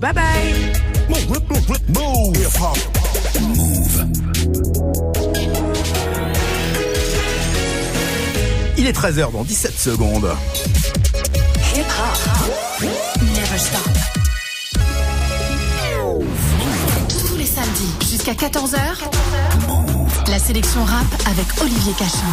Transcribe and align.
Bye 0.00 0.12
bye. 0.12 0.22
Il 8.76 8.86
est 8.86 8.96
13h 8.96 9.32
dans 9.32 9.42
17 9.42 9.76
secondes. 9.76 10.30
Hip 11.74 11.80
hop. 11.80 12.88
Never 13.22 13.58
stop. 13.58 13.80
Tous 17.26 17.36
les 17.36 17.46
samedis 17.46 17.92
jusqu'à 18.08 18.34
14h. 18.34 18.78
La 20.38 20.44
sélection 20.44 20.84
rap 20.84 21.04
avec 21.26 21.46
Olivier 21.60 21.92
Cachin. 21.94 22.28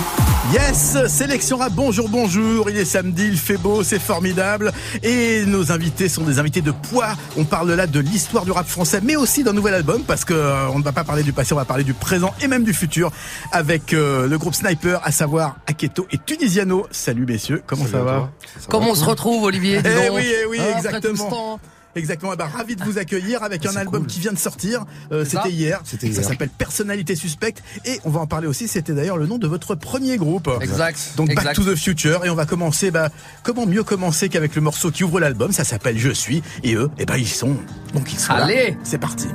Yes, 0.53 0.95
sélection 1.07 1.57
rap, 1.57 1.73
bonjour, 1.73 2.07
bonjour. 2.07 2.69
Il 2.69 2.77
est 2.77 2.85
samedi, 2.85 3.25
il 3.25 3.35
fait 3.35 3.57
beau, 3.57 3.81
c'est 3.81 3.97
formidable. 3.97 4.71
Et 5.01 5.43
nos 5.47 5.71
invités 5.71 6.07
sont 6.07 6.21
des 6.21 6.37
invités 6.37 6.61
de 6.61 6.69
poids. 6.69 7.15
On 7.35 7.45
parle 7.45 7.71
là 7.73 7.87
de 7.87 7.99
l'histoire 7.99 8.45
du 8.45 8.51
rap 8.51 8.67
français, 8.67 8.99
mais 9.01 9.15
aussi 9.15 9.43
d'un 9.43 9.53
nouvel 9.53 9.73
album, 9.73 10.03
parce 10.03 10.23
que 10.23 10.35
euh, 10.35 10.69
on 10.69 10.77
ne 10.77 10.83
va 10.83 10.91
pas 10.91 11.03
parler 11.03 11.23
du 11.23 11.33
passé, 11.33 11.53
on 11.53 11.57
va 11.57 11.65
parler 11.65 11.83
du 11.83 11.95
présent 11.95 12.31
et 12.43 12.47
même 12.47 12.63
du 12.63 12.75
futur 12.75 13.11
avec 13.51 13.91
euh, 13.91 14.27
le 14.27 14.37
groupe 14.37 14.53
Sniper, 14.53 15.01
à 15.03 15.11
savoir 15.11 15.55
Aketo 15.65 16.05
et 16.11 16.19
Tunisiano. 16.19 16.85
Salut 16.91 17.25
messieurs, 17.25 17.63
comment 17.65 17.87
ça 17.87 18.03
va 18.03 18.29
Comment 18.69 18.91
on 18.91 18.95
se 18.95 19.03
retrouve, 19.03 19.45
Olivier 19.45 19.81
Eh 19.83 20.09
oui, 20.11 20.31
eh 20.43 20.45
oui, 20.45 20.59
Ah, 20.61 20.77
après 20.77 21.01
tout 21.01 21.07
ce 21.07 21.11
exactement. 21.13 21.59
Exactement, 21.95 22.33
eh 22.33 22.37
ben, 22.37 22.47
ravi 22.47 22.75
de 22.75 22.83
vous 22.83 22.97
accueillir 22.97 23.41
avec 23.43 23.65
un 23.65 23.75
album 23.75 24.05
qui 24.05 24.19
vient 24.19 24.33
de 24.33 24.37
sortir. 24.37 24.85
Euh, 25.11 25.23
c'était 25.23 25.51
hier. 25.51 25.81
C'était 25.85 26.11
Ça 26.11 26.23
s'appelle 26.23 26.49
Personnalité 26.49 27.15
suspecte 27.15 27.63
et 27.85 27.99
on 28.03 28.09
va 28.09 28.19
en 28.19 28.27
parler 28.27 28.47
aussi. 28.47 28.67
C'était 28.67 28.93
d'ailleurs 28.93 29.17
le 29.17 29.27
nom 29.27 29.37
de 29.37 29.47
votre 29.47 29.75
premier 29.75 30.17
groupe. 30.17 30.49
Exact. 30.61 31.13
Donc 31.15 31.29
exact. 31.29 31.45
Back 31.45 31.55
to 31.55 31.63
the 31.63 31.75
Future 31.75 32.25
et 32.25 32.29
on 32.29 32.35
va 32.35 32.45
commencer. 32.45 32.91
Bah, 32.91 33.09
comment 33.43 33.65
mieux 33.65 33.83
commencer 33.83 34.27
qu'avec 34.29 34.55
le 34.55 34.61
morceau 34.61 34.91
qui 34.91 35.03
ouvre 35.03 35.19
l'album? 35.19 35.51
Ça 35.51 35.63
s'appelle 35.63 35.97
Je 35.97 36.11
suis 36.11 36.43
et 36.63 36.75
eux, 36.75 36.89
eh 36.97 37.05
ben 37.05 37.15
ils 37.15 37.27
sont. 37.27 37.55
Donc 37.93 38.11
ils 38.11 38.19
sont 38.19 38.33
là. 38.33 38.43
Allez. 38.43 38.77
C'est 38.83 38.97
parti. 38.97 39.27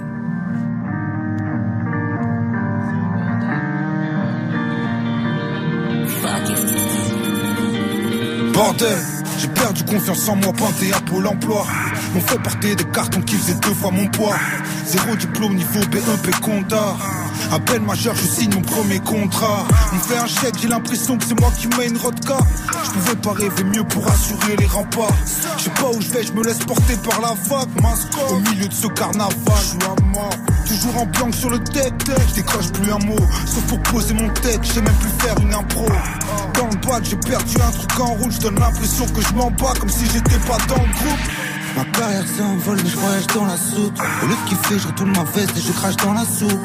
Bordel, 8.52 8.98
j'ai 9.40 9.48
perdu 9.48 9.84
confiance 9.84 10.28
en 10.28 10.36
moi, 10.36 10.52
pointé 10.52 10.92
à 10.92 11.00
Pôle 11.00 11.26
emploi. 11.26 11.66
M'ont 12.14 12.20
fait 12.20 12.38
porter 12.42 12.76
des 12.76 12.84
cartons 12.84 13.22
qui 13.22 13.36
faisaient 13.36 13.58
deux 13.60 13.74
fois 13.74 13.90
mon 13.90 14.06
poids. 14.08 14.36
Zéro 14.84 15.16
diplôme, 15.16 15.54
niveau 15.54 15.80
B1, 15.80 16.40
compta. 16.40 16.96
À 17.52 17.58
peine 17.58 17.84
majeur, 17.84 18.14
je 18.14 18.26
signe 18.26 18.54
mon 18.54 18.60
premier 18.60 19.00
contrat. 19.00 19.66
On 19.92 19.98
fait 19.98 20.18
un 20.18 20.26
chèque, 20.26 20.54
j'ai 20.60 20.68
l'impression 20.68 21.16
que 21.16 21.24
c'est 21.24 21.38
moi 21.40 21.50
qui 21.58 21.68
une 21.86 21.96
rodka. 21.96 22.36
Je 22.84 22.90
pouvais 22.90 23.16
pas 23.16 23.32
rêver 23.32 23.64
mieux 23.64 23.84
pour 23.84 24.06
assurer 24.06 24.56
les 24.56 24.66
remparts. 24.66 25.14
Je 25.56 25.64
sais 25.64 25.70
pas 25.70 25.88
où 25.88 26.00
je 26.00 26.08
vais, 26.10 26.22
je 26.22 26.32
me 26.32 26.44
laisse 26.44 26.58
porter 26.58 26.96
par 27.08 27.20
la 27.20 27.34
vague. 27.48 27.82
Masque, 27.82 28.08
au 28.30 28.38
milieu 28.38 28.68
de 28.68 28.74
ce 28.74 28.86
carnaval, 28.88 29.34
je 29.46 29.86
à 29.86 30.06
mort. 30.12 30.30
Toujours 30.66 30.98
en 30.98 31.06
blanc 31.06 31.32
sur 31.32 31.50
le 31.50 31.58
deck, 31.58 31.92
je 32.28 32.34
décroche 32.34 32.70
plus 32.70 32.92
un 32.92 32.98
mot. 32.98 33.16
Sauf 33.46 33.64
pour 33.66 33.80
poser 33.82 34.14
mon 34.14 34.28
tête, 34.28 34.60
je 34.62 34.72
sais 34.74 34.82
même 34.82 34.94
plus 34.94 35.26
faire 35.26 35.34
une 35.40 35.54
impro. 35.54 35.86
Dans 36.54 36.66
le 36.66 36.76
boîte, 36.76 37.04
j'ai 37.08 37.16
perdu 37.16 37.56
un 37.56 37.70
truc 37.70 38.00
en 38.00 38.14
route, 38.14 38.32
je 38.32 38.40
donne 38.40 38.58
l'impression 38.58 39.06
que 39.06 39.20
je 39.20 39.29
m'en 39.34 39.50
bats 39.50 39.74
comme 39.78 39.88
si 39.88 40.06
j'étais 40.06 40.38
pas 40.46 40.58
dans 40.68 40.82
le 40.82 40.92
groupe. 40.92 41.20
Ma 41.76 41.84
carrière 41.84 42.26
s'envole, 42.26 42.78
mais 42.82 42.90
je 42.90 42.96
voyage 42.96 43.26
dans 43.28 43.46
la 43.46 43.56
soute. 43.56 43.98
Au 44.22 44.26
lieu 44.26 44.34
de 44.34 44.48
kiffer, 44.48 44.78
je 44.78 44.88
retourne 44.88 45.12
ma 45.12 45.24
veste 45.24 45.56
et 45.56 45.60
je 45.60 45.72
crache 45.72 45.96
dans 45.96 46.12
la 46.12 46.24
soupe. 46.24 46.60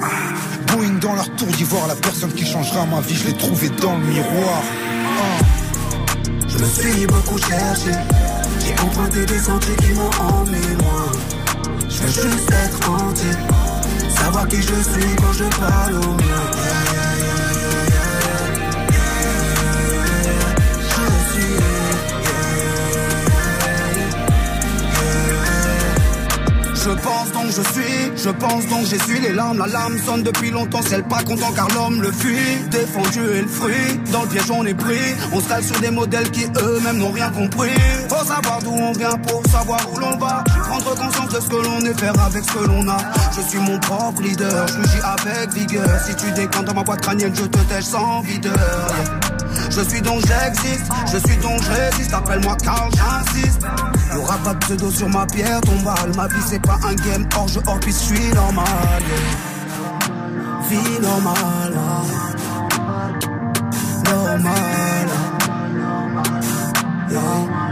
Boeing 0.67 0.99
dans 0.99 1.15
leur 1.15 1.29
tour 1.35 1.47
d'ivoire, 1.47 1.87
la 1.87 1.95
personne 1.95 2.31
qui 2.33 2.45
changera 2.45 2.85
ma 2.85 3.01
vie, 3.01 3.15
je 3.15 3.27
l'ai 3.27 3.37
trouvé 3.37 3.69
dans 3.69 3.97
le 3.97 4.05
miroir. 4.05 4.61
Ah. 5.19 5.43
Je 6.47 6.57
me 6.57 6.65
suis 6.65 7.05
beaucoup 7.07 7.37
cherché. 7.37 7.91
J'ai 8.65 8.79
emprunté 8.81 9.25
des 9.25 9.39
sentiers 9.39 9.75
qui 9.75 9.93
m'ont 9.93 10.09
emmené 10.19 10.61
loin. 10.79 11.11
Je 11.89 12.01
veux 12.01 12.07
juste 12.07 12.51
être 12.51 12.89
entier. 12.89 13.31
Savoir 14.09 14.47
qui 14.47 14.57
je 14.57 14.61
suis 14.61 15.15
quand 15.17 15.33
je 15.33 15.43
parle 15.59 15.95
au 15.95 16.13
mien. 16.13 17.04
Je 26.85 26.91
pense 26.91 27.31
donc 27.31 27.47
je 27.47 27.63
suis, 27.73 28.11
je 28.15 28.29
pense 28.29 28.67
donc 28.67 28.85
j'essuie 28.85 29.19
les 29.19 29.33
larmes. 29.33 29.57
La 29.57 29.65
lame 29.65 29.97
sonne 29.97 30.21
depuis 30.21 30.51
longtemps, 30.51 30.81
c'est 30.87 31.01
pas 31.07 31.23
content 31.23 31.51
car 31.55 31.67
l'homme 31.69 31.99
le 31.99 32.11
fuit. 32.11 32.59
Défendu 32.69 33.21
et 33.33 33.41
le 33.41 33.47
fruit, 33.47 33.99
dans 34.11 34.21
le 34.21 34.27
piège 34.27 34.51
on 34.51 34.63
est 34.67 34.75
pris. 34.75 35.15
On 35.33 35.39
se 35.39 35.63
sur 35.63 35.79
des 35.79 35.89
modèles 35.89 36.29
qui 36.29 36.43
eux-mêmes 36.43 36.99
n'ont 36.99 37.11
rien 37.11 37.31
compris. 37.31 37.71
Faut 38.07 38.23
savoir 38.23 38.59
d'où 38.61 38.69
on 38.69 38.91
vient 38.91 39.17
pour 39.17 39.41
savoir 39.47 39.79
où 39.91 39.97
l'on 39.97 40.15
va. 40.17 40.43
Prendre 40.45 40.93
conscience 40.95 41.29
de 41.29 41.39
ce 41.39 41.49
que 41.49 41.55
l'on 41.55 41.79
est, 41.79 41.99
faire 41.99 42.19
avec 42.23 42.43
ce 42.43 42.51
que 42.53 42.67
l'on 42.67 42.87
a. 42.87 42.97
Je 43.35 43.41
suis 43.41 43.59
mon 43.59 43.79
propre 43.79 44.21
leader, 44.21 44.67
je 44.67 44.87
gis 44.87 45.01
avec 45.03 45.53
vigueur. 45.55 45.89
Si 46.05 46.15
tu 46.15 46.31
décantes 46.33 46.65
dans 46.65 46.75
ma 46.75 46.83
boîte 46.83 47.01
crânienne, 47.01 47.33
je 47.33 47.45
te 47.45 47.57
tèche 47.63 47.85
sans 47.85 48.21
videur. 48.21 48.87
Je 49.71 49.81
suis 49.81 50.01
donc 50.01 50.21
j'existe, 50.27 50.85
je 51.11 51.17
suis 51.27 51.37
donc 51.37 51.59
je 51.63 51.71
résiste, 51.71 52.13
appelle-moi 52.13 52.55
Carl, 52.63 52.91
j'insiste. 52.95 53.61
Y'aura 54.15 54.37
pas 54.37 54.53
de 54.53 54.59
pseudo 54.59 54.89
sur 54.89 55.09
ma 55.09 55.25
pierre 55.25 55.59
tombale, 55.61 56.11
ma 56.15 56.27
vie 56.27 56.41
c'est 56.47 56.61
pas 56.61 56.79
un 56.87 56.95
game 56.95 57.27
hors 57.37 57.47
jeu 57.49 57.61
hors 57.67 57.79
piste, 57.79 58.01
je 58.09 58.15
suis 58.15 58.33
normal. 58.33 59.03
Vie 60.69 60.99
normale, 61.01 61.73
normale. 64.05 64.75
yeah. 67.11 67.65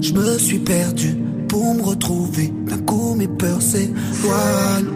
Je 0.00 0.12
me 0.12 0.38
suis 0.38 0.58
perdu 0.58 1.16
pour 1.48 1.74
me 1.74 1.82
retrouver. 1.82 2.52
D'un 2.66 2.78
coup, 2.78 3.14
mes 3.14 3.28
peurs 3.28 3.60
s'éloignent. 3.60 4.94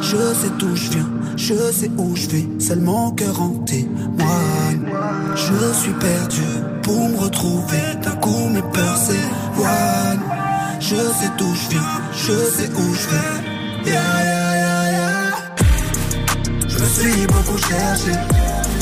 Je 0.00 0.16
sais 0.16 0.50
d'où 0.58 0.74
je 0.74 0.90
viens, 0.90 1.08
je 1.36 1.54
sais 1.72 1.90
où 1.98 2.16
je 2.16 2.28
vais. 2.28 2.46
Seul 2.58 2.80
mon 2.80 3.10
cœur 3.12 3.40
en 3.40 3.50
témoigne. 3.64 4.86
Je 5.34 5.72
suis 5.74 5.92
perdu 5.92 6.42
pour 6.82 7.08
me 7.08 7.18
retrouver. 7.18 7.82
D'un 8.02 8.16
coup, 8.16 8.48
mes 8.48 8.62
peurs 8.62 8.96
s'éloignent. 8.96 10.20
Je 10.80 10.96
sais 10.96 11.30
d'où 11.38 11.54
je 11.54 11.70
viens, 11.70 11.82
je 12.12 12.32
sais 12.32 12.70
où 12.70 12.94
je 12.94 13.08
vais. 13.08 13.90
Yeah, 13.90 14.02
yeah, 14.24 14.90
yeah. 14.90 15.34
Je 16.68 16.78
me 16.78 16.86
suis 16.86 17.26
beaucoup 17.26 17.58
cherché. 17.58 18.12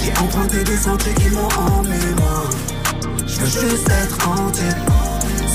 J'ai 0.02 0.12
emprunté 0.22 0.64
des 0.64 0.76
sentiers 0.76 1.14
qui 1.14 1.30
m'ont 1.30 1.48
emmené 1.48 1.98
loin. 2.16 2.44
Je 3.26 3.40
veux 3.40 3.46
juste 3.46 3.88
être 3.88 4.28
entier. 4.28 4.74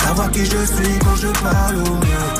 Savoir 0.01 0.31
qui 0.31 0.45
je 0.45 0.57
suis 0.65 0.99
quand 0.99 1.15
je 1.15 1.27
parle 1.27 1.77
au 1.77 1.93
mien. 1.95 2.38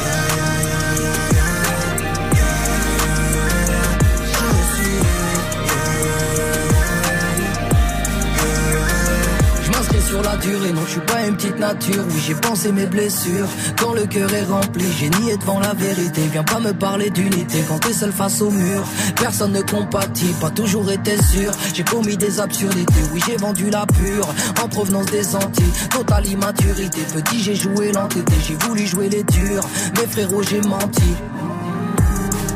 Sur 10.09 10.23
la 10.23 10.37
durée, 10.37 10.71
non, 10.71 10.81
je 10.85 10.91
suis 10.91 11.01
pas 11.01 11.23
une 11.27 11.35
petite 11.35 11.59
nature. 11.59 12.03
Oui, 12.09 12.19
j'ai 12.25 12.33
pensé 12.33 12.71
mes 12.71 12.87
blessures. 12.87 13.47
Quand 13.79 13.93
le 13.93 14.07
cœur 14.07 14.33
est 14.33 14.43
rempli, 14.43 14.85
j'ai 14.97 15.09
nié 15.21 15.37
devant 15.37 15.59
la 15.59 15.73
vérité. 15.73 16.21
Viens 16.31 16.43
pas 16.43 16.59
me 16.59 16.73
parler 16.73 17.11
d'unité 17.11 17.63
quand 17.67 17.77
t'es 17.77 17.93
seul 17.93 18.11
face 18.11 18.41
au 18.41 18.49
mur. 18.49 18.83
Personne 19.21 19.51
ne 19.51 19.61
compatit, 19.61 20.33
pas 20.41 20.49
toujours 20.49 20.89
été 20.89 21.15
sûr. 21.21 21.51
J'ai 21.75 21.83
commis 21.83 22.17
des 22.17 22.39
absurdités, 22.39 23.03
oui, 23.13 23.21
j'ai 23.27 23.37
vendu 23.37 23.69
la 23.69 23.85
pure. 23.85 24.27
En 24.63 24.67
provenance 24.67 25.05
des 25.07 25.35
Antilles, 25.35 25.73
totale 25.91 26.25
immaturité. 26.25 27.01
Petit, 27.13 27.39
j'ai 27.43 27.55
joué 27.55 27.91
l'entité, 27.91 28.33
j'ai 28.47 28.55
voulu 28.55 28.87
jouer 28.87 29.09
les 29.09 29.23
durs. 29.23 29.63
Mais 29.95 30.07
frérot, 30.07 30.41
j'ai 30.41 30.61
menti. 30.61 31.13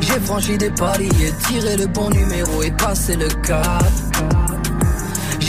J'ai 0.02 0.20
franchi 0.20 0.58
des 0.58 0.72
paliers, 0.72 1.34
tiré 1.48 1.78
le 1.78 1.86
bon 1.86 2.10
numéro 2.10 2.64
et 2.64 2.72
passé 2.72 3.16
le 3.16 3.28
cap. 3.46 3.84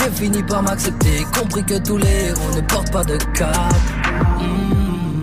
J'ai 0.05 0.11
fini 0.11 0.43
par 0.43 0.63
m'accepter, 0.63 1.25
compris 1.35 1.65
que 1.65 1.79
tous 1.79 1.97
les 1.97 2.27
héros 2.27 2.55
ne 2.55 2.61
portent 2.61 2.93
pas 2.93 3.05
de 3.05 3.17
cap. 3.33 3.57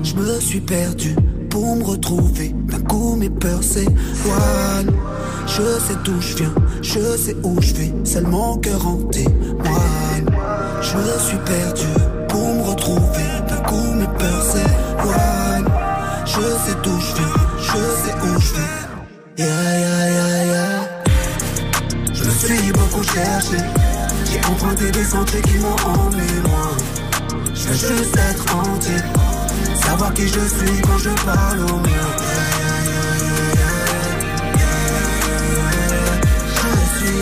Je 0.02 0.16
me 0.16 0.40
suis 0.40 0.60
perdu 0.60 1.16
pour 1.52 1.76
me 1.76 1.84
retrouver. 1.84 2.56
D'un 2.66 2.80
coup, 2.80 3.16
mes 3.16 3.30
peurs 3.30 3.62
s'éloignent. 3.62 4.92
Je 5.46 5.62
sais 5.62 5.96
d'où 6.04 6.20
je 6.20 6.36
viens, 6.38 6.56
je 6.82 7.16
sais 7.16 7.36
où 7.44 7.62
je 7.62 7.74
vais. 7.76 7.94
Seul 8.04 8.26
mon 8.26 8.58
cœur 8.58 8.88
en 8.88 8.98
témoigne. 9.04 10.26
Je 10.82 10.98
me 10.98 11.20
suis 11.20 11.38
perdu 11.46 11.86
pour 12.28 12.56
me 12.56 12.64
retrouver. 12.64 13.30
D'un 13.50 13.58
coup, 13.58 13.94
mes 13.94 14.08
peurs 14.18 14.44
s'éloignent. 14.44 15.72
Je 16.26 16.42
sais 16.42 16.78
d'où 16.82 17.00
je 17.00 17.16
viens, 17.18 17.34
je 17.60 17.72
sais 18.02 18.16
où 18.24 18.40
je 18.40 18.54
vais. 18.56 19.44
Yeah, 19.44 19.80
yeah, 19.80 20.10
yeah, 20.10 20.46
yeah. 20.46 21.04
Je 22.14 22.24
me 22.24 22.32
suis 22.32 22.72
beaucoup 22.72 23.04
cherché. 23.04 23.58
J'ai 24.32 24.40
emprunté 24.46 24.90
des 24.92 25.04
sentiers 25.04 25.42
qui 25.42 25.58
m'ont 25.58 25.76
emmené 25.76 26.26
loin. 26.44 26.72
Je 27.54 27.68
veux 27.68 27.74
juste 27.74 28.16
être 28.16 28.56
entier. 28.56 28.98
Savoir 29.76 30.14
qui 30.14 30.28
je 30.28 30.40
suis 30.40 30.82
quand 30.82 30.98
je 31.00 31.10
parle 31.26 31.60
au 31.60 31.78
mien. 31.80 32.08
Je 36.48 36.76
suis. 36.98 37.22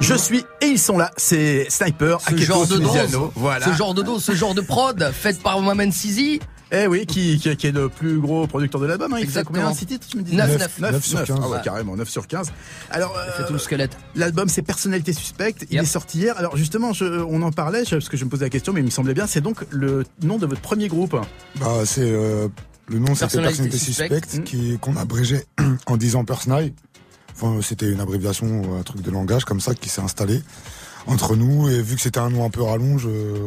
Je 0.00 0.14
suis 0.14 0.44
et 0.60 0.66
ils 0.66 0.78
sont 0.78 0.98
là. 0.98 1.12
C'est 1.16 1.70
Sniper, 1.70 2.20
ce 2.20 2.36
genre 2.38 2.66
de 2.66 2.78
dose, 2.78 3.18
voilà. 3.36 3.66
Ce 3.66 3.72
genre 3.72 3.94
de 3.94 4.02
dose, 4.02 4.24
ce 4.24 4.32
genre 4.34 4.54
de 4.54 4.62
prod, 4.62 5.12
faite 5.12 5.40
par 5.42 5.60
Mohamed 5.60 5.92
Sizi. 5.92 6.40
Eh 6.72 6.86
oui, 6.86 7.04
qui, 7.04 7.38
qui, 7.38 7.56
qui, 7.56 7.66
est 7.66 7.72
le 7.72 7.88
plus 7.88 8.18
gros 8.18 8.46
producteur 8.46 8.80
de 8.80 8.86
l'album. 8.86 9.12
Hein. 9.12 9.18
Il 9.20 9.28
fait 9.28 9.44
combien? 9.44 9.72
6 9.72 9.86
titres, 9.86 10.06
tu 10.08 10.18
me 10.18 10.22
dis? 10.22 10.36
9, 10.36 10.58
9, 10.58 10.58
9, 10.58 10.80
9, 10.80 10.92
9 10.92 11.04
sur 11.04 11.24
15. 11.24 11.38
Ah 11.42 11.48
ouais, 11.48 11.58
carrément, 11.64 11.96
9 11.96 12.08
sur 12.08 12.26
15. 12.26 12.52
Alors, 12.90 13.16
euh, 13.16 13.32
fait 13.32 13.46
tout 13.46 13.52
le 13.52 13.58
squelette. 13.58 13.96
L'album, 14.14 14.48
c'est 14.48 14.62
Personnalité 14.62 15.12
Suspecte. 15.12 15.66
Il 15.70 15.74
yep. 15.74 15.82
est 15.82 15.86
sorti 15.86 16.18
hier. 16.18 16.36
Alors, 16.38 16.56
justement, 16.56 16.92
je, 16.92 17.04
on 17.04 17.42
en 17.42 17.50
parlait, 17.50 17.82
parce 17.88 18.08
que 18.08 18.16
je 18.16 18.24
me 18.24 18.30
posais 18.30 18.44
la 18.44 18.50
question, 18.50 18.72
mais 18.72 18.80
il 18.80 18.84
me 18.84 18.90
semblait 18.90 19.14
bien. 19.14 19.26
C'est 19.26 19.40
donc 19.40 19.64
le 19.70 20.04
nom 20.22 20.38
de 20.38 20.46
votre 20.46 20.60
premier 20.60 20.86
groupe. 20.86 21.16
Bah, 21.56 21.84
c'est, 21.84 22.02
euh, 22.02 22.46
le 22.86 22.98
nom, 23.00 23.14
c'était 23.16 23.40
Personnalité 23.40 23.78
Suspecte, 23.78 24.34
mmh. 24.38 24.44
qui, 24.44 24.78
qu'on 24.78 24.96
a 24.96 25.00
abrégé 25.00 25.44
en 25.86 25.96
disant 25.96 26.24
Personal. 26.24 26.70
Enfin, 27.34 27.58
c'était 27.62 27.90
une 27.90 28.00
abréviation, 28.00 28.78
un 28.78 28.82
truc 28.82 29.02
de 29.02 29.10
langage 29.10 29.44
comme 29.44 29.60
ça 29.60 29.74
qui 29.74 29.88
s'est 29.88 30.02
installé 30.02 30.42
entre 31.06 31.36
nous 31.36 31.68
et 31.68 31.82
vu 31.82 31.96
que 31.96 32.02
c'était 32.02 32.20
un 32.20 32.30
nom 32.30 32.44
un 32.44 32.50
peu 32.50 32.62
rallonge, 32.62 33.06
euh, 33.06 33.38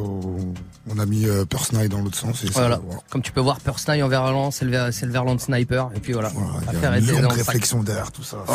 on 0.90 1.00
a 1.00 1.06
mis 1.06 1.26
euh, 1.26 1.46
Persnay 1.46 1.88
dans 1.88 2.00
l'autre 2.02 2.18
sens. 2.18 2.44
Et 2.44 2.48
voilà. 2.52 2.80
voilà. 2.84 3.02
Comme 3.10 3.22
tu 3.22 3.32
peux 3.32 3.42
voir, 3.42 3.60
Persnay 3.60 4.02
en 4.02 4.08
verlan, 4.08 4.52
c'est 4.52 4.66
le, 4.66 4.72
verlan 5.12 5.36
de 5.36 5.42
sniper. 5.42 5.90
Et 5.96 6.00
puis 6.00 6.14
voilà. 6.14 6.30
voilà 6.30 6.98
il 6.98 7.06
y 7.06 7.10
a 7.10 7.14
une 7.14 7.22
longue 7.22 7.32
réflexion 7.34 7.84
d'air, 7.84 8.12
tout 8.12 8.24
ça. 8.24 8.38
Oh 8.48 8.54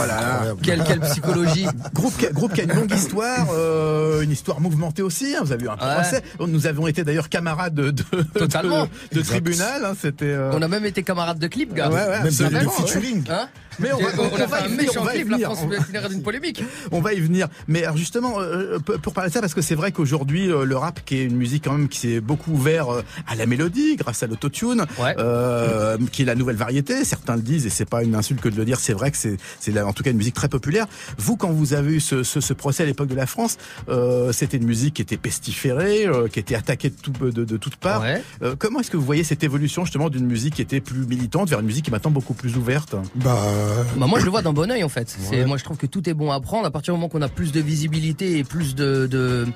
quelle, 0.62 0.83
quelle 0.85 1.00
psychologie. 1.00 1.67
groupe, 1.95 2.17
qui, 2.17 2.27
groupe 2.33 2.53
qui 2.53 2.61
a 2.61 2.65
une 2.65 2.75
longue 2.75 2.93
histoire, 2.93 3.49
euh, 3.53 4.23
une 4.23 4.31
histoire 4.31 4.61
mouvementée 4.61 5.03
aussi. 5.03 5.35
Hein, 5.35 5.41
vous 5.43 5.53
avez 5.53 5.65
eu 5.65 5.69
un 5.69 5.77
procès. 5.77 6.23
Nous 6.41 6.67
avons 6.67 6.87
été 6.87 7.05
d'ailleurs 7.05 7.29
camarades 7.29 7.75
de, 7.75 7.91
de, 7.91 8.23
Totalement. 8.35 8.89
de, 9.12 9.19
de 9.19 9.23
tribunal. 9.23 9.85
Hein, 9.85 9.95
c'était. 10.00 10.27
Euh... 10.27 10.53
On 10.55 10.62
a 10.62 10.69
même 10.69 10.85
été 10.85 11.03
camarades 11.03 11.39
de 11.39 11.47
clip, 11.47 11.75
gars. 11.75 11.89
Ouais, 11.89 11.95
ouais, 11.95 12.23
même 12.23 12.35
de, 12.35 12.65
de 12.65 12.69
featuring. 12.69 13.25
Hein 13.31 13.49
mais 13.79 13.93
on 13.93 13.99
va, 13.99 14.09
on, 14.19 14.23
on, 14.23 14.43
on 14.43 14.47
va 14.47 14.61
y 14.61 14.69
venir, 14.69 14.91
on 14.99 15.05
va 15.05 15.17
y 15.17 15.23
venir. 15.23 15.51
La 15.51 15.55
France 15.55 15.69
on... 16.05 16.09
d'une 16.09 16.23
polémique. 16.23 16.63
On 16.91 17.01
va 17.01 17.15
y 17.15 17.21
venir. 17.21 17.49
Mais 17.67 17.85
alors 17.85 17.97
justement, 17.97 18.41
euh, 18.41 18.79
pour 18.79 19.13
parler 19.13 19.31
de 19.31 19.35
ça, 19.35 19.41
parce 19.41 19.55
que 19.55 19.63
c'est 19.63 19.75
vrai 19.75 19.93
qu'aujourd'hui, 19.93 20.51
euh, 20.51 20.65
le 20.65 20.77
rap, 20.77 21.01
qui 21.05 21.19
est 21.19 21.25
une 21.25 21.37
musique 21.37 21.65
quand 21.65 21.73
même 21.73 21.89
qui 21.89 21.99
s'est 21.99 22.21
beaucoup 22.21 22.53
ouvert 22.53 22.89
euh, 22.89 23.03
à 23.27 23.35
la 23.35 23.47
mélodie 23.47 23.97
grâce 23.97 24.23
à 24.23 24.27
l'autotune, 24.27 24.87
ouais. 24.99 25.15
euh, 25.19 25.97
qui 26.13 26.23
est 26.23 26.25
la 26.25 26.35
nouvelle 26.35 26.57
variété. 26.57 27.05
Certains 27.05 27.37
le 27.37 27.43
disent 27.43 27.67
et 27.67 27.71
c'est 27.71 27.89
pas 27.89 28.03
une 28.03 28.15
insulte 28.15 28.41
que 28.41 28.49
de 28.49 28.57
le 28.57 28.65
dire. 28.65 28.81
C'est 28.81 28.93
vrai 28.93 29.11
que 29.11 29.17
c'est, 29.17 29.37
c'est 29.61 29.79
en 29.81 29.93
tout 29.93 30.03
cas 30.03 30.11
une 30.11 30.17
musique 30.17 30.35
très 30.35 30.49
populaire. 30.49 30.87
Vous, 31.19 31.37
quand 31.37 31.51
vous 31.51 31.75
avez 31.75 31.95
eu 31.95 32.01
ce, 32.01 32.23
ce, 32.23 32.41
ce 32.41 32.53
procès 32.53 32.83
à 32.83 32.87
l'époque 32.87 33.09
de 33.09 33.15
la 33.15 33.27
France, 33.27 33.57
euh, 33.89 34.33
c'était 34.33 34.57
une 34.57 34.67
musique 34.67 34.95
qui 34.95 35.03
était 35.03 35.17
pestiférée, 35.17 36.07
euh, 36.07 36.29
qui 36.29 36.39
était 36.39 36.55
attaquée 36.55 36.91
de, 36.91 36.97
tout, 36.97 37.13
de, 37.13 37.45
de 37.45 37.57
toutes 37.57 37.77
parts. 37.77 38.03
Ouais. 38.03 38.23
comment 38.59 38.81
est-ce 38.81 38.91
que 38.91 38.97
vous 38.97 39.05
voyez 39.05 39.25
cette 39.25 39.43
évolution 39.45 39.85
justement 39.85 40.09
d'une 40.11 40.27
musique 40.27 40.55
qui 40.55 40.63
était 40.63 40.81
plus 40.81 41.07
militante 41.07 41.49
vers 41.49 41.61
une 41.61 41.67
musique 41.67 41.85
qui 41.85 41.91
est 41.91 41.93
maintenant 41.93 42.11
beaucoup 42.11 42.35
plus 42.35 42.57
ouverte? 42.57 42.95
Bah, 43.15 43.43
bah 43.97 44.06
moi 44.06 44.19
je 44.19 44.25
le 44.25 44.31
vois 44.31 44.43
d'un 44.43 44.53
bon 44.53 44.70
oeil 44.70 44.85
en 44.85 44.88
fait. 44.88 45.17
Ouais. 45.31 45.44
Moi 45.44 45.56
je 45.56 45.65
trouve 45.65 45.76
que 45.76 45.87
tout 45.87 46.09
est 46.09 46.15
bon 46.15 46.31
à 46.31 46.41
prendre 46.41 46.67
à 46.67 46.70
partir 46.70 46.94
du 46.94 46.99
moment 47.00 47.09
qu'on 47.09 47.23
a 47.23 47.29
plus 47.29 47.53
de 47.53 47.61
visibilité 47.61 48.38
et 48.38 48.44
plus 48.44 48.75
de, 48.75 49.06
de 49.06 49.47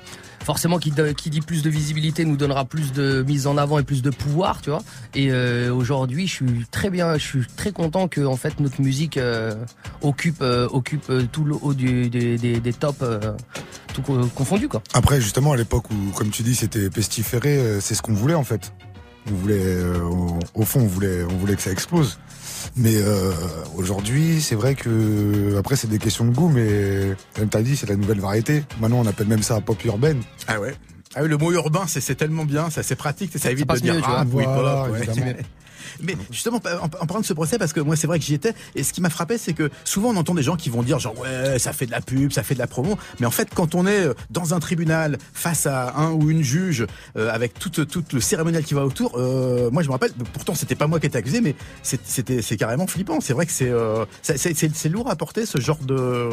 forcément 0.43 0.77
qui, 0.77 0.93
qui, 1.17 1.29
dit 1.29 1.41
plus 1.41 1.63
de 1.63 1.69
visibilité 1.69 2.25
nous 2.25 2.37
donnera 2.37 2.65
plus 2.65 2.91
de 2.91 3.23
mise 3.27 3.47
en 3.47 3.57
avant 3.57 3.79
et 3.79 3.83
plus 3.83 4.01
de 4.01 4.09
pouvoir, 4.09 4.61
tu 4.61 4.69
vois. 4.69 4.83
Et 5.15 5.31
euh, 5.31 5.73
aujourd'hui, 5.73 6.27
je 6.27 6.33
suis 6.33 6.65
très 6.69 6.89
bien, 6.89 7.17
je 7.17 7.23
suis 7.25 7.47
très 7.55 7.71
content 7.71 8.07
que 8.07 8.21
en 8.21 8.35
fait 8.35 8.59
notre 8.59 8.81
musique 8.81 9.17
euh, 9.17 9.55
occupe 10.01 10.41
euh, 10.41 10.67
occupe 10.71 11.11
tout 11.31 11.43
le 11.43 11.55
haut 11.61 11.73
du, 11.73 12.09
des, 12.09 12.37
des, 12.37 12.59
des 12.59 12.73
tops. 12.73 13.03
tout 13.93 14.01
confondu 14.01 14.67
quoi. 14.67 14.81
Après 14.93 15.21
justement 15.21 15.53
à 15.53 15.57
l'époque 15.57 15.85
où 15.91 16.11
comme 16.15 16.29
tu 16.29 16.43
dis 16.43 16.55
c'était 16.55 16.89
pestiféré, 16.89 17.79
c'est 17.79 17.95
ce 17.95 18.01
qu'on 18.01 18.13
voulait 18.13 18.33
en 18.33 18.43
fait. 18.43 18.73
On 19.31 19.35
voulait 19.35 19.85
au, 20.03 20.37
au 20.53 20.63
fond 20.63 20.81
on 20.81 20.87
voulait 20.87 21.23
on 21.23 21.37
voulait 21.37 21.55
que 21.55 21.61
ça 21.61 21.71
explose. 21.71 22.19
Mais 22.75 22.95
euh, 22.95 23.31
aujourd'hui, 23.75 24.41
c'est 24.41 24.55
vrai 24.55 24.75
que 24.75 25.55
après 25.57 25.75
c'est 25.75 25.89
des 25.89 25.99
questions 25.99 26.25
de 26.25 26.31
goût, 26.31 26.49
mais 26.49 27.15
comme 27.35 27.49
t'as 27.49 27.61
dit, 27.61 27.75
c'est 27.75 27.89
la 27.89 27.95
nouvelle 27.95 28.19
variété. 28.19 28.63
Maintenant, 28.79 28.99
on 28.99 29.07
appelle 29.07 29.27
même 29.27 29.43
ça 29.43 29.61
pop 29.61 29.83
urbaine. 29.85 30.21
Ah 30.47 30.59
ouais. 30.59 30.75
Ah 31.15 31.21
oui, 31.21 31.29
le 31.29 31.37
mot 31.37 31.51
urbain, 31.51 31.83
c'est 31.87 32.15
tellement 32.15 32.45
bien, 32.45 32.69
c'est 32.71 32.95
pratique, 32.95 33.31
ça, 33.33 33.39
ça 33.39 33.51
évite 33.51 33.69
de 33.69 33.77
dire 33.77 33.93
mieux, 33.93 34.01
ah, 34.03 34.25
oui, 34.31 34.43
voilà, 34.45 34.89
ouais. 34.89 35.37
Mais 36.01 36.15
justement, 36.31 36.57
en, 36.57 36.85
en, 36.85 36.89
parlant 36.89 37.21
de 37.21 37.25
ce 37.25 37.33
procès, 37.33 37.57
parce 37.57 37.73
que 37.73 37.79
moi 37.79 37.95
c'est 37.95 38.07
vrai 38.07 38.19
que 38.19 38.25
j'y 38.25 38.33
étais, 38.33 38.53
et 38.75 38.83
ce 38.83 38.93
qui 38.93 39.01
m'a 39.01 39.09
frappé, 39.09 39.37
c'est 39.37 39.53
que 39.53 39.69
souvent 39.83 40.09
on 40.09 40.15
entend 40.15 40.35
des 40.35 40.43
gens 40.43 40.55
qui 40.55 40.69
vont 40.69 40.83
dire 40.83 40.99
genre 40.99 41.17
ouais, 41.19 41.59
ça 41.59 41.73
fait 41.73 41.85
de 41.85 41.91
la 41.91 42.01
pub, 42.01 42.31
ça 42.31 42.43
fait 42.43 42.53
de 42.53 42.59
la 42.59 42.67
promo, 42.67 42.97
mais 43.19 43.25
en 43.25 43.31
fait 43.31 43.49
quand 43.53 43.75
on 43.75 43.85
est 43.87 44.07
dans 44.29 44.53
un 44.53 44.59
tribunal 44.59 45.17
face 45.33 45.65
à 45.65 45.95
un 45.97 46.11
ou 46.11 46.29
une 46.29 46.43
juge 46.43 46.85
euh, 47.17 47.31
avec 47.31 47.57
tout, 47.59 47.69
tout 47.69 48.03
le 48.13 48.19
cérémonial 48.21 48.63
qui 48.63 48.73
va 48.73 48.85
autour, 48.85 49.13
euh, 49.17 49.69
moi 49.71 49.83
je 49.83 49.87
me 49.87 49.93
rappelle, 49.93 50.11
pourtant 50.33 50.55
c'était 50.55 50.75
pas 50.75 50.87
moi 50.87 50.99
qui 50.99 51.07
étais 51.07 51.17
accusé, 51.17 51.41
mais 51.41 51.55
c'était 51.81 52.41
c'est 52.41 52.57
carrément 52.57 52.87
flippant. 52.87 53.19
C'est 53.21 53.33
vrai 53.33 53.45
que 53.45 53.51
c'est 53.51 53.69
euh, 53.69 54.05
c'est 54.21 54.89
lourd 54.89 55.09
à 55.09 55.15
porter 55.15 55.45
ce 55.45 55.59
genre 55.59 55.79
de. 55.79 56.29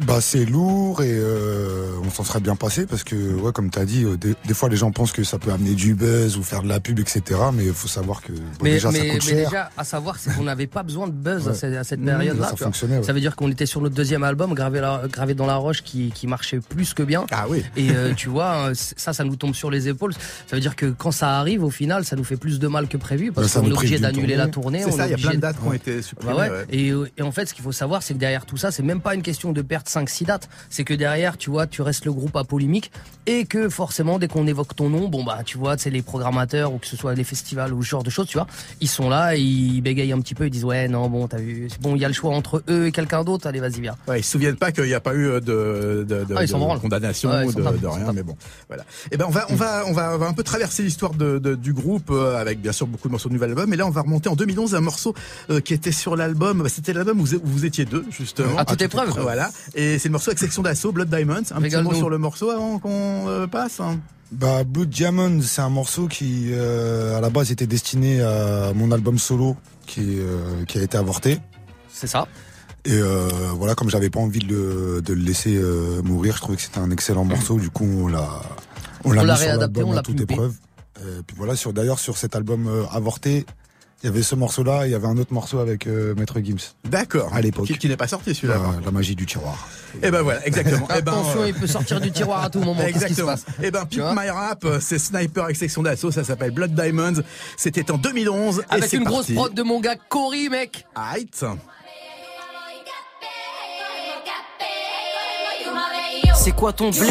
Bah 0.00 0.20
c'est 0.20 0.44
lourd 0.44 1.02
et 1.02 1.12
euh, 1.12 1.90
on 2.04 2.10
s'en 2.10 2.24
serait 2.24 2.40
bien 2.40 2.56
passé 2.56 2.86
parce 2.86 3.04
que 3.04 3.34
ouais 3.34 3.52
comme 3.52 3.70
t'as 3.70 3.84
dit, 3.84 4.04
des, 4.18 4.34
des, 4.44 4.54
fois 4.54 4.68
les 4.68 4.76
gens 4.76 4.90
pensent 4.90 5.12
que 5.12 5.24
ça 5.24 5.38
peut 5.38 5.52
amener 5.52 5.74
du 5.74 5.94
buzz 5.94 6.36
ou 6.36 6.42
faire 6.42 6.62
de 6.62 6.68
la 6.68 6.80
pub 6.80 6.98
etc. 6.98 7.22
Mais 7.52 7.66
il 7.66 7.72
faut 7.72 7.88
savoir 7.88 8.22
que 8.22 8.32
bon, 8.32 8.40
mais, 8.62 8.78
déjà 8.90 9.02
mais, 9.04 9.08
ça 9.10 9.14
coûte 9.18 9.24
mais 9.28 9.36
cher. 9.40 9.48
déjà, 9.50 9.70
à 9.76 9.84
savoir, 9.84 10.16
c'est 10.18 10.34
qu'on 10.34 10.42
n'avait 10.44 10.66
pas 10.66 10.82
besoin 10.82 11.06
de 11.06 11.12
buzz 11.12 11.44
Ouais. 11.46 11.50
à 11.52 11.54
cette, 11.54 11.74
à 11.76 11.84
cette 11.84 12.00
Mmh, 12.00 12.04
période-là. 12.06 12.52
ça 12.58 12.86
ouais. 12.86 13.02
Ça 13.02 13.12
veut 13.12 13.20
dire 13.20 13.36
qu'on 13.36 13.50
était 13.50 13.66
sur 13.66 13.80
notre 13.80 13.94
deuxième 13.94 14.22
album, 14.24 14.54
gravé, 14.54 14.80
la- 14.80 15.02
gravé 15.10 15.34
dans 15.34 15.46
la 15.46 15.56
roche, 15.56 15.82
qui, 15.82 16.10
qui 16.14 16.26
marchait 16.26 16.60
plus 16.60 16.94
que 16.94 17.02
bien. 17.02 17.26
Ah 17.30 17.46
oui. 17.48 17.64
Et 17.76 17.90
euh, 17.90 18.14
tu 18.14 18.28
vois, 18.28 18.68
euh, 18.70 18.74
ça, 18.74 19.12
ça 19.12 19.24
nous 19.24 19.36
tombe 19.36 19.54
sur 19.54 19.70
les 19.70 19.88
épaules. 19.88 20.12
Ça 20.46 20.56
veut 20.56 20.60
dire 20.60 20.76
que 20.76 20.86
quand 20.86 21.10
ça 21.12 21.38
arrive, 21.38 21.62
au 21.64 21.70
final, 21.70 22.04
ça 22.04 22.16
nous 22.16 22.24
fait 22.24 22.36
plus 22.36 22.58
de 22.58 22.68
mal 22.68 22.88
que 22.88 22.96
prévu 22.96 23.32
parce 23.32 23.52
qu'on 23.52 23.68
est 23.68 23.72
obligé 23.72 23.98
d'annuler 23.98 24.36
la 24.36 24.46
tournée. 24.48 24.82
C'est 24.84 24.92
ça, 24.92 25.06
il 25.06 25.10
y 25.10 25.14
a 25.14 25.16
plein 25.18 25.34
de 25.34 25.36
dates 25.40 25.60
qui 25.60 25.66
ont 25.66 25.72
été 25.72 26.02
supprimées. 26.02 26.32
Bah 26.34 26.38
ouais. 26.40 26.50
ouais. 26.50 26.64
Et, 26.70 26.90
euh, 26.90 27.08
et 27.16 27.22
en 27.22 27.32
fait, 27.32 27.46
ce 27.46 27.54
qu'il 27.54 27.64
faut 27.64 27.72
savoir, 27.72 28.02
c'est 28.02 28.14
que 28.14 28.18
derrière 28.18 28.46
tout 28.46 28.56
ça, 28.56 28.70
c'est 28.70 28.82
même 28.82 29.00
pas 29.00 29.14
une 29.14 29.22
question 29.22 29.52
de 29.52 29.62
perdre 29.62 29.88
5-6 29.88 30.24
dates. 30.26 30.48
C'est 30.70 30.84
que 30.84 30.94
derrière, 30.94 31.36
tu 31.36 31.50
vois, 31.50 31.66
tu 31.66 31.82
restes 31.82 32.04
le 32.04 32.12
groupe 32.12 32.36
apolymique 32.36 32.90
et 33.26 33.44
que 33.44 33.68
forcément, 33.68 34.18
dès 34.18 34.28
qu'on 34.28 34.46
évoque 34.46 34.74
ton 34.76 34.88
nom, 34.88 35.08
bon 35.08 35.24
bah, 35.24 35.40
tu 35.44 35.58
vois, 35.58 35.76
c'est 35.78 35.90
les 35.90 36.02
programmateurs 36.02 36.72
ou 36.72 36.78
que 36.78 36.86
ce 36.86 36.96
soit 36.96 37.14
les 37.14 37.24
festivals 37.24 37.72
ou 37.72 37.82
ce 37.82 37.88
genre 37.88 38.02
de 38.02 38.10
choses, 38.10 38.26
tu 38.28 38.38
vois, 38.38 38.46
ils 38.80 38.88
sont 38.88 39.08
là, 39.08 39.34
ils 39.36 39.80
bégayent 39.80 40.12
un 40.12 40.20
petit 40.20 40.34
peu, 40.34 40.46
ils 40.46 40.50
disent 40.50 40.64
ouais, 40.64 40.88
non, 40.88 41.08
bon, 41.08 41.26
t'as 41.28 41.38
vu, 41.38 41.68
c'est 41.70 41.80
bon, 41.80 41.94
il 41.96 42.00
y 42.00 42.04
a 42.04 42.08
le 42.08 42.14
choix 42.14 42.34
entre 42.34 42.62
eux 42.68 42.86
et 42.86 42.92
quelqu'un 42.92 43.24
d'autre, 43.24 43.46
allez, 43.46 43.60
vas-y, 43.60 43.80
viens. 43.80 43.94
Ouais, 44.08 44.20
ils 44.20 44.24
se 44.24 44.30
souviennent 44.32 44.56
pas 44.56 44.72
qu'il 44.72 44.84
n'y 44.84 44.94
a 44.94 45.00
pas 45.00 45.14
eu 45.14 45.26
de, 45.26 45.38
de, 45.40 46.04
de, 46.04 46.34
Ah, 46.36 46.44
de 46.46 46.80
condamnation 46.80 47.30
ou 47.44 47.52
de, 47.52 47.86
rien, 47.86 48.12
mais 48.12 48.22
bon, 48.22 48.36
voilà. 48.68 48.84
Et 49.10 49.16
ben 49.16 49.24
on 49.28 49.30
va 49.30 49.46
on 49.50 49.54
va 49.54 49.84
on 49.86 49.92
va 49.92 50.14
on 50.14 50.18
va 50.18 50.26
un 50.26 50.32
peu 50.32 50.42
traverser 50.42 50.82
l'histoire 50.82 51.12
de, 51.14 51.38
de- 51.38 51.54
du 51.54 51.72
groupe 51.72 52.10
euh, 52.10 52.36
avec 52.40 52.60
bien 52.60 52.72
sûr 52.72 52.86
beaucoup 52.86 53.08
de 53.08 53.12
morceaux 53.12 53.28
de 53.28 53.34
nouvel 53.34 53.50
album. 53.50 53.72
Et 53.72 53.76
là 53.76 53.86
on 53.86 53.90
va 53.90 54.02
remonter 54.02 54.28
en 54.28 54.36
2011 54.36 54.74
un 54.74 54.80
morceau 54.80 55.14
euh, 55.50 55.60
qui 55.60 55.74
était 55.74 55.92
sur 55.92 56.16
l'album. 56.16 56.62
bah, 56.62 56.68
C'était 56.68 56.92
l'album 56.92 57.20
où 57.20 57.24
vous, 57.44 57.64
étiez 57.64 57.84
deux 57.84 58.04
justement. 58.10 58.58
À 58.58 58.64
toute 58.64 58.82
épreuve. 58.82 59.10
Voilà. 59.20 59.50
Et 59.74 59.98
c'est 59.98 60.08
le 60.08 60.12
morceau 60.12 60.30
avec 60.30 60.38
section 60.38 60.62
d'assaut, 60.62 60.92
Blood 60.92 61.08
Diamonds. 61.08 61.42
Un 61.50 61.60
petit 61.60 61.76
mot 61.82 61.94
sur 61.94 62.10
le 62.10 62.18
morceau 62.18 62.50
avant 62.50 62.78
qu'on 62.78 63.28
euh, 63.28 63.46
passe. 63.46 63.80
hein. 63.80 63.98
Bah, 64.32 64.64
Blood 64.64 64.90
Diamond, 64.90 65.40
c'est 65.42 65.62
un 65.62 65.68
morceau 65.68 66.08
qui, 66.08 66.48
euh, 66.52 67.16
à 67.16 67.20
la 67.20 67.30
base, 67.30 67.52
était 67.52 67.66
destiné 67.66 68.20
à 68.20 68.72
mon 68.74 68.90
album 68.90 69.18
solo 69.18 69.56
qui, 69.86 70.18
euh, 70.18 70.64
qui 70.66 70.78
a 70.78 70.82
été 70.82 70.98
avorté. 70.98 71.38
C'est 71.88 72.08
ça. 72.08 72.26
Et 72.84 72.92
euh, 72.92 73.28
voilà, 73.54 73.74
comme 73.74 73.90
j'avais 73.90 74.10
pas 74.10 74.20
envie 74.20 74.38
de 74.38 74.46
le, 74.46 75.02
de 75.02 75.12
le 75.12 75.20
laisser 75.20 75.56
euh, 75.56 76.02
mourir, 76.02 76.36
je 76.36 76.40
trouvais 76.40 76.56
que 76.56 76.62
c'était 76.62 76.78
un 76.78 76.90
excellent 76.90 77.24
morceau. 77.24 77.58
Du 77.58 77.70
coup, 77.70 77.84
on 77.84 78.08
l'a, 78.08 78.28
on 79.04 79.12
l'a 79.12 79.22
On 79.22 79.24
l'a 79.24 79.34
réadapté, 79.34 79.80
l'album 79.80 79.88
on 79.88 79.92
à 79.92 79.96
l'a 79.96 80.02
toute 80.02 80.20
épreuve. 80.20 80.54
Et 81.00 81.22
puis 81.26 81.36
voilà, 81.36 81.56
sur 81.56 81.72
d'ailleurs 81.72 81.98
sur 81.98 82.16
cet 82.16 82.36
album 82.36 82.68
euh, 82.68 82.84
avorté, 82.90 83.44
il 84.02 84.06
y 84.06 84.08
avait 84.10 84.22
ce 84.22 84.34
morceau-là, 84.34 84.86
il 84.86 84.92
y 84.92 84.94
avait 84.94 85.06
un 85.06 85.16
autre 85.16 85.32
morceau 85.32 85.58
avec 85.58 85.86
euh, 85.86 86.14
Maître 86.16 86.38
Gims. 86.40 86.74
D'accord. 86.84 87.32
À 87.32 87.40
l'époque. 87.40 87.66
Qui, 87.66 87.78
qui 87.78 87.88
n'est 87.88 87.96
pas 87.96 88.06
sorti 88.06 88.34
celui-là. 88.34 88.56
Euh, 88.56 88.84
la 88.84 88.90
magie 88.90 89.16
du 89.16 89.24
tiroir. 89.24 89.68
Et 90.02 90.10
ben 90.10 90.20
voilà, 90.20 90.46
exactement. 90.46 90.86
Eh 90.96 91.00
ben, 91.00 91.12
Attention, 91.12 91.40
euh, 91.40 91.48
il 91.48 91.54
peut 91.54 91.66
sortir 91.66 92.00
du 92.00 92.12
tiroir 92.12 92.44
à 92.44 92.50
tout 92.50 92.60
moment. 92.60 92.82
Exactement. 92.82 93.34
Et 93.62 93.70
ben, 93.70 93.86
Tu 93.90 93.98
Pimp 93.98 94.12
vois 94.14 94.22
My 94.22 94.30
Rap, 94.30 94.66
c'est 94.80 94.98
Sniper 94.98 95.44
avec 95.44 95.56
section 95.56 95.82
d'assaut, 95.82 96.10
ça 96.10 96.24
s'appelle 96.24 96.50
Blood 96.50 96.74
Diamonds. 96.74 97.22
C'était 97.56 97.90
en 97.90 97.96
2011. 97.96 98.60
et 98.60 98.74
Avec 98.74 98.92
une 98.92 99.04
grosse 99.04 99.32
prod 99.32 99.54
de 99.54 99.62
mon 99.62 99.80
gars 99.80 99.96
Cory, 100.08 100.50
mec. 100.50 100.86
Aight. 100.94 101.44
C'est 106.34 106.52
quoi 106.52 106.72
ton 106.72 106.90
blême? 106.90 107.10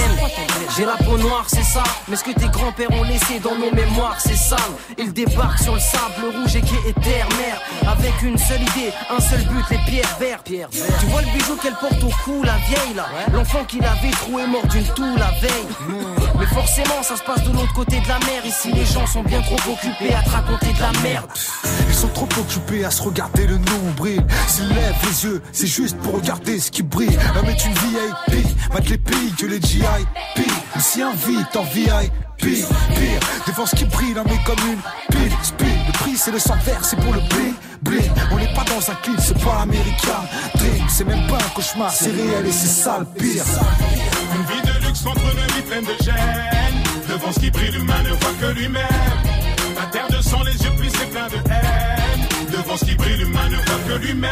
J'ai 0.76 0.86
la 0.86 0.98
peau 0.98 1.18
noire, 1.18 1.46
c'est 1.48 1.64
ça. 1.64 1.84
Mais 2.08 2.16
ce 2.16 2.24
que 2.24 2.32
tes 2.32 2.48
grands-pères 2.48 2.92
ont 2.92 3.04
laissé 3.04 3.40
dans 3.40 3.56
nos 3.56 3.72
mémoires, 3.72 4.18
c'est 4.20 4.36
sale. 4.36 4.60
Ils 4.98 5.14
débarquent 5.14 5.60
sur 5.60 5.74
le 5.74 5.80
sable 5.80 6.36
rouge 6.36 6.56
et 6.56 6.62
qui 6.62 6.76
est 6.88 7.00
terre-mère. 7.02 7.62
Avec 7.88 8.22
une 8.22 8.38
seule 8.38 8.62
idée, 8.62 8.92
un 9.10 9.20
seul 9.20 9.42
but, 9.46 9.64
les 9.72 9.78
pierres 9.90 10.18
vertes. 10.20 10.46
Tu 10.46 11.06
vois 11.08 11.22
le 11.22 11.28
bijou 11.28 11.56
qu'elle 11.62 11.76
porte 11.76 12.04
au 12.04 12.12
cou, 12.24 12.44
la 12.44 12.58
vieille 12.68 12.96
là. 12.96 13.06
L'enfant 13.34 13.64
qui 13.66 13.80
l'avait 13.80 14.12
trou 14.12 14.40
est 14.40 14.48
mort 14.48 14.66
d'une 14.68 14.84
toux 14.96 15.16
la 15.18 15.32
veille. 15.40 15.68
Mais 16.40 16.46
forcément, 16.48 17.02
ça 17.04 17.16
se 17.16 17.24
passe 17.24 17.44
de 17.44 17.54
l'autre 17.54 17.74
côté 17.74 18.00
de 18.00 18.08
la 18.08 18.20
mer. 18.20 18.46
Ici, 18.46 18.72
les 18.74 18.86
gens 18.86 19.08
sont 19.08 19.24
bien 19.24 19.42
trop 19.42 19.72
occupés 19.72 20.14
à 20.14 20.22
te 20.22 20.30
raconter 20.30 20.74
de 20.74 20.82
la 20.82 20.92
merde. 21.02 21.30
Ils 21.88 21.96
sont 21.96 22.10
trop 22.10 22.28
occupés 22.40 22.84
à 22.84 22.92
se 22.92 23.02
regarder 23.02 23.48
le 23.48 23.58
nombril. 23.58 24.24
S'ils 24.48 24.68
lèvent 24.70 24.96
les 25.08 25.24
yeux, 25.24 25.42
c'est 25.52 25.68
juste 25.68 25.98
pour 26.00 26.16
regarder 26.16 26.60
ce 26.60 26.72
qui 26.72 26.84
brille. 26.84 27.18
L'homme 27.36 27.46
est 27.46 27.66
une 27.66 27.74
VIP, 27.74 28.46
battre 28.74 28.90
les 28.90 28.98
pays 28.98 29.32
que 29.38 29.46
les 29.46 29.62
GIP. 29.62 29.84
Il 30.76 30.82
s'y 30.82 31.02
invite 31.02 31.56
en 31.56 31.64
VIP. 31.64 32.16
Pire, 32.38 33.20
devant 33.48 33.66
ce 33.66 33.76
qui 33.76 33.86
brille, 33.86 34.14
l'homme 34.14 34.28
est 34.28 34.44
comme 34.44 34.60
une 34.68 34.82
pile. 35.10 35.32
Speed, 35.42 35.88
le 35.88 35.92
prix 35.94 36.18
c'est 36.18 36.32
le 36.32 36.40
sang 36.40 36.56
vert, 36.66 36.84
c'est 36.84 37.00
pour 37.00 37.14
le 37.14 37.22
blé. 37.22 37.54
Blé, 37.82 38.12
on 38.32 38.38
n'est 38.38 38.54
pas 38.54 38.64
dans 38.64 38.92
un 38.92 38.96
clip, 38.96 39.20
c'est 39.20 39.42
pas 39.42 39.62
américain. 39.62 40.22
Dream, 40.56 40.86
c'est 40.90 41.06
même 41.06 41.26
pas 41.28 41.38
un 41.38 41.50
cauchemar, 41.56 41.92
c'est 41.92 42.12
réel 42.12 42.46
et 42.46 42.52
c'est 42.52 42.68
sale, 42.68 43.06
pire. 43.18 43.44
Une 44.36 44.46
vie 44.46 44.62
de 44.62 44.86
luxe 44.86 45.02
contre 45.02 45.22
une 45.22 45.56
vie 45.56 45.62
pleine 45.62 45.86
de 45.86 46.04
gêne. 46.04 46.84
Devant 47.10 47.32
ce 47.32 47.40
qui 47.40 47.50
brille, 47.52 47.72
l'humain 47.72 48.04
ne 48.04 48.10
voit 48.10 48.34
que 48.42 48.54
lui-même. 48.54 48.86
La 49.76 49.86
terre 49.88 50.08
de 50.10 50.22
sang, 50.22 50.44
les 50.44 50.64
yeux 50.64 50.76
plissés 50.78 51.06
pleins 51.12 51.28
de 51.28 51.36
haine. 51.36 52.28
Devant 52.52 52.78
ce 52.78 52.86
qui 52.86 52.96
brille, 52.96 53.18
l'humain 53.18 53.50
ne 53.50 53.56
voit 53.56 53.80
que 53.88 54.06
lui-même. 54.06 54.32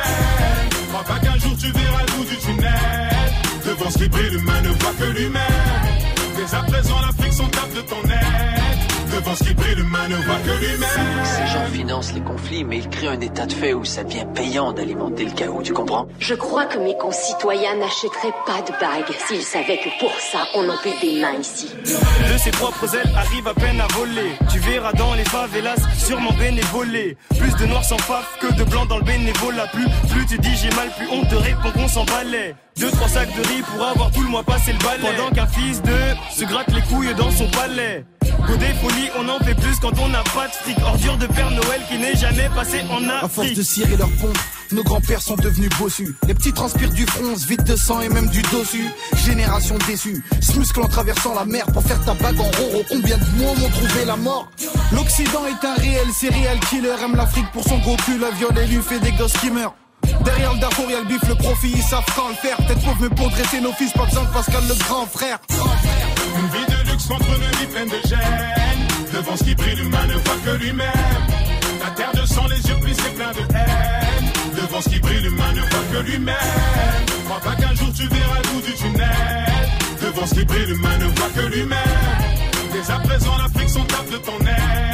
Crois 0.89 1.03
pas 1.03 1.19
qu'un 1.19 1.37
jour 1.39 1.55
tu 1.57 1.71
verras 1.71 2.01
le 2.07 2.11
bout 2.17 2.25
du 2.25 2.37
tunnel. 2.37 3.33
Devant 3.65 3.89
ce 3.89 3.97
qui 3.97 4.07
brille, 4.09 4.29
l'humain 4.31 4.61
ne 4.61 4.69
voit 4.69 4.93
que 4.99 5.05
lui-même. 5.05 5.92
Dès 6.35 6.55
à 6.55 6.63
présent, 6.63 6.99
la 7.01 7.11
friction 7.11 7.47
tape 7.49 7.73
de 7.73 7.81
ton 7.81 8.01
aide. 8.03 9.13
Devant 9.13 9.35
ce 9.35 9.43
qui 9.43 9.53
brille, 9.53 9.75
l'humain 9.75 10.07
ne 10.07 10.15
voit 10.15 10.39
que 10.43 10.59
lui-même. 10.59 11.23
Ces 11.23 11.53
gens 11.53 11.65
financent 11.71 12.13
les 12.13 12.21
conflits, 12.21 12.63
mais 12.63 12.77
ils 12.79 12.89
créent 12.89 13.09
un 13.09 13.21
état 13.21 13.45
de 13.45 13.53
fait 13.53 13.73
où 13.73 13.85
ça 13.85 14.03
devient 14.03 14.25
payant 14.33 14.73
d'alimenter 14.73 15.25
le 15.25 15.31
chaos, 15.31 15.61
tu 15.63 15.71
comprends? 15.71 16.07
Je 16.19 16.33
crois 16.33 16.65
que 16.65 16.79
mes 16.79 16.97
concitoyens 16.97 17.75
n'achèteraient 17.75 18.33
pas 18.47 18.61
de 18.63 18.71
bagues 18.79 19.15
s'ils 19.27 19.43
savaient 19.43 19.77
que 19.77 19.89
pour 19.99 20.11
ça, 20.19 20.47
on 20.55 20.67
en 20.67 20.77
fait 20.77 20.95
des 20.99 21.21
mains 21.21 21.35
ici. 21.39 21.69
De 21.85 22.37
ses 22.39 22.51
propres 22.51 22.95
ailes 22.95 23.11
arrive 23.15 23.47
à 23.47 23.53
peine 23.53 23.79
à 23.79 23.87
voler. 23.93 24.31
Tu 24.51 24.57
verras 24.57 24.93
dans 24.93 25.13
les 25.13 25.25
favelas, 25.25 25.75
sûrement 25.95 26.33
bénévolé. 26.33 27.15
Plus 27.37 27.55
de 27.55 27.65
noirs 27.67 27.85
sans 27.85 27.99
faf 27.99 28.39
que 28.41 28.51
de 28.55 28.63
blancs 28.63 28.87
dans 28.87 28.97
le 28.97 29.05
bénévolat. 29.05 29.67
Plus, 29.67 29.85
plus 30.09 30.25
tu 30.25 30.39
dis 30.39 30.55
j'ai 30.55 30.75
mal, 30.75 30.89
plus 30.97 31.07
on 31.11 31.23
te 31.23 31.35
répond 31.35 31.69
qu'on 31.71 31.87
s'en 31.87 32.05
balait. 32.05 32.55
Deux, 32.77 32.89
trois 32.91 33.07
sacs 33.07 33.29
de 33.35 33.41
riz 33.47 33.61
pour 33.75 33.85
avoir 33.85 34.11
tout 34.11 34.21
le 34.23 34.29
mois 34.29 34.43
passé 34.43 34.73
le 34.73 34.79
balai. 34.79 35.15
Pendant 35.15 35.29
qu'un 35.31 35.47
fils 35.47 35.81
de 35.81 35.95
se 36.35 36.43
gratte 36.45 36.71
les 36.73 36.81
couilles 36.81 37.13
dans 37.15 37.31
son 37.31 37.47
palais. 37.49 38.03
Godé 38.47 38.73
folie, 38.81 39.09
on 39.17 39.29
en 39.29 39.39
fait 39.39 39.55
plus 39.55 39.75
quand 39.79 39.97
on 39.99 40.07
n'a 40.09 40.23
pas 40.23 40.47
de 40.47 40.53
fric. 40.53 40.77
Ordure 40.83 41.17
de 41.17 41.27
Père 41.27 41.51
Noël 41.51 41.81
qui 41.89 41.97
n'est 41.97 42.15
jamais 42.15 42.49
passé 42.55 42.81
en 42.89 43.07
À 43.09 43.19
force 43.21 43.39
Afrique. 43.39 43.57
de 43.57 43.61
cirer 43.61 43.95
leurs 43.95 44.09
ponts, 44.13 44.33
nos 44.71 44.83
grands-pères 44.83 45.21
sont 45.21 45.35
devenus 45.35 45.69
bossus. 45.79 46.15
Les 46.27 46.33
petits 46.33 46.51
transpirent 46.51 46.89
du 46.91 47.05
front, 47.05 47.35
vide 47.47 47.63
de 47.63 47.75
sang 47.75 48.01
et 48.01 48.09
même 48.09 48.27
du 48.27 48.41
dossu. 48.43 48.83
Génération 49.25 49.77
déçue, 49.87 50.23
se 50.41 50.57
muscle 50.57 50.81
en 50.81 50.87
traversant 50.87 51.35
la 51.35 51.45
mer 51.45 51.65
pour 51.67 51.83
faire 51.83 52.03
ta 52.03 52.15
bague 52.15 52.39
en 52.39 52.43
roro. 52.43 52.83
Combien 52.89 53.17
de 53.17 53.25
mots 53.37 53.55
m'ont 53.55 53.69
trouvé 53.69 54.05
la 54.05 54.17
mort? 54.17 54.49
L'Occident 54.91 55.43
est 55.45 55.65
un 55.65 55.75
réel 55.75 56.07
serial 56.19 56.59
killer, 56.69 56.95
aime 57.03 57.15
l'Afrique 57.15 57.49
pour 57.53 57.63
son 57.63 57.77
gros 57.79 57.95
cul, 57.97 58.17
la 58.17 58.31
viole 58.31 58.57
et 58.57 58.67
lui 58.67 58.81
fait 58.81 58.99
des 58.99 59.11
gosses 59.11 59.33
qui 59.33 59.51
meurent. 59.51 59.75
Derrière 60.23 60.53
le 60.53 60.59
darfour, 60.59 60.89
y'a 60.89 60.99
le 60.99 61.05
bif, 61.05 61.21
le 61.27 61.35
profit, 61.35 61.71
ils 61.75 61.83
savent 61.83 62.05
quand 62.15 62.29
le 62.29 62.35
faire. 62.35 62.57
Peut-être 62.57 62.81
pauvre, 62.81 62.97
mais 63.01 63.09
pour 63.09 63.29
dresser 63.29 63.61
nos 63.61 63.73
fils, 63.73 63.91
pas 63.93 64.05
besoin 64.05 64.23
de 64.23 64.29
Pascal 64.29 64.63
le 64.67 64.75
grand 64.75 65.05
frère. 65.05 65.39
Une 65.49 66.47
vie 66.49 66.65
de 66.65 66.91
luxe 66.91 67.05
contre 67.07 67.25
une 67.27 67.57
vie 67.59 67.67
pleine 67.67 67.89
de 67.89 68.07
gêne. 68.07 68.87
Devant 69.13 69.37
ce 69.37 69.43
qui 69.43 69.55
brille, 69.55 69.75
l'humain 69.75 70.05
ne 70.07 70.13
voit 70.13 70.37
que 70.45 70.57
lui-même. 70.57 71.23
La 71.83 71.91
terre 71.91 72.11
de 72.13 72.25
sang, 72.25 72.47
les 72.47 72.61
yeux 72.67 72.79
plissés 72.81 73.09
pleins 73.15 73.31
de 73.31 73.55
haine. 73.55 74.31
Devant 74.55 74.81
ce 74.81 74.89
qui 74.89 74.99
brille, 74.99 75.21
l'humain 75.21 75.51
ne 75.53 75.61
voit 75.61 75.85
que 75.91 76.05
lui-même. 76.09 76.35
Crois 77.25 77.39
pas 77.39 77.55
qu'un 77.55 77.75
jour 77.75 77.89
tu 77.95 78.07
verras 78.07 78.37
le 78.43 78.49
bout 78.49 78.61
du 78.65 78.73
tunnel. 78.73 79.69
Devant 80.01 80.25
ce 80.25 80.33
qui 80.35 80.45
brille, 80.45 80.65
l'humain 80.67 80.97
ne 80.97 81.05
voit 81.05 81.29
que 81.35 81.45
lui-même. 81.47 81.79
Dès 82.71 82.91
à 82.91 82.99
présent, 82.99 83.37
la 83.37 83.49
friction 83.49 83.83
tape 83.85 84.09
de 84.09 84.17
ton 84.17 84.39
aide. 84.39 84.92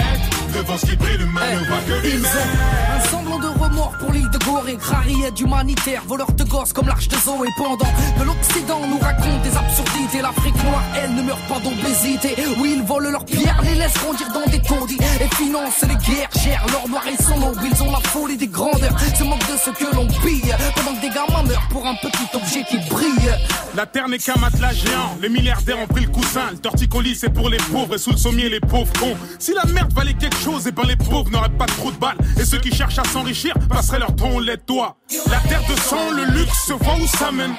Devant 0.53 0.77
ce 0.77 0.85
qui 0.87 0.95
brille, 0.95 1.17
l'humain 1.17 1.41
ne 1.53 1.65
voit 1.67 1.77
que 1.87 1.91
ont 1.91 2.99
un 2.99 3.09
semblant 3.09 3.39
de 3.39 3.47
remords 3.47 3.93
pour 3.99 4.11
l'île 4.11 4.29
de 4.29 4.37
Gorée, 4.39 4.77
crariette 4.77 5.39
humanitaire, 5.39 6.03
voleurs 6.07 6.31
de 6.31 6.43
gosses 6.43 6.73
comme 6.73 6.87
l'arche 6.87 7.07
de 7.07 7.15
Zoé 7.17 7.47
pendant 7.57 7.77
de 7.77 8.23
l'Occident 8.23 8.81
nous 8.87 8.97
raconte 8.99 9.41
des 9.43 9.55
absurdités. 9.55 10.21
L'Afrique 10.21 10.55
noire, 10.63 10.83
elle 11.01 11.13
ne 11.15 11.21
meurt 11.21 11.41
pas 11.47 11.59
d'obésité. 11.59 12.35
Oui, 12.59 12.75
ils 12.77 12.83
volent 12.83 13.09
leurs 13.09 13.25
pierres, 13.25 13.61
les 13.63 13.75
laissent 13.75 13.93
grandir 13.93 14.27
dans 14.33 14.51
des 14.51 14.61
taudis 14.61 14.97
et 15.21 15.35
financent 15.35 15.81
les 15.81 15.95
guerres, 15.95 16.29
gèrent 16.43 16.65
l'or 16.71 16.89
noir 16.89 17.03
et 17.07 17.21
son 17.21 17.41
aube. 17.41 17.59
Ils 17.63 17.83
ont 17.83 17.91
la 17.91 17.99
folie 18.09 18.37
des 18.37 18.47
grandeurs, 18.47 18.99
se 18.99 19.23
moquent 19.23 19.51
de 19.51 19.57
ce 19.57 19.69
que 19.69 19.95
l'on 19.95 20.07
pille 20.07 20.53
pendant 20.75 20.95
que 20.95 21.01
des 21.01 21.09
gamins 21.09 21.43
meurent 21.43 21.67
pour 21.69 21.85
un 21.85 21.95
petit 21.95 22.27
objet 22.33 22.63
qui 22.63 22.77
brille. 22.89 23.31
La 23.75 23.85
terre 23.85 24.09
n'est 24.09 24.17
qu'un 24.17 24.39
matelas 24.39 24.73
géant. 24.73 25.15
Les 25.21 25.29
milliardaires 25.29 25.77
ont 25.79 25.87
pris 25.87 26.05
le 26.05 26.11
coussin. 26.11 26.51
Le 26.51 26.57
torticolis, 26.57 27.15
c'est 27.15 27.29
pour 27.29 27.49
les 27.49 27.57
pauvres. 27.57 27.95
Et 27.95 27.97
sous 27.97 28.11
le 28.11 28.17
sommier, 28.17 28.49
les 28.49 28.59
pauvres 28.59 28.91
cons. 28.99 29.15
Si 29.37 29.53
la 29.53 29.65
merde 29.65 29.93
valait 29.93 30.15
quelque 30.15 30.38
et 30.47 30.71
ben 30.71 30.83
les 30.87 30.95
pauvres 30.95 31.29
n'auraient 31.31 31.49
pas 31.49 31.65
trop 31.65 31.91
de 31.91 31.97
balles. 31.97 32.17
Et 32.39 32.45
ceux 32.45 32.59
qui 32.59 32.73
cherchent 32.73 32.97
à 32.97 33.03
s'enrichir 33.03 33.53
passeraient 33.67 33.99
leur 33.99 34.15
temps 34.15 34.31
au 34.31 34.39
lait 34.39 34.55
de 34.55 34.63
doigt. 34.65 34.95
La 35.29 35.39
terre 35.39 35.61
de 35.69 35.77
sang, 35.81 36.11
le 36.15 36.23
luxe, 36.25 36.65
se 36.65 36.73
voit 36.73 36.95
où 36.95 37.07
ça 37.07 37.31
mène. 37.31 37.53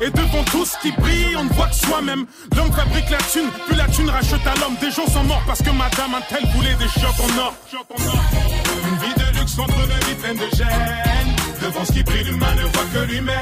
Et 0.00 0.10
devant 0.10 0.44
tout 0.44 0.66
ce 0.66 0.76
qui 0.82 0.92
brille, 0.92 1.34
on 1.38 1.44
ne 1.44 1.48
voit 1.54 1.68
que 1.68 1.74
soi-même. 1.74 2.26
L'homme 2.54 2.72
fabrique 2.72 3.08
la 3.10 3.18
thune, 3.18 3.48
puis 3.66 3.76
la 3.76 3.86
thune 3.88 4.10
rachète 4.10 4.46
à 4.46 4.54
l'homme. 4.60 4.76
Des 4.80 4.90
gens 4.90 5.06
sont 5.06 5.24
morts 5.24 5.42
parce 5.46 5.62
que 5.62 5.70
madame 5.70 6.14
un 6.14 6.20
tel 6.28 6.46
voulait 6.54 6.74
des 6.74 6.88
chocs 6.88 7.20
en 7.20 7.38
or. 7.38 7.54
Une 7.72 8.98
vie 8.98 9.14
de 9.14 9.38
luxe 9.38 9.54
contre 9.54 9.74
une 9.74 10.06
vie 10.06 10.14
pleine 10.20 10.36
de 10.36 10.56
gêne. 10.56 11.36
Devant 11.62 11.84
ce 11.86 11.92
qui 11.92 12.02
brille, 12.02 12.24
l'humain 12.24 12.54
ne 12.54 12.62
voit 12.62 12.86
que 12.92 13.10
lui-même. 13.10 13.36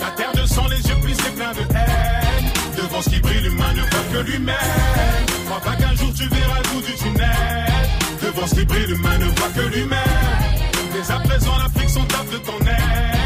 La 0.00 0.10
terre 0.16 0.32
de 0.32 0.46
sang, 0.46 0.66
les 0.68 0.80
yeux 0.80 1.00
plissés 1.02 1.30
pleins 1.36 1.52
de 1.52 1.60
haine. 1.60 2.50
Devant 2.76 3.02
ce 3.02 3.10
qui 3.10 3.20
brille, 3.20 3.42
l'humain 3.42 3.72
ne 3.74 3.82
voit 3.82 4.06
que 4.12 4.30
lui-même. 4.30 5.26
Crois 5.46 5.60
pas 5.60 5.76
qu'un 5.76 5.94
jour 5.94 6.12
tu 6.16 6.26
verras 6.26 6.58
le 6.74 6.80
du 6.86 6.94
tunnel. 6.94 7.97
Qui 8.46 8.64
brille, 8.64 8.86
l'humain 8.86 9.18
ne 9.18 9.24
voit 9.26 9.48
que 9.54 9.68
lui-même. 9.68 9.98
Dès 10.92 11.12
à 11.12 11.18
présent, 11.20 11.56
la 11.58 11.68
friction 11.68 12.04
tape 12.06 12.30
de 12.30 12.38
ton 12.38 12.58
aide. 12.66 13.17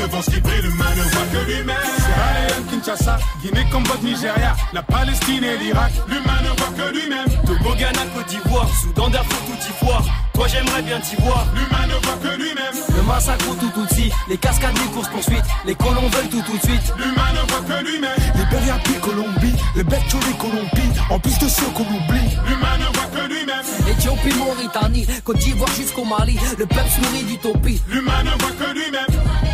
Devant 0.00 0.22
ce 0.22 0.30
qui 0.30 0.40
brille, 0.40 0.62
l'humain 0.62 0.90
ne 0.96 1.02
voit 1.02 1.26
que 1.32 1.50
lui-même. 1.50 1.76
Sierra 1.96 2.48
Leone, 2.48 2.66
Kinshasa, 2.70 3.18
Guinée, 3.42 3.66
Cambodge, 3.70 4.02
Nigeria, 4.02 4.54
la 4.72 4.82
Palestine 4.82 5.44
et 5.44 5.58
l'Irak. 5.58 5.92
L'humain 6.08 6.40
ne 6.42 6.48
voit 6.48 6.72
que 6.76 6.92
lui-même. 6.92 7.26
Togo, 7.44 7.74
Ghana, 7.74 8.06
Côte 8.14 8.26
d'Ivoire, 8.28 8.68
Soudan, 8.80 9.08
Darfour, 9.10 9.38
tout 9.46 9.56
d'Ivoire. 9.56 10.04
Toi 10.38 10.46
j'aimerais 10.46 10.82
bien 10.82 11.00
t'y 11.00 11.16
voir. 11.16 11.46
L'humain 11.52 11.86
ne 11.88 12.06
voit 12.06 12.16
que 12.22 12.36
lui-même. 12.36 12.74
Le 12.94 13.02
massacre 13.02 13.44
tout 13.58 13.70
tout 13.74 13.92
suite, 13.92 14.12
les 14.28 14.36
cascades, 14.36 14.78
les 14.78 14.92
courses 14.92 15.08
poursuites, 15.08 15.44
les 15.66 15.74
colons 15.74 16.08
veulent 16.08 16.28
tout 16.30 16.42
tout 16.42 16.56
de 16.56 16.62
suite. 16.62 16.94
L'humain 16.96 17.32
ne 17.34 17.50
voit 17.50 17.62
que 17.66 17.84
lui-même. 17.84 18.16
Les 18.36 18.44
Beriapi, 18.44 18.92
Colombie, 19.02 19.54
les 19.74 19.82
Betcho, 19.82 20.18
les 20.28 20.36
Colombie, 20.38 20.92
en 21.10 21.18
plus 21.18 21.36
de 21.40 21.48
ceux 21.48 21.66
qu'on 21.74 21.82
oublie. 21.82 22.30
L'humain 22.46 22.78
ne 22.78 22.84
voit 22.96 23.10
que 23.12 23.28
lui-même. 23.28 23.66
Éthiopie, 23.90 24.34
Mauritanie, 24.38 25.06
Côte 25.24 25.38
d'Ivoire 25.38 25.72
jusqu'au 25.74 26.04
Mali, 26.04 26.38
le 26.56 26.66
peuple 26.66 26.88
se 26.88 27.00
nourrit 27.00 27.24
d'utopie. 27.24 27.82
L'humain 27.88 28.22
ne 28.22 28.30
voit 28.30 28.52
que 28.52 28.72
lui-même. 28.72 29.06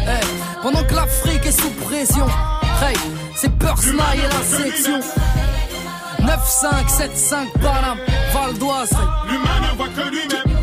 Hey, 0.07 0.21
pendant 0.63 0.83
que 0.85 0.95
l'Afrique 0.95 1.47
est 1.47 1.61
sous 1.61 1.71
pression, 1.71 2.27
hey, 2.83 2.97
c'est 3.37 3.53
Persna 3.59 4.05
et 4.15 4.23
la 4.23 4.43
section. 4.59 5.01
9-5, 6.21 6.89
7-5, 6.89 7.53
Paname, 7.61 7.99
Val 8.33 8.55
d'Oise. 8.59 8.91
L'humain 9.29 9.61
ne 9.61 9.77
voit 9.77 9.89
que 9.89 10.11
lui-même. 10.11 10.59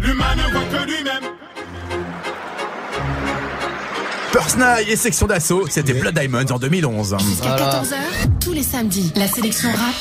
L'humain 0.00 0.34
ne 0.36 0.52
voit 0.52 0.78
que 0.78 0.86
lui-même. 0.86 1.24
Persnail 4.32 4.90
et 4.90 4.96
section 4.96 5.28
d'assaut, 5.28 5.66
c'était 5.70 5.94
Blood 5.94 6.18
Diamonds 6.18 6.50
en 6.50 6.58
2011. 6.58 7.16
Jusqu'à 7.20 7.54
14h, 7.54 7.94
tous 8.40 8.52
les 8.52 8.64
samedis, 8.64 9.12
la 9.14 9.28
sélection 9.28 9.70
rap, 9.70 9.94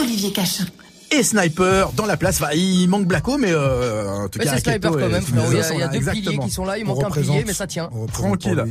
Olivier 0.00 0.32
Cachin. 0.32 0.64
Et 1.12 1.22
Sniper 1.22 1.92
dans 1.92 2.06
la 2.06 2.16
place. 2.16 2.40
Enfin, 2.40 2.52
il 2.54 2.86
manque 2.88 3.06
Blacko, 3.06 3.36
mais 3.36 3.50
euh, 3.50 4.08
en 4.08 4.28
tout 4.28 4.38
Ouais, 4.38 4.44
cas, 4.44 4.52
c'est 4.56 4.60
sniper 4.70 4.92
quand 4.92 5.08
même. 5.08 5.24
Il 5.28 5.56
y 5.56 5.60
a, 5.60 5.72
il 5.72 5.78
y 5.80 5.82
a 5.82 5.88
deux 5.88 6.00
piliers 6.10 6.38
qui 6.38 6.50
sont 6.50 6.64
là, 6.64 6.78
il 6.78 6.84
manque 6.84 7.02
un 7.02 7.10
pilier, 7.10 7.44
mais 7.46 7.52
ça 7.52 7.66
tient. 7.66 7.90
Tranquille. 8.12 8.64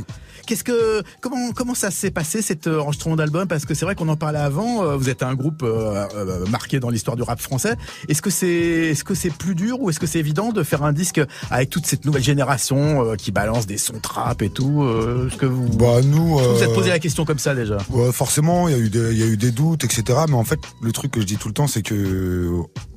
Qu'est-ce 0.50 0.64
que 0.64 1.04
comment 1.20 1.52
comment 1.52 1.76
ça 1.76 1.92
s'est 1.92 2.10
passé 2.10 2.42
cet 2.42 2.66
euh, 2.66 2.80
enregistrement 2.80 3.14
d'album? 3.14 3.46
Parce 3.46 3.64
que 3.66 3.72
c'est 3.74 3.84
vrai 3.84 3.94
qu'on 3.94 4.08
en 4.08 4.16
parlait 4.16 4.40
avant. 4.40 4.82
euh, 4.82 4.96
Vous 4.96 5.08
êtes 5.08 5.22
un 5.22 5.36
groupe 5.36 5.62
euh, 5.62 6.44
marqué 6.46 6.80
dans 6.80 6.90
l'histoire 6.90 7.16
du 7.16 7.22
rap 7.22 7.40
français. 7.40 7.76
Est-ce 8.08 8.20
que 8.20 8.30
c'est 8.30 8.48
est-ce 8.48 9.04
que 9.04 9.14
c'est 9.14 9.30
plus 9.30 9.54
dur 9.54 9.80
ou 9.80 9.90
est-ce 9.90 10.00
que 10.00 10.08
c'est 10.08 10.18
évident 10.18 10.50
de 10.50 10.64
faire 10.64 10.82
un 10.82 10.92
disque 10.92 11.20
avec 11.52 11.70
toute 11.70 11.86
cette 11.86 12.04
nouvelle 12.04 12.24
génération 12.24 13.14
qui 13.16 13.30
balance 13.30 13.68
des 13.68 13.78
sons 13.78 14.00
trap 14.02 14.42
et 14.42 14.50
tout 14.50 14.84
Est-ce 15.28 15.36
que 15.36 15.46
vous 15.46 15.68
Bah 15.68 16.00
nous, 16.02 16.38
vous 16.38 16.62
êtes 16.64 16.74
posé 16.74 16.88
la 16.88 16.98
question 16.98 17.24
comme 17.24 17.38
ça 17.38 17.54
déjà? 17.54 17.76
Ouais, 17.88 18.10
forcément, 18.10 18.66
il 18.66 18.72
y 18.72 18.74
a 18.74 18.80
eu 18.80 18.90
des, 18.90 19.12
il 19.12 19.18
y 19.18 19.22
a 19.22 19.26
eu 19.26 19.36
des 19.36 19.52
doutes, 19.52 19.84
etc. 19.84 20.02
Mais 20.28 20.34
en 20.34 20.42
fait, 20.42 20.58
le 20.82 20.90
truc 20.90 21.12
que 21.12 21.20
je 21.20 21.26
dis 21.26 21.36
tout 21.36 21.46
le 21.46 21.54
temps, 21.54 21.68
c'est 21.68 21.82
que 21.82 22.50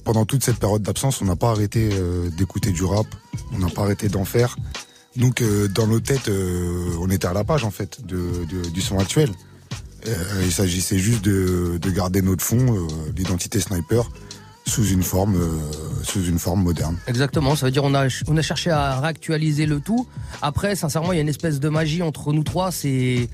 pendant 0.06 0.26
toute 0.26 0.44
cette 0.44 0.58
période 0.58 0.82
d'absence, 0.82 1.22
on 1.22 1.26
n'a 1.26 1.36
pas 1.36 1.52
arrêté 1.52 1.92
d'écouter 2.36 2.72
du 2.72 2.84
rap, 2.84 3.06
on 3.54 3.60
n'a 3.60 3.70
pas 3.70 3.84
arrêté 3.84 4.10
d'en 4.10 4.26
faire. 4.26 4.56
Donc, 5.16 5.42
euh, 5.42 5.68
dans 5.68 5.88
nos 5.88 6.00
têtes, 6.00 6.28
euh, 6.28 6.96
on 7.00 7.10
était 7.10 7.28
à 7.28 7.34
la 7.34 7.44
page 7.44 7.64
en 7.64 7.72
fait 7.72 8.00
du 8.06 8.82
son 8.82 8.98
actuel. 9.00 9.30
Euh, 10.08 10.42
il 10.44 10.52
s'agissait 10.52 10.98
juste 10.98 11.24
de, 11.24 11.78
de 11.82 11.90
garder 11.92 12.22
notre 12.22 12.44
fond, 12.44 12.58
euh, 12.60 12.88
l'identité 13.16 13.60
sniper, 13.60 14.10
sous 14.66 14.86
une 14.88 15.04
forme, 15.04 15.38
sous 16.04 16.26
une 16.26 16.40
forme 16.40 16.64
moderne. 16.64 16.98
Exactement, 17.08 17.56
ça 17.56 17.66
veut 17.68 17.72
dire 17.72 17.84
on 17.84 17.94
a 17.94 18.08
on 18.28 18.38
a 18.38 18.42
cherché 18.42 18.70
à 18.70 19.00
réactualiser 19.00 19.66
le 19.66 19.80
tout. 19.80 20.08
Après, 20.42 20.76
sincèrement, 20.76 21.14
il 21.14 21.18
y 21.18 21.20
a 21.20 21.22
une 21.22 21.30
espèce 21.30 21.60
de 21.60 21.70
magie 21.70 22.02
entre 22.02 22.34
nous 22.34 22.44
trois. 22.44 22.72
C'est 22.72 23.30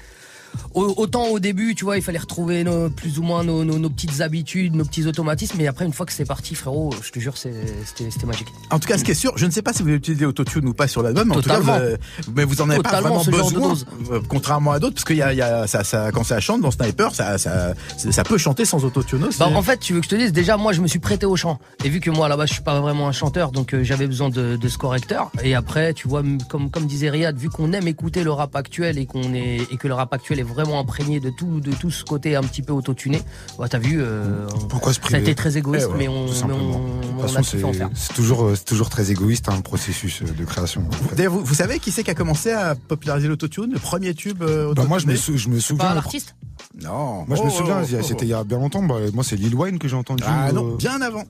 autant 0.73 1.27
au 1.27 1.39
début, 1.39 1.75
tu 1.75 1.83
vois, 1.85 1.97
il 1.97 2.03
fallait 2.03 2.19
retrouver 2.19 2.63
nos, 2.63 2.89
plus 2.89 3.19
ou 3.19 3.23
moins 3.23 3.43
nos, 3.43 3.63
nos- 3.63 3.79
nos 3.79 3.89
petites 3.89 4.21
habitudes, 4.21 4.75
nos 4.75 4.85
petits 4.85 5.05
automatismes, 5.07 5.55
mais 5.57 5.67
après, 5.67 5.85
une 5.85 5.93
fois 5.93 6.05
que 6.05 6.13
c'est 6.13 6.25
parti, 6.25 6.55
frérot, 6.55 6.91
je 7.01 7.11
te 7.11 7.19
jure, 7.19 7.35
c'était 7.37 8.25
magique. 8.25 8.47
En 8.71 8.79
tout 8.79 8.87
cas, 8.87 8.97
ce 8.97 9.03
qui 9.03 9.11
est 9.11 9.15
sûr, 9.15 9.33
je 9.37 9.45
ne 9.45 9.51
sais 9.51 9.61
pas 9.61 9.73
si 9.73 9.83
vous 9.83 9.89
utilisé 9.89 10.25
Autotune 10.25 10.67
ou 10.67 10.73
pas 10.73 10.87
sur 10.87 11.01
l'album, 11.03 11.27
mais 11.29 11.35
en 11.37 11.41
tout 11.41 11.49
cas, 11.49 11.57
Totalement. 11.59 12.45
vous 12.47 12.61
en 12.61 12.69
avez 12.69 12.81
pas 12.81 13.01
vraiment 13.01 13.23
besoin, 13.23 13.73
euh, 14.11 14.19
contrairement 14.27 14.71
à 14.71 14.79
d'autres, 14.79 14.95
parce 14.95 15.05
qu'il 15.05 15.17
y 15.17 15.21
a, 15.21 15.33
il 15.33 15.37
y 15.37 15.41
a 15.41 15.67
ça, 15.67 15.83
ça, 15.83 16.11
quand 16.11 16.23
ça 16.23 16.39
chante 16.39 16.61
dans 16.61 16.71
Sniper, 16.71 17.13
ça, 17.13 17.37
ça, 17.37 17.73
ça 17.97 18.23
peut 18.23 18.37
chanter 18.37 18.65
sans 18.65 18.83
Autotune 18.85 19.23
aussi. 19.25 19.39
Bah, 19.39 19.47
en 19.53 19.61
fait, 19.61 19.79
tu 19.79 19.93
veux 19.93 19.99
que 19.99 20.05
je 20.05 20.09
te 20.11 20.15
dise, 20.15 20.31
déjà, 20.31 20.57
moi, 20.57 20.73
je 20.73 20.81
me 20.81 20.87
suis 20.87 20.99
prêté 20.99 21.25
au 21.25 21.35
chant. 21.35 21.59
Et 21.83 21.89
vu 21.89 21.99
que 21.99 22.09
moi, 22.09 22.27
là-bas, 22.29 22.45
je 22.45 22.53
suis 22.53 22.63
pas 22.63 22.79
vraiment 22.79 23.07
un 23.07 23.11
chanteur, 23.11 23.51
donc 23.51 23.73
euh, 23.73 23.83
j'avais 23.83 24.07
besoin 24.07 24.29
de, 24.29 24.55
de 24.55 24.67
ce 24.67 24.77
correcteur. 24.77 25.31
Et 25.43 25.55
après, 25.55 25.93
tu 25.93 26.07
vois, 26.07 26.23
comme, 26.49 26.69
comme 26.69 26.85
disait 26.85 27.09
Riyad, 27.09 27.37
vu 27.37 27.49
qu'on 27.49 27.71
aime 27.73 27.87
écouter 27.87 28.23
le 28.23 28.31
rap 28.31 28.55
actuel 28.55 28.97
et 28.97 29.05
qu'on 29.05 29.33
est, 29.33 29.61
et 29.71 29.77
que 29.77 29.87
le 29.87 29.93
rap 29.93 30.13
actuel 30.13 30.38
est 30.39 30.43
vraiment 30.43 30.79
imprégné 30.79 31.19
de 31.19 31.29
tout, 31.29 31.59
de 31.59 31.71
tout 31.71 31.91
ce 31.91 32.03
côté 32.03 32.35
un 32.35 32.41
petit 32.41 32.61
peu 32.61 32.73
autotuné, 32.73 33.21
bah, 33.57 33.67
t'as 33.69 33.77
vu, 33.79 34.01
euh, 34.01 34.47
Pourquoi 34.69 34.93
se 34.93 34.99
ça 34.99 35.05
a 35.05 35.09
priver 35.09 35.21
été 35.21 35.35
très 35.35 35.57
égoïste, 35.57 35.87
Eh 35.89 35.91
ouais, 35.91 35.97
mais 35.99 36.07
on, 36.07 36.25
mais 36.25 36.53
on, 36.53 37.19
on 37.19 37.21
a 37.21 37.39
en 37.39 37.43
c'est 37.43 37.57
faire. 37.73 37.89
c'est 37.93 38.13
toujours, 38.13 38.51
c'est 38.55 38.65
toujours 38.65 38.89
très 38.89 39.11
égoïste 39.11 39.49
un 39.49 39.61
processus 39.61 40.21
euh, 40.21 40.25
de 40.31 40.45
création. 40.45 40.83
en 40.87 40.91
fait. 40.91 41.15
D'ailleurs, 41.15 41.33
vous, 41.33 41.43
vous 41.43 41.53
savez 41.53 41.79
qui 41.79 41.91
c'est 41.91 42.03
qui 42.03 42.11
a 42.11 42.15
commencé 42.15 42.51
à 42.51 42.75
populariser 42.75 43.27
l'autotune, 43.27 43.71
le 43.73 43.79
premier 43.79 44.13
tube 44.13 44.41
euh, 44.43 44.73
Bah, 44.73 44.85
moi, 44.87 44.99
je 44.99 45.05
me, 45.07 45.13
autotuné 45.13 45.37
sou- 45.37 45.43
je 45.43 45.49
me 45.49 45.59
souviens. 45.59 45.85
Pas 45.85 45.89
le- 45.91 45.95
l'artiste 45.95 46.35
Non. 46.81 47.25
Moi, 47.27 47.37
je 47.37 47.43
me 47.43 47.47
Oh, 47.47 47.51
souviens, 47.51 47.81
oh, 47.83 47.95
oh, 47.99 48.03
c'était 48.03 48.25
il 48.25 48.29
y 48.29 48.33
a 48.33 48.43
bien 48.43 48.57
longtemps. 48.59 48.83
bah, 48.83 48.95
moi, 49.13 49.23
c'est 49.23 49.35
Lil 49.35 49.55
Wayne 49.55 49.79
que 49.79 49.87
j'ai 49.87 49.95
entendu. 49.95 50.23
Ah 50.25 50.51
non, 50.51 50.73
euh, 50.73 50.75
bien 50.77 51.01
avant. 51.01 51.23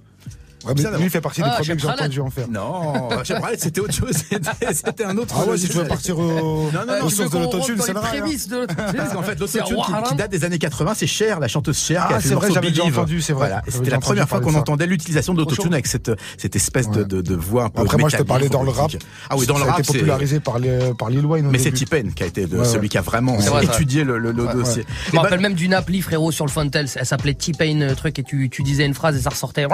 Ouais, 0.66 0.74
mais 0.76 0.98
lui, 1.00 1.10
fait 1.10 1.22
partie 1.22 1.42
des 1.42 1.48
Ah, 1.50 1.56
premiers 1.56 1.76
que 1.76 1.82
j'ai 1.82 1.88
entendu 1.88 2.20
en 2.22 2.30
faire. 2.30 2.48
Non, 2.50 3.10
c'était 3.58 3.82
autre 3.82 3.94
chose, 3.94 4.12
c'était 4.30 4.74
c'était 4.74 5.04
un 5.06 5.18
autre. 5.18 5.36
Ah 5.38 5.50
ouais, 5.50 5.58
si 5.58 5.68
tu 5.70 5.78
veux 5.78 5.88
partir 5.88 6.18
au, 6.20 6.70
Non, 6.72 6.86
non, 6.88 7.08
tu 7.08 7.16
sources 7.16 7.32
de 7.32 7.40
l'autotune, 7.40 7.78
c'est 7.80 7.94
prémices 7.94 8.48
de 8.48 8.58
l'autotune. 8.58 9.04
Qu'en 9.14 9.22
fait, 9.24 9.40
l'autotune 9.40 9.78
qui, 10.08 10.16
date 10.16 10.32
des 10.32 10.44
années 10.46 10.60
80, 10.60 10.94
c'est 10.96 11.08
Cher, 11.08 11.40
la 11.40 11.48
chanteuse 11.48 11.78
Cher, 11.78 12.08
Ah, 12.10 12.20
c'est 12.22 12.34
vrai, 12.34 12.52
j'avais 12.52 12.70
déjà 12.70 12.86
entendu, 12.86 13.22
c'est 13.22 13.34
vrai. 13.34 13.52
C'était 13.68 13.92
la 13.92 14.00
première 14.00 14.28
fois 14.28 14.40
qu'on 14.40 14.56
entendait 14.56 14.86
l'utilisation 14.86 15.34
de 15.34 15.40
l'autotune 15.40 15.66
chaud. 15.66 15.74
avec 15.74 15.88
cette, 15.88 16.12
cette 16.38 16.56
espèce 16.56 16.90
de, 16.90 17.00
Ouais. 17.00 17.06
de, 17.06 17.22
de 17.22 17.36
voix 17.36 17.66
un 17.66 17.70
peu 17.70 17.82
Après, 17.82 17.98
moi, 17.98 18.10
je 18.10 18.18
te 18.18 18.24
parlais 18.24 18.50
dans 18.50 18.64
le 18.64 18.72
rap. 18.72 18.92
Ah 19.30 19.36
oui, 19.38 19.46
dans 19.46 19.56
le 19.58 19.62
ça 19.64 19.68
a 19.68 19.72
rap, 19.72 19.80
été 19.80 19.92
c'est. 19.92 19.98
popularisé 20.00 20.40
par, 20.40 20.60
Lil 20.60 21.26
Wayne. 21.26 21.48
au 21.48 21.52
Mais 21.52 21.58
c'est. 21.60 21.72
Tipen 21.72 22.14
qui 22.14 22.24
a 22.24 22.26
été 22.26 22.46
celui 22.66 22.90
qui 22.90 22.98
a 22.98 23.02
vraiment 23.02 23.38
vrai, 23.38 23.64
étudié 23.66 24.04
le, 24.04 24.34
dossier. 24.34 24.86
Je 25.08 25.16
me 25.16 25.22
rappelle 25.22 25.40
même 25.40 25.54
d'une 25.54 25.74
appli, 25.74 26.02
frérot, 26.02 26.32
sur 26.32 26.46
le 26.46 26.52
Fontel. 26.52 26.88
Elle 26.96 27.06
s'appelait 27.06 27.34
T-Pain, 27.34 27.82
euh, 27.82 27.96
truc, 27.96 28.20
et 28.20 28.24
tu, 28.24 28.50
tu 28.50 28.64
disais 28.64 28.86
une 28.86 28.94
phrase 28.94 29.16
et 29.16 29.22
ça 29.22 29.30
ressortait. 29.30 29.66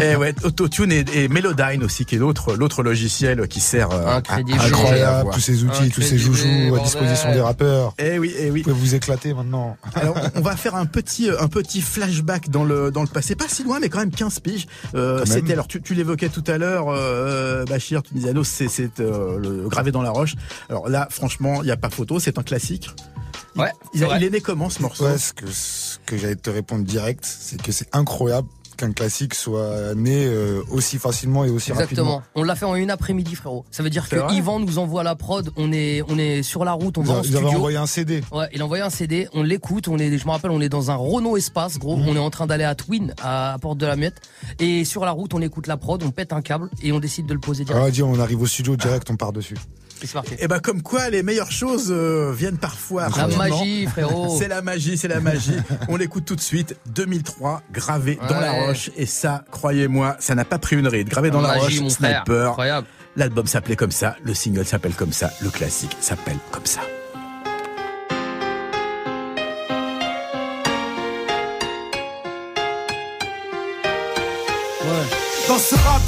Et 0.00 0.16
ouais, 0.16 0.34
Autotune 0.44 0.92
et, 0.92 1.04
et 1.14 1.28
Melodyne 1.28 1.82
aussi, 1.84 2.04
qui 2.04 2.16
est 2.16 2.18
l'autre, 2.18 2.54
l'autre 2.54 2.82
logiciel 2.82 3.46
qui 3.48 3.60
sert 3.60 3.90
euh, 3.90 4.06
à, 4.06 4.22
Incroyable, 4.36 5.30
tous 5.32 5.40
ces 5.40 5.64
outils, 5.64 5.90
tous 5.90 6.02
ces 6.02 6.18
joujoux 6.18 6.74
à 6.74 6.80
disposition 6.80 7.32
des 7.32 7.40
rappeurs. 7.40 7.94
Eh 7.98 8.18
oui, 8.18 8.34
eh 8.38 8.50
oui. 8.50 8.62
Vous 8.62 8.70
pouvez 8.70 8.80
vous 8.80 8.94
éclater 8.94 9.34
maintenant. 9.34 9.76
Alors, 9.94 10.16
on 10.34 10.40
va 10.40 10.56
faire 10.56 10.74
un 10.76 10.86
petit, 10.86 11.30
euh, 11.30 11.40
un 11.40 11.48
petit 11.48 11.80
flashback 11.80 12.48
dans 12.50 12.64
le, 12.64 12.90
dans 12.90 13.02
le 13.02 13.08
passé. 13.08 13.34
Pas 13.34 13.48
si 13.48 13.62
loin, 13.64 13.78
mais 13.80 13.88
quand 13.88 13.98
même 13.98 14.10
15 14.10 14.40
piges. 14.40 14.66
Euh, 14.94 15.24
c'était, 15.26 15.52
alors, 15.52 15.66
tu, 15.68 15.80
tu 15.82 15.94
l'évoquais 15.94 16.28
tout 16.28 16.44
à 16.46 16.58
l'heure, 16.58 16.86
euh, 16.88 17.64
Bachir, 17.64 18.02
tu 18.02 18.14
disais, 18.14 18.32
non, 18.32 18.44
c'est, 18.44 18.68
c'est, 18.68 19.00
euh, 19.00 19.38
le 19.38 19.68
gravé 19.68 19.90
dans 19.92 20.02
la 20.02 20.10
roche. 20.10 20.34
Alors 20.68 20.88
là, 20.88 21.08
franchement, 21.10 21.62
il 21.62 21.66
n'y 21.66 21.70
a 21.70 21.76
pas 21.76 21.90
photo, 21.90 22.18
c'est 22.20 22.38
un 22.38 22.42
classique. 22.42 22.90
Il- 23.54 23.60
Ouais, 23.60 23.70
il 23.94 24.24
est 24.24 24.30
né 24.30 24.40
comment, 24.40 24.70
ce 24.70 24.80
morceau? 24.80 25.04
Ouais, 25.04 25.18
ce 25.18 25.32
que, 25.34 25.44
ce 25.50 25.98
que 26.06 26.16
j'allais 26.16 26.36
te 26.36 26.48
répondre 26.48 26.84
direct, 26.84 27.22
c'est 27.24 27.60
que 27.60 27.70
c'est 27.70 27.88
incroyable 27.94 28.48
qu'un 28.82 28.92
classique 28.92 29.34
soit 29.34 29.94
né 29.94 30.26
euh, 30.26 30.60
aussi 30.70 30.98
facilement 30.98 31.44
et 31.44 31.50
aussi 31.50 31.70
Exactement. 31.70 32.16
rapidement. 32.16 32.22
On 32.34 32.42
l'a 32.42 32.54
fait 32.56 32.64
en 32.64 32.74
une 32.74 32.90
après-midi, 32.90 33.34
frérot. 33.36 33.64
Ça 33.70 33.82
veut 33.82 33.90
dire 33.90 34.08
que 34.08 34.16
Yvan 34.32 34.58
nous 34.60 34.78
envoie 34.78 35.02
la 35.02 35.14
prod. 35.14 35.50
On 35.56 35.72
est, 35.72 36.02
on 36.08 36.18
est 36.18 36.42
sur 36.42 36.64
la 36.64 36.72
route, 36.72 36.98
on 36.98 37.02
va 37.02 37.14
en 37.14 37.16
a- 37.18 37.20
ils 37.24 37.28
avaient 37.36 37.38
studio. 37.44 37.58
envoyé 37.58 37.76
un 37.78 37.86
CD. 37.86 38.22
Ouais, 38.32 38.48
il 38.52 38.60
a 38.60 38.64
envoyé 38.64 38.82
un 38.82 38.90
CD, 38.90 39.28
on 39.34 39.42
l'écoute, 39.42 39.88
on 39.88 39.98
est, 39.98 40.18
je 40.18 40.26
me 40.26 40.30
rappelle, 40.32 40.50
on 40.50 40.60
est 40.60 40.68
dans 40.68 40.90
un 40.90 40.96
Renault 40.96 41.36
Espace, 41.36 41.78
gros, 41.78 41.96
Mhm. 41.96 42.08
on 42.08 42.16
est 42.16 42.18
en 42.18 42.30
train 42.30 42.46
d'aller 42.46 42.64
à 42.64 42.74
Twin, 42.74 43.14
à, 43.22 43.54
à 43.54 43.58
Porte 43.58 43.78
de 43.78 43.86
la 43.86 43.96
Muette, 43.96 44.20
et 44.58 44.84
sur 44.84 45.04
la 45.04 45.12
route, 45.12 45.32
on 45.34 45.40
écoute 45.40 45.66
la 45.68 45.76
prod, 45.76 46.02
on 46.02 46.10
pète 46.10 46.32
un 46.32 46.42
câble, 46.42 46.68
et 46.82 46.90
on 46.92 46.98
décide 47.00 47.26
de 47.26 47.34
le 47.34 47.40
poser 47.40 47.64
direct. 47.64 47.98
Ah, 48.00 48.04
on 48.04 48.18
arrive 48.18 48.42
au 48.42 48.46
studio 48.46 48.74
direct, 48.76 49.08
on 49.10 49.16
part 49.16 49.32
dessus. 49.32 49.56
Et. 50.32 50.36
Eh 50.40 50.48
ben, 50.48 50.58
comme 50.60 50.82
quoi, 50.82 51.10
les 51.10 51.22
meilleures 51.22 51.52
choses 51.52 51.88
euh, 51.90 52.32
viennent 52.32 52.58
parfois. 52.58 53.08
La 53.16 53.26
magie, 53.28 53.86
frérot. 53.86 54.36
C'est 54.38 54.48
la 54.48 54.62
magie, 54.62 54.96
c'est 54.96 55.08
la 55.08 55.20
magie. 55.20 55.56
On 55.88 55.96
l'écoute 55.96 56.24
tout 56.24 56.36
de 56.36 56.40
suite. 56.40 56.76
2003, 56.94 57.62
gravé 57.72 58.18
dans 58.28 58.40
la 58.40 58.52
roche. 58.52 58.90
Et 58.96 59.06
ça, 59.06 59.44
croyez-moi, 59.50 60.16
ça 60.18 60.34
n'a 60.34 60.44
pas 60.44 60.58
pris 60.58 60.76
une 60.76 60.88
ride. 60.88 61.08
Gravé 61.08 61.30
dans 61.30 61.40
La 61.40 61.56
la 61.56 61.62
magie, 61.62 61.80
roche. 61.80 61.92
Sniper. 61.92 62.50
Incroyable. 62.50 62.86
L'album 63.16 63.46
s'appelait 63.46 63.76
comme 63.76 63.90
ça, 63.90 64.16
le 64.24 64.32
single 64.32 64.64
s'appelle 64.64 64.94
comme 64.94 65.12
ça, 65.12 65.30
le 65.42 65.50
classique 65.50 65.96
s'appelle 66.00 66.38
comme 66.50 66.64
ça. 66.64 66.80
Dans 75.52 75.58
ce 75.58 75.74
rap 75.74 76.00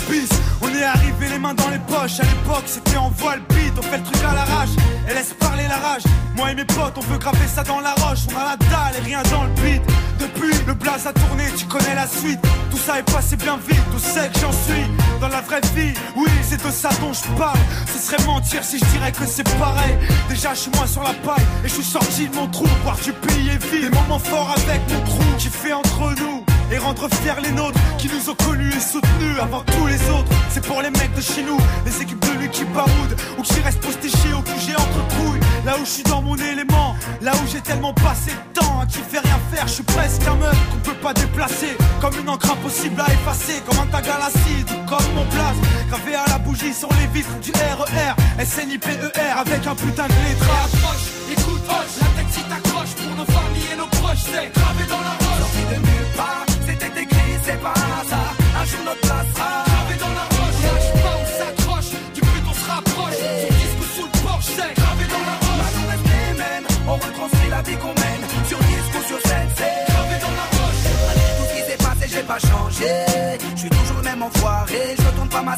on 0.63 0.69
est 0.69 0.83
arrivé 0.83 1.29
les 1.29 1.39
mains 1.39 1.53
dans 1.53 1.69
les 1.69 1.79
poches. 1.81 2.19
À 2.19 2.23
l'époque, 2.23 2.65
c'était 2.65 2.97
en 2.97 3.11
voile 3.11 3.43
beat, 3.51 3.75
on 3.79 3.83
fait 3.83 3.99
le 3.99 4.03
truc 4.03 4.25
à 4.25 4.33
l'arrache. 4.33 4.71
Et 5.07 5.13
laisse 5.13 5.35
parler 5.39 5.65
la 5.69 5.77
rage. 5.77 6.05
Moi 6.35 6.53
et 6.53 6.55
mes 6.55 6.65
potes, 6.65 6.97
on 6.97 7.03
veut 7.03 7.19
graver 7.19 7.47
ça 7.47 7.63
dans 7.63 7.81
la 7.81 7.93
roche. 7.93 8.21
On 8.35 8.41
a 8.41 8.45
la 8.45 8.57
dalle 8.57 8.97
et 8.97 9.05
rien 9.05 9.23
dans 9.31 9.45
le 9.45 9.51
beat. 9.61 9.83
Depuis, 10.19 10.55
le 10.67 10.73
blaze 10.73 11.07
a 11.07 11.13
tourné, 11.13 11.45
tu 11.59 11.67
connais 11.67 11.95
la 11.95 12.07
suite. 12.07 12.41
Tout 12.71 12.79
ça 12.79 12.99
est 12.99 13.13
passé 13.13 13.37
bien 13.37 13.59
vite, 13.69 13.85
tout 13.93 13.99
sait 13.99 14.31
que 14.33 14.41
j'en 14.41 14.53
suis. 14.53 14.87
Dans 15.21 15.29
la 15.29 15.43
vraie 15.43 15.61
vie, 15.75 15.93
oui, 16.17 16.31
c'est 16.43 16.65
de 16.65 16.71
ça 16.71 16.89
dont 17.03 17.13
je 17.13 17.39
parle. 17.39 17.59
Ce 17.93 17.99
serait 17.99 18.25
mentir 18.25 18.65
si 18.65 18.79
je 18.79 18.85
dirais 18.97 19.13
que 19.13 19.27
c'est 19.27 19.45
pareil. 19.59 19.95
Déjà, 20.31 20.55
je 20.55 20.61
suis 20.61 20.71
moins 20.75 20.87
sur 20.87 21.03
la 21.03 21.13
paille 21.13 21.45
et 21.63 21.69
je 21.69 21.75
suis 21.75 21.85
sorti 21.85 22.29
de 22.29 22.35
mon 22.35 22.47
trou. 22.47 22.65
Voir 22.83 22.97
du 22.97 23.13
pays 23.13 23.51
et 23.51 23.59
vie, 23.59 23.83
des 23.83 23.91
moments 23.91 24.19
forts 24.19 24.55
avec 24.57 24.81
mon 24.91 25.01
crew 25.03 25.37
qui 25.37 25.49
fait 25.49 25.75
entre 25.75 26.15
nous 26.19 26.44
et 26.75 26.79
rendre 26.79 27.09
fiers 27.23 27.41
les 27.43 27.53
nôtres 27.53 27.79
qui 27.99 28.09
nous 28.09 28.31
ont 28.31 28.35
connus 28.35 28.73
et 28.77 28.81
soutenus 28.81 29.39
avant 29.41 29.63
tous 29.63 29.87
les 29.87 30.01
autres. 30.11 30.31
C'est 30.51 30.65
pour 30.65 30.83
les 30.83 30.91
mecs 30.91 31.15
de 31.15 31.21
chez 31.21 31.43
nous, 31.43 31.59
les 31.87 32.03
équipes 32.03 32.21
de 32.21 32.39
lui 32.39 32.49
qui 32.49 32.65
baroudent 32.65 33.17
ou 33.39 33.43
qui 33.43 33.61
restent 33.61 33.81
postichés 33.81 34.33
au 34.37 34.43
QG 34.43 34.75
entre 34.77 35.07
couilles. 35.15 35.41
Là 35.65 35.77
où 35.81 35.85
je 35.85 35.91
suis 35.91 36.03
dans 36.03 36.23
mon 36.23 36.37
élément, 36.37 36.97
là 37.23 37.33
où 37.35 37.47
j'ai 37.51 37.61
tellement 37.61 37.95
passé 37.95 38.33
de 38.33 38.61
temps 38.61 38.81
à 38.81 38.87
qui 38.87 38.99
fait 38.99 39.21
rien 39.21 39.39
faire, 39.53 39.67
je 39.69 39.75
suis 39.75 39.83
presque 39.85 40.23
un 40.27 40.35
meuf 40.37 40.57
qu'on 40.71 40.91
peut 40.91 41.01
pas 41.01 41.15
déplacer. 41.15 41.77
Comme 42.01 42.15
une 42.19 42.29
encre 42.29 42.51
impossible 42.51 43.01
à 43.01 43.13
effacer, 43.13 43.63
comme 43.67 43.79
un 43.79 43.87
tag 43.87 44.09
à 44.09 44.19
l'acide 44.19 44.69
ou 44.71 44.89
comme 44.89 45.15
mon 45.15 45.27
place. 45.27 45.57
Gravé 45.89 46.15
à 46.15 46.29
la 46.29 46.39
bougie 46.39 46.75
sur 46.75 46.89
les 47.01 47.07
vitres 47.15 47.39
du 47.41 47.53
RER, 47.53 48.45
SNIPER 48.45 48.99
avec 49.37 49.67
un 49.67 49.75
putain 49.75 50.07
de 50.07 50.19
lettrage. 50.29 51.05
Écoute, 51.31 51.63
la 51.69 52.23
tête 52.23 52.33
si 52.33 52.64
c'est 54.17 54.49
gravé 54.53 54.85
dans 54.89 55.01
la 55.01 55.15
roche. 55.21 55.41
Sorti 55.41 55.63
de 55.71 55.79
nulle 55.87 56.11
part, 56.17 56.47
c'était 56.67 57.03
écrit, 57.03 57.33
c'est 57.45 57.61
pas 57.61 57.73
hasard. 57.73 58.35
Un 58.61 58.65
jour 58.65 58.81
notre 58.85 59.01
place 59.01 59.29
sera 59.35 59.65
gravé 59.67 59.95
dans 60.05 60.15
la 60.21 60.27
roche. 60.35 60.59
Lâche 60.65 60.93
pas, 61.03 61.17
on 61.23 61.27
s'accroche, 61.39 61.91
du 62.15 62.21
but 62.21 62.45
on 62.49 62.55
se 62.55 62.67
rapproche. 62.71 63.19
Sur 63.19 63.55
disque 63.61 63.81
ou 63.81 63.89
sous 63.97 64.09
le 64.11 64.17
porche, 64.27 64.49
c'est 64.57 64.75
gravé 64.81 65.05
dans 65.15 65.25
la 65.31 65.37
roche. 65.45 65.75
On 65.81 65.87
reste 65.91 66.09
les 66.13 66.33
mêmes, 66.43 66.67
on 66.87 66.95
retranscrit 66.95 67.51
la 67.51 67.63
vie 67.63 67.79
qu'on 67.83 67.95
mène. 68.05 68.23
Sur 68.49 68.59
disque 68.59 68.95
ou 68.99 69.03
sur 69.11 69.21
scène, 69.29 69.51
c'est 69.57 69.77
gravé 69.93 70.17
dans 70.25 70.35
la 70.41 70.47
roche. 70.57 70.83
Malgré 71.07 71.31
tout 71.37 71.47
ce 71.49 71.55
qui 71.55 71.63
s'est 71.69 71.81
passé, 71.87 72.05
j'ai 72.13 72.27
pas 72.33 72.39
changé. 72.39 72.93
Je 73.55 73.61
suis 73.61 73.71
toujours 73.71 73.99
le 73.99 74.07
même 74.11 74.23
enfoiré, 74.23 74.83
je 74.99 75.07
retourne 75.07 75.29
pas 75.29 75.43
ma. 75.43 75.57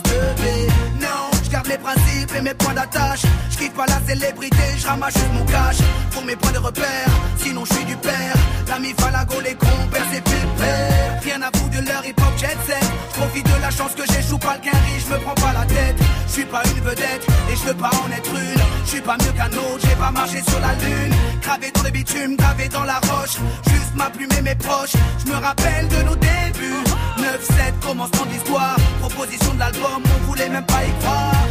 Non, 1.04 1.22
je 1.44 1.50
garde 1.50 1.66
les 1.66 1.78
principes 1.78 2.05
et 2.36 2.40
mes 2.40 2.54
points 2.54 2.74
d'attache. 2.74 3.22
Je 3.50 3.56
quitte 3.58 3.74
pas 3.74 3.86
la 3.86 4.00
célébrité, 4.06 4.64
je 4.78 4.86
ramasse 4.86 5.14
mon 5.32 5.44
cash. 5.44 5.76
Pour 6.12 6.24
mes 6.24 6.36
points 6.36 6.52
de 6.52 6.58
repère, 6.58 7.08
sinon 7.38 7.64
je 7.64 7.74
suis 7.74 7.84
du 7.84 7.96
père. 7.96 8.36
L'ami 8.68 8.94
Falago, 8.98 9.40
les 9.40 9.54
compères, 9.54 10.06
c'est 10.12 10.22
pépère. 10.22 11.20
Rien 11.22 11.42
à 11.42 11.56
foutre 11.56 11.70
de 11.70 11.86
leur 11.86 12.04
hip-hop 12.04 12.38
jet 12.38 12.56
set. 12.66 12.84
Profite 13.14 13.46
de 13.46 13.60
la 13.60 13.70
chance 13.70 13.94
que 13.94 14.02
j'échoue 14.12 14.38
pas 14.38 14.54
le 14.54 14.70
quinri, 14.70 14.94
je 14.98 15.12
me 15.12 15.18
prends 15.20 15.34
pas 15.34 15.52
la 15.52 15.64
tête. 15.66 15.96
Je 16.26 16.32
suis 16.32 16.44
pas 16.44 16.62
une 16.64 16.82
vedette 16.82 17.26
et 17.50 17.56
je 17.56 17.68
veux 17.68 17.74
pas 17.74 17.90
en 17.90 18.10
être 18.12 18.30
une. 18.30 18.62
Je 18.84 18.90
suis 18.90 19.00
pas 19.00 19.16
mieux 19.18 19.32
qu'un 19.32 19.52
autre, 19.56 19.80
j'ai 19.80 19.96
pas 19.96 20.10
marché 20.10 20.42
sur 20.48 20.60
la 20.60 20.74
lune. 20.74 21.14
Gravé 21.42 21.70
dans 21.74 21.82
le 21.82 21.90
bitume, 21.90 22.36
gravé 22.36 22.68
dans 22.68 22.84
la 22.84 22.98
roche. 23.10 23.36
Juste 23.68 23.94
ma 23.94 24.10
plume 24.10 24.30
et 24.38 24.42
mes 24.42 24.54
proches. 24.54 24.96
Je 25.24 25.30
me 25.30 25.36
rappelle 25.36 25.88
de 25.88 26.02
nos 26.02 26.16
débuts. 26.16 26.84
9-7, 27.18 27.86
commencement 27.86 28.26
d'histoire. 28.26 28.76
Proposition 29.00 29.54
de 29.54 29.58
l'album, 29.60 30.02
on 30.04 30.26
voulait 30.26 30.48
même 30.48 30.66
pas 30.66 30.84
y 30.84 30.92
croire. 31.00 31.45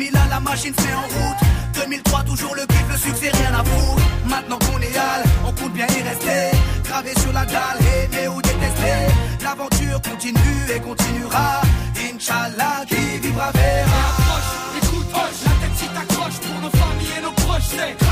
30-01, 0.00 0.10
2001, 0.10 0.28
la 0.28 0.40
machine 0.40 0.74
met 0.78 0.94
en 0.94 1.02
route. 1.02 1.36
2003, 1.74 2.22
toujours 2.24 2.54
le 2.54 2.66
kiff, 2.66 2.84
le 2.90 2.96
succès, 2.96 3.30
rien 3.32 3.52
à 3.54 3.64
foutre. 3.64 4.02
Maintenant 4.26 4.58
qu'on 4.58 4.80
est 4.80 4.96
hal, 4.96 5.22
on 5.46 5.52
compte 5.52 5.72
bien 5.72 5.86
y 5.86 6.02
rester. 6.02 6.56
Gravé 6.84 7.12
sur 7.20 7.32
la 7.32 7.44
dalle, 7.44 7.78
aimer 7.80 8.28
ou 8.28 8.40
détester. 8.40 9.00
L'aventure 9.42 10.00
continue 10.02 10.62
et 10.74 10.80
continuera. 10.80 11.60
Inch'Allah, 12.12 12.84
qui 12.88 13.18
vivra 13.18 13.50
verra. 13.52 14.02
Écoute, 14.78 15.06
hoche, 15.12 15.42
la 15.44 15.66
tête 15.66 15.76
si 15.76 15.86
t'accroches 15.88 16.40
pour 16.40 16.60
nos 16.60 16.70
familles 16.70 17.18
et 17.18 17.22
nos 17.22 17.32
proches, 17.32 17.70
c'est 17.70 18.09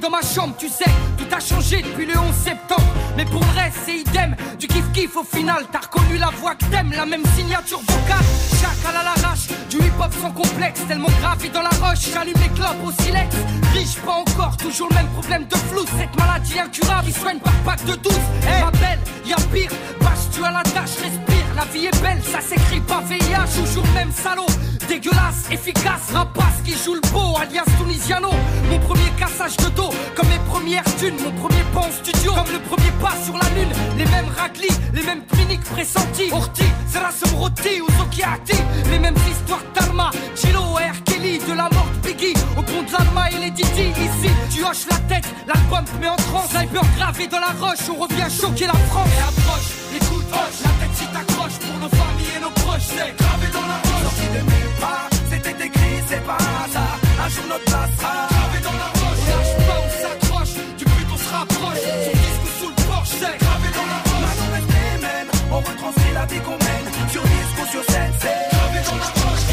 dans 0.00 0.10
ma 0.10 0.22
chambre, 0.22 0.54
tu 0.58 0.68
sais, 0.68 0.90
tout 1.18 1.26
a 1.34 1.40
changé 1.40 1.82
depuis 1.82 2.06
le 2.06 2.18
11 2.18 2.34
septembre. 2.34 2.86
Mais 3.16 3.24
pour 3.24 3.40
le 3.40 3.60
reste, 3.60 3.76
c'est 3.84 3.98
idem, 3.98 4.34
du 4.58 4.66
kiff-kiff 4.66 5.16
au 5.16 5.24
final. 5.24 5.66
T'as 5.70 5.80
reconnu 5.80 6.16
la 6.18 6.30
voix 6.30 6.54
que 6.54 6.64
t'aimes, 6.66 6.92
la 6.96 7.04
même 7.04 7.24
signature 7.36 7.80
vocale. 7.80 8.24
Chacal 8.60 8.96
à 8.96 9.02
l'arrache, 9.04 9.48
du 9.68 9.76
hip-hop 9.76 10.12
sans 10.20 10.30
complexe, 10.30 10.80
tellement 10.88 11.10
gravé 11.20 11.48
dans 11.50 11.62
la 11.62 11.70
roche. 11.70 12.10
J'allume 12.12 12.34
les 12.40 12.48
clopes 12.48 12.82
au 12.84 12.92
silex. 13.02 13.34
Riche, 13.74 13.96
pas 14.04 14.12
encore, 14.12 14.56
toujours 14.56 14.88
le 14.88 14.94
même 14.94 15.08
problème 15.08 15.46
de 15.46 15.56
flou. 15.56 15.84
Cette 15.98 16.16
maladie 16.16 16.58
incurable, 16.58 17.08
il 17.08 17.14
soigne 17.14 17.38
par 17.38 17.54
pack 17.64 17.84
de 17.84 17.94
douce. 17.96 18.14
Eh, 18.42 18.64
ma 18.64 18.70
belle, 18.70 19.00
y'a 19.26 19.36
pire, 19.52 19.70
bâche 20.00 20.30
tu 20.32 20.44
à 20.44 20.50
la 20.50 20.62
tâche, 20.62 20.96
respire. 21.02 21.46
La 21.56 21.64
vie 21.66 21.86
est 21.86 22.02
belle, 22.02 22.22
ça 22.22 22.40
s'écrit 22.40 22.80
pas 22.80 23.02
VIH, 23.02 23.60
toujours 23.62 23.84
le 23.84 23.92
même 23.92 24.12
salaud. 24.12 24.46
Dégueulasse, 24.90 25.46
efficace, 25.52 26.10
rapace 26.12 26.62
qui 26.64 26.72
joue 26.72 26.94
le 26.94 27.00
beau, 27.12 27.36
alias 27.40 27.62
Tunisiano. 27.78 28.30
Mon 28.68 28.78
premier 28.80 29.08
cassage 29.16 29.56
de 29.58 29.68
dos, 29.68 29.90
comme 30.16 30.26
mes 30.26 30.40
premières 30.50 30.82
thunes, 30.98 31.14
mon 31.22 31.30
premier 31.30 31.62
pas 31.72 31.82
en 31.86 31.92
studio, 31.92 32.32
comme 32.32 32.52
le 32.52 32.58
premier 32.58 32.90
pas 33.00 33.14
sur 33.24 33.34
la 33.34 33.48
lune. 33.50 33.70
Les 33.96 34.04
mêmes 34.06 34.26
raclis, 34.36 34.76
les 34.92 35.04
mêmes 35.04 35.24
cliniques 35.26 35.62
pressentis. 35.62 36.32
Orti, 36.32 36.64
Zerasum 36.88 37.38
Roti 37.38 37.80
ou 37.80 37.86
Zokiati, 37.98 38.58
les 38.90 38.98
mêmes 38.98 39.14
histoires 39.30 39.62
d'Arma, 39.76 40.10
Chilo, 40.34 40.74
R. 40.74 41.04
Kelly, 41.04 41.38
de 41.38 41.52
la 41.52 41.68
mort 41.70 41.86
de 41.94 42.08
Biggie, 42.08 42.34
au 42.58 42.62
pont 42.62 42.82
de 42.82 42.92
l'Alma 42.92 43.30
et 43.30 43.38
les 43.44 43.50
Didi. 43.52 43.90
Ici, 43.90 44.30
tu 44.52 44.64
hoches 44.64 44.86
la 44.90 44.98
tête, 45.06 45.28
l'album 45.46 45.84
te 45.84 46.00
met 46.00 46.08
en 46.08 46.16
transe. 46.16 46.50
Sniper 46.50 46.82
gravé 46.96 47.28
dans 47.28 47.38
la 47.38 47.54
roche, 47.60 47.86
on 47.88 48.02
revient 48.02 48.26
choquer 48.28 48.66
la 48.66 48.74
France. 48.90 49.08
Et 49.16 49.22
approche, 49.22 49.70
écoute, 49.94 50.26
hoche, 50.32 50.66
si 51.20 51.26
t'accroches 51.26 51.58
pour 51.58 51.78
nos 51.78 51.88
familles 51.88 52.36
et 52.36 52.40
nos 52.40 52.50
proches, 52.50 52.88
c'est 52.88 53.16
gravé 53.16 53.46
dans 53.52 53.66
la 53.66 53.78
roche. 53.84 54.02
Sorti 54.02 54.26
de 54.34 54.42
mes 54.50 54.66
pas, 54.80 55.08
c'était 55.30 55.66
écrit, 55.66 55.96
c'est 56.08 56.24
pas 56.24 56.38
un 56.38 56.64
hasard. 56.64 56.98
Un 57.24 57.28
jour 57.28 57.44
notre 57.48 57.64
place 57.64 57.90
sera 57.96 58.12
gravé 58.30 58.58
dans 58.62 58.78
la 58.82 58.88
roche. 59.00 59.20
On 59.20 59.30
lâche 59.30 59.54
pas, 59.66 59.80
on 59.84 59.90
s'accroche, 60.02 60.54
du 60.78 60.84
but 60.84 61.08
on 61.12 61.18
se 61.18 61.28
rapproche. 61.34 61.80
Sur 61.80 62.12
disque 62.24 62.44
ou 62.44 62.50
sous 62.60 62.70
le 62.70 62.82
porche, 62.88 63.12
c'est 63.20 63.36
gravé 63.44 63.68
dans 63.78 63.88
la 63.92 64.00
roche. 64.08 64.22
Maintenant 64.24 64.50
reste 64.54 64.70
les 64.78 64.98
mêmes, 65.06 65.30
on 65.50 65.58
retranscrit 65.58 66.12
la 66.14 66.26
vie 66.26 66.40
qu'on 66.40 66.58
mène. 66.66 66.86
Sur 67.12 67.22
disque 67.22 67.58
ou 67.62 67.66
sur 67.74 67.84
scène, 67.84 68.14
c'est 68.20 68.40
gravé 68.52 68.78
dans 68.88 68.98
la 69.04 69.08
roche. 69.20 69.46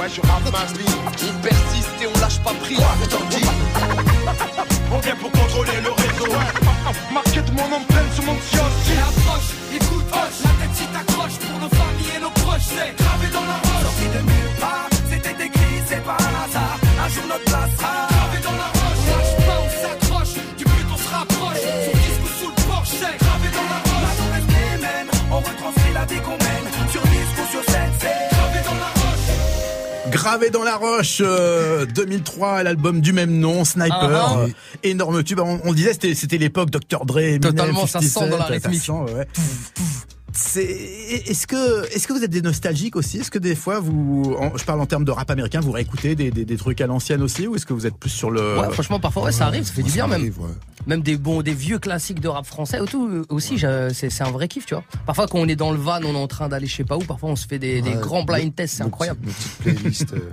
Ouais, 0.00 0.08
je 0.14 0.20
rame 0.20 0.50
ma 0.52 0.64
vie. 0.76 0.96
On 1.28 1.40
persiste 1.40 1.96
et 2.02 2.06
on 2.06 2.20
lâche 2.20 2.38
pas 2.40 2.54
prise. 2.60 3.95
On 4.92 4.98
vient 4.98 5.16
pour 5.16 5.30
contrôler 5.30 5.78
le 5.82 5.90
réseau. 5.90 6.32
Marqué 7.12 7.40
de 7.42 7.50
mon 7.52 7.64
empreinte 7.64 8.12
sur 8.14 8.24
mon 8.24 8.34
kiosque. 8.34 8.90
Et 8.90 8.98
approche, 8.98 9.50
écoute, 9.74 10.06
hoche, 10.12 10.38
la 10.44 10.52
tête 10.58 10.74
si 10.74 10.86
t'accroches 10.86 11.38
pour 11.46 11.58
nos 11.60 11.68
familles 11.68 12.12
et 12.16 12.20
nos 12.20 12.30
proches, 12.30 12.68
c'est 12.74 12.92
gravé 12.96 13.26
dans 13.32 13.46
la 13.46 13.58
roche. 13.66 13.82
Sorti 13.86 14.06
de 14.16 14.20
nulle 14.30 14.54
part, 14.60 14.88
c'était 15.10 15.44
écrit, 15.46 15.78
c'est 15.88 16.04
pas 16.04 16.16
un 16.18 16.34
hasard. 16.44 16.78
Un 17.04 17.08
jour 17.08 17.24
notre 17.28 17.44
place 17.44 17.72
sera 17.76 17.94
gravé 18.10 18.38
dans 18.42 18.56
la 18.62 18.68
roche. 18.78 19.02
Lâche 19.10 19.34
pas, 19.46 19.58
on 19.66 19.70
s'accroche, 19.82 20.34
du 20.58 20.64
but 20.64 20.88
on 20.92 20.98
se 20.98 21.10
rapproche. 21.14 21.62
Sur 21.84 21.94
disque 22.02 22.24
ou 22.26 22.30
sous 22.40 22.50
le 22.50 22.62
porche, 22.70 22.92
c'est 23.00 23.16
gravé 23.22 23.48
dans 23.54 23.68
la 23.72 23.80
roche. 23.86 24.18
Les 24.48 24.78
mêmes, 24.82 25.10
on 25.30 25.38
retranscrit 25.38 25.92
la 25.94 26.04
vie 26.06 26.20
qu'on 26.26 26.45
Gravé 30.26 30.50
dans 30.50 30.64
la 30.64 30.74
roche, 30.74 31.18
euh, 31.20 31.86
2003, 31.86 32.64
l'album 32.64 33.00
du 33.00 33.12
même 33.12 33.38
nom, 33.38 33.64
Sniper, 33.64 33.96
Ah, 34.02 34.26
ah. 34.34 34.38
euh, 34.40 34.48
énorme 34.82 35.22
tube. 35.22 35.38
On, 35.38 35.60
on 35.62 35.72
disait, 35.72 35.92
c'était, 35.92 36.16
c'était 36.16 36.36
l'époque 36.36 36.68
Dr. 36.70 37.04
Dre, 37.06 37.18
Eminem, 37.20 37.40
Totalement, 37.42 37.86
ça 37.86 38.00
50 38.00 38.02
sent 38.24 38.28
dans 38.30 38.38
la 38.38 38.44
rythmique. 38.46 38.80
ça 38.80 38.86
sent, 38.86 39.14
ouais. 39.14 39.26
Est-ce 40.36 41.46
que, 41.46 41.86
est-ce 41.94 42.06
que 42.06 42.12
vous 42.12 42.22
êtes 42.22 42.30
des 42.30 42.42
nostalgiques 42.42 42.96
aussi? 42.96 43.18
Est-ce 43.18 43.30
que 43.30 43.38
des 43.38 43.54
fois 43.54 43.80
vous, 43.80 44.36
en- 44.38 44.56
je 44.56 44.64
parle 44.64 44.80
en 44.80 44.86
termes 44.86 45.04
de 45.04 45.10
rap 45.10 45.30
américain, 45.30 45.60
vous 45.60 45.72
réécoutez 45.72 46.14
des, 46.14 46.30
des, 46.30 46.44
des 46.44 46.56
trucs 46.56 46.80
à 46.80 46.86
l'ancienne 46.86 47.22
aussi, 47.22 47.46
ou 47.46 47.56
est-ce 47.56 47.64
que 47.66 47.72
vous 47.72 47.86
êtes 47.86 47.96
plus 47.96 48.10
sur 48.10 48.30
le 48.30 48.58
Ouais, 48.60 48.70
franchement, 48.72 49.00
parfois, 49.00 49.24
ouais, 49.24 49.32
ça 49.32 49.46
arrive, 49.46 49.64
ça 49.64 49.72
fait 49.72 49.82
du 49.82 49.90
bien 49.92 50.06
même. 50.06 50.22
ouais. 50.22 50.30
Même 50.86 51.00
des 51.02 51.16
bons, 51.16 51.42
des 51.42 51.54
vieux 51.54 51.78
classiques 51.78 52.20
de 52.20 52.28
rap 52.28 52.46
français 52.46 52.78
tout, 52.86 53.08
euh, 53.08 53.24
aussi, 53.30 53.58
c'est 53.58 54.22
un 54.22 54.30
vrai 54.30 54.46
kiff, 54.48 54.66
tu 54.66 54.74
vois. 54.74 54.84
Parfois, 55.06 55.26
quand 55.26 55.38
on 55.38 55.48
est 55.48 55.56
dans 55.56 55.72
le 55.72 55.78
van, 55.78 56.00
on 56.04 56.14
est 56.14 56.18
en 56.18 56.28
train 56.28 56.48
d'aller 56.48 56.66
je 56.66 56.76
sais 56.76 56.84
pas 56.84 56.96
où, 56.96 57.00
parfois 57.02 57.30
on 57.30 57.36
se 57.36 57.46
fait 57.46 57.58
des, 57.58 57.80
des 57.82 57.92
grands 57.94 58.24
blind 58.24 58.54
tests, 58.54 58.76
c'est 58.76 58.82
incroyable. 58.82 59.20
petites 59.20 59.58
playlists. 59.80 60.12
euh, 60.12 60.18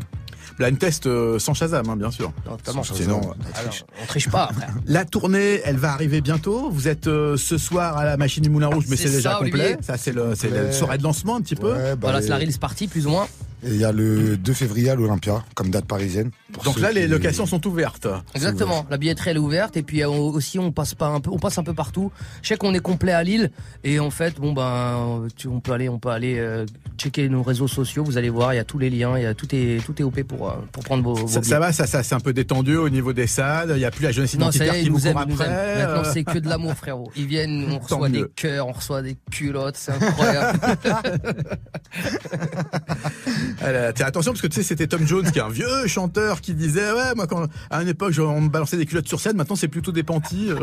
blind 0.57 0.77
test 0.77 1.07
euh, 1.07 1.39
sans 1.39 1.53
Shazam, 1.53 1.89
hein, 1.89 1.95
bien 1.95 2.11
sûr. 2.11 2.31
Notamment. 2.49 2.83
sans 2.83 2.93
Sinon, 2.95 3.21
Shazam, 3.21 3.31
euh, 3.31 3.43
la 3.53 3.59
Alors, 3.59 3.69
triche. 3.71 3.83
on 4.01 4.05
triche 4.05 4.29
pas, 4.29 4.49
frère. 4.53 4.73
La 4.85 5.05
tournée, 5.05 5.61
elle 5.65 5.77
va 5.77 5.91
arriver 5.93 6.21
bientôt. 6.21 6.69
Vous 6.71 6.87
êtes 6.87 7.07
euh, 7.07 7.37
ce 7.37 7.57
soir 7.57 7.97
à 7.97 8.05
la 8.05 8.17
machine 8.17 8.43
du 8.43 8.49
Moulin 8.49 8.67
Rouge, 8.67 8.85
mais 8.89 8.95
C'est 8.95 9.09
déjà 9.09 9.31
ça, 9.33 9.37
complet. 9.39 9.53
Olivier. 9.65 9.77
Ça, 9.81 9.97
c'est 9.97 10.11
le, 10.11 10.33
c'est 10.35 10.49
la 10.49 10.71
soirée 10.71 10.97
de 10.97 11.03
lancement 11.03 11.35
un 11.37 11.41
petit 11.41 11.55
peu. 11.55 11.73
Ouais, 11.73 11.91
bah, 11.91 11.97
Voilà, 12.01 12.21
c'est 12.21 12.29
la 12.29 12.37
release 12.37 12.57
partie, 12.57 12.87
plus 12.87 13.07
ou 13.07 13.11
moins. 13.11 13.27
Et 13.65 13.69
il 13.69 13.77
y 13.77 13.85
a 13.85 13.91
le 13.91 14.37
2 14.37 14.53
février 14.53 14.89
à 14.89 14.95
l'Olympia, 14.95 15.43
comme 15.55 15.69
date 15.69 15.85
parisienne. 15.85 16.31
Pour 16.51 16.63
Donc 16.63 16.79
là, 16.79 16.91
les 16.91 17.07
locations 17.07 17.45
sont 17.45 17.65
ouvertes. 17.67 18.07
Exactement. 18.35 18.85
La 18.89 18.97
billetterie 18.97 19.29
elle 19.31 19.37
est 19.37 19.39
ouverte 19.39 19.77
et 19.77 19.83
puis 19.83 20.03
euh, 20.03 20.09
aussi 20.09 20.59
on 20.59 20.71
passe 20.71 20.93
pas 20.95 21.07
un 21.07 21.19
peu, 21.21 21.29
on 21.31 21.39
passe 21.39 21.57
un 21.57 21.63
peu 21.63 21.73
partout. 21.73 22.11
Je 22.41 22.49
sais 22.49 22.57
qu'on 22.57 22.73
est 22.73 22.79
complet 22.79 23.13
à 23.13 23.23
Lille 23.23 23.51
et 23.83 23.99
en 23.99 24.09
fait 24.11 24.35
bon 24.39 24.53
ben 24.53 25.27
tu- 25.35 25.47
on 25.47 25.59
peut 25.61 25.71
aller, 25.71 25.87
on 25.89 25.97
peut 25.99 26.09
aller 26.09 26.37
euh, 26.39 26.65
checker 26.97 27.29
nos 27.29 27.41
réseaux 27.41 27.67
sociaux. 27.67 28.03
Vous 28.03 28.17
allez 28.17 28.29
voir, 28.29 28.53
il 28.53 28.57
y 28.57 28.59
a 28.59 28.63
tous 28.65 28.77
les 28.79 28.89
liens, 28.89 29.17
il 29.17 29.23
y 29.23 29.25
a 29.25 29.33
tout 29.33 29.47
est 29.55 29.83
tout 29.85 29.99
est 29.99 30.03
op 30.03 30.21
pour 30.23 30.49
euh, 30.49 30.53
pour 30.71 30.83
prendre 30.83 31.03
vos. 31.03 31.15
vos 31.15 31.27
Ça, 31.27 31.41
ça 31.41 31.59
va, 31.59 31.71
ça, 31.73 31.87
ça 31.87 32.03
c'est 32.03 32.15
un 32.15 32.19
peu 32.19 32.33
détendu 32.33 32.75
au 32.75 32.89
niveau 32.89 33.13
des 33.13 33.27
salles. 33.27 33.69
Il 33.71 33.77
n'y 33.79 33.85
a 33.85 33.91
plus 33.91 34.03
la 34.03 34.11
jeunesse 34.11 34.33
y 34.33 34.37
identitaire 34.37 34.73
est, 34.75 34.83
qui 34.83 34.89
nous 34.89 34.99
nous 34.99 35.07
après. 35.07 35.23
aiment. 35.23 35.37
Maintenant, 35.37 36.03
c'est 36.11 36.23
que 36.23 36.37
de 36.39 36.49
l'amour, 36.49 36.73
frérot. 36.73 37.11
Ils 37.15 37.27
viennent, 37.27 37.65
on 37.71 37.77
Tant 37.79 37.95
reçoit 37.97 38.09
des 38.09 38.19
mieux. 38.19 38.31
cœurs, 38.35 38.67
on 38.67 38.71
reçoit 38.73 39.01
des 39.01 39.17
culottes, 39.31 39.77
c'est 39.77 39.91
incroyable. 39.93 40.59
tiens, 43.59 44.05
attention 44.05 44.31
parce 44.31 44.41
que 44.41 44.47
tu 44.47 44.55
sais, 44.55 44.63
c'était 44.63 44.87
Tom 44.87 45.05
Jones 45.07 45.29
qui 45.31 45.39
est 45.39 45.41
un 45.41 45.49
vieux 45.49 45.87
chanteur 45.87 46.41
qui 46.41 46.53
disait 46.53 46.91
ouais 46.91 47.15
moi 47.15 47.27
quand 47.27 47.47
à 47.69 47.81
une 47.81 47.87
époque 47.87 48.13
on 48.19 48.41
me 48.41 48.49
balançait 48.49 48.77
des 48.77 48.85
culottes 48.85 49.07
sur 49.07 49.19
scène, 49.19 49.37
maintenant 49.37 49.55
c'est 49.55 49.67
plutôt 49.67 49.91
des 49.91 50.03
panties. 50.03 50.49
euh. 50.51 50.57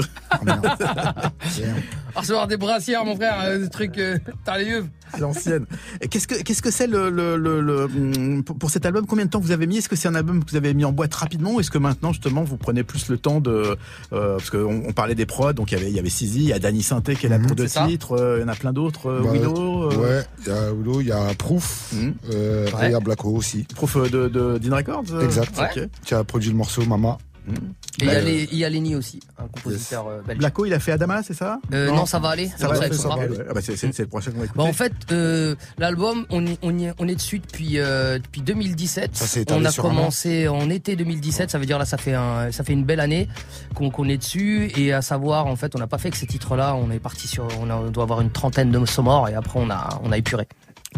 Ah, 2.15 2.21
recevoir 2.21 2.47
des 2.49 2.57
brassières, 2.57 3.05
mon 3.05 3.17
frère, 3.17 3.41
euh, 3.43 3.59
des 3.59 3.69
trucs, 3.69 3.99
euh, 3.99 4.19
t'as 4.45 4.59
les 4.59 4.67
yeux. 4.67 4.87
à 5.15 5.19
l'ancienne. 5.19 5.67
Qu'est-ce 6.11 6.27
que 6.29 6.43
qu'est-ce 6.43 6.63
que 6.63 6.71
c'est 6.71 6.87
le, 6.87 7.11
le, 7.11 7.37
le, 7.37 7.61
le- 7.61 7.85
hum, 7.85 8.43
pour, 8.45 8.57
pour 8.57 8.71
cet 8.71 8.87
album 8.87 9.07
Combien 9.07 9.25
de 9.27 9.31
temps 9.31 9.41
vous 9.41 9.53
avez 9.53 9.67
mis? 9.67 9.79
Est-ce 9.79 9.89
que 9.89 9.97
c'est 9.97 10.09
un 10.09 10.15
album 10.15 10.45
que 10.45 10.51
vous 10.51 10.57
avez 10.57 10.75
mis 10.75 10.85
en 10.85 10.93
boîte 10.93 11.15
rapidement 11.15 11.55
ou 11.55 11.61
est-ce 11.61 11.71
que 11.71 11.79
maintenant 11.79 12.13
justement 12.13 12.45
vous 12.45 12.57
prenez 12.57 12.83
plus 12.85 13.09
le 13.09 13.19
temps 13.19 13.41
de 13.41 13.77
euh, 14.13 14.37
parce 14.37 14.51
qu'on 14.51 14.83
on 14.87 14.93
parlait 14.93 15.15
des 15.15 15.27
prods 15.27 15.53
donc 15.53 15.73
il 15.73 15.79
y 15.79 15.81
avait 15.81 15.91
il 15.91 15.97
y 15.97 15.99
avait 15.99 16.11
Sizi, 16.11 16.41
il 16.41 16.47
y 16.49 16.53
a 16.53 16.59
Danny 16.59 16.83
Sainté 16.83 17.17
qui 17.17 17.27
est 17.27 17.29
là 17.29 17.39
Mhm. 17.39 17.47
pour 17.47 17.57
deux 17.57 17.67
titres, 17.67 18.13
euh, 18.19 18.39
il 18.39 18.43
y 18.43 18.45
en 18.45 18.49
a 18.49 18.55
plein 18.55 18.73
d'autres, 18.73 19.07
euh, 19.11 19.21
Bah, 19.23 19.31
Willow, 19.33 19.91
euh, 19.91 19.97
Ouais, 19.97 20.25
il 20.47 20.49
y 20.49 20.51
a 20.55 20.73
Willow, 20.73 21.01
il 21.01 21.07
y 21.09 21.13
a 21.13 21.35
Proof, 21.39 21.93
Ouais. 21.95 22.13
et 22.31 22.87
il 22.87 22.91
y 22.91 22.95
a 22.95 23.01
Blacko 23.01 23.31
aussi. 23.31 23.65
prof 23.75 24.11
de 24.11 24.29
de 24.29 24.59
Dean 24.59 24.77
Records. 24.77 25.21
Exact. 25.23 25.59
ok. 25.59 25.89
Qui 26.05 26.15
a 26.15 26.23
produit 26.25 26.51
le 26.51 26.57
morceau 26.57 26.85
Mama. 26.85 27.19
Et 27.49 28.05
il 28.05 28.07
y 28.07 28.11
a 28.11 28.21
les- 28.21 28.49
il 28.53 28.59
y 28.59 28.65
a 28.65 28.69
Lenny 28.71 28.95
aussi, 28.95 29.21
un 29.39 29.47
compositeur 29.49 30.07
euh, 30.09 30.21
belge. 30.27 30.39
Blacko 30.39 30.67
il 30.67 30.73
a 30.75 30.79
fait 30.79 30.93
Adama, 30.93 31.23
c'est 31.23 31.35
ça 31.35 31.59
Euh, 31.73 31.89
non. 31.91 32.07
ça 32.07 32.19
va 32.19 32.29
aller. 32.31 32.47
Ça 32.57 32.65
Non, 32.65 32.69
va, 32.71 32.75
ça 32.77 32.81
ça, 32.83 32.87
écoutera. 32.89 33.17
va 33.17 33.23
aller. 33.23 33.37
Ah 33.49 33.53
bah, 33.55 33.61
c'est 33.63 33.99
le 33.99 34.07
prochain 34.07 34.31
qu'on 34.31 34.39
va 34.39 34.45
écouter. 34.45 34.59
Bah, 34.59 34.65
en 34.65 34.73
fait, 34.73 34.93
euh, 35.13 35.55
l'album, 35.79 36.27
on, 36.31 36.47
est 36.47 37.15
dessus 37.15 37.39
depuis, 37.41 37.79
euh, 37.79 38.19
depuis 38.19 38.43
2017. 38.43 39.17
Ça 39.17 39.41
on 39.51 39.65
a 39.65 39.73
commencé 39.73 40.49
en 40.49 40.71
été 40.71 40.97
2017, 40.97 41.51
ça 41.51 41.59
veut 41.59 41.67
dire 41.67 41.79
là, 41.79 41.85
ça 41.85 41.97
fait, 41.99 42.15
un, 42.15 42.53
ça 42.53 42.63
fait 42.65 42.73
une 42.73 42.85
belle 42.85 43.01
année 43.01 43.29
qu'on 43.75 44.09
est 44.09 44.19
dessus. 44.19 44.71
Et 44.77 44.93
à 44.93 45.03
savoir, 45.03 45.47
en 45.47 45.57
fait, 45.57 45.75
on 45.75 45.79
n'a 45.79 45.87
pas 45.87 45.99
fait 45.99 46.11
que 46.11 46.17
ces 46.17 46.27
titres-là. 46.27 46.75
On 46.77 46.91
est 46.91 47.01
parti 47.01 47.27
sur, 47.29 47.49
on, 47.61 47.69
a- 47.71 47.77
on 47.77 47.91
doit 47.91 48.05
avoir 48.05 48.21
une 48.21 48.31
trentaine 48.31 48.71
de 48.71 48.79
morts 49.03 49.29
et 49.29 49.35
après, 49.35 49.59
on 49.61 49.71
a, 49.71 50.01
on 50.03 50.13
a 50.13 50.19
épuré. 50.19 50.47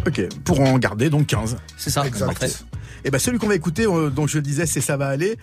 Ok, 0.06 0.20
pour 0.44 0.60
en 0.60 0.78
garder 0.78 1.10
donc 1.10 1.26
15. 1.26 1.56
C'est 1.76 1.90
ça, 1.90 2.06
Exact. 2.06 2.26
parfait. 2.26 2.50
Et 3.04 3.10
ben 3.10 3.18
celui 3.18 3.38
qu'on 3.38 3.48
va 3.48 3.54
écouter, 3.54 3.84
dont 3.84 4.26
je 4.26 4.38
le 4.38 4.42
disais, 4.42 4.66
c'est 4.66 4.80
Ça 4.80 4.96
va 4.96 5.08
aller. 5.08 5.36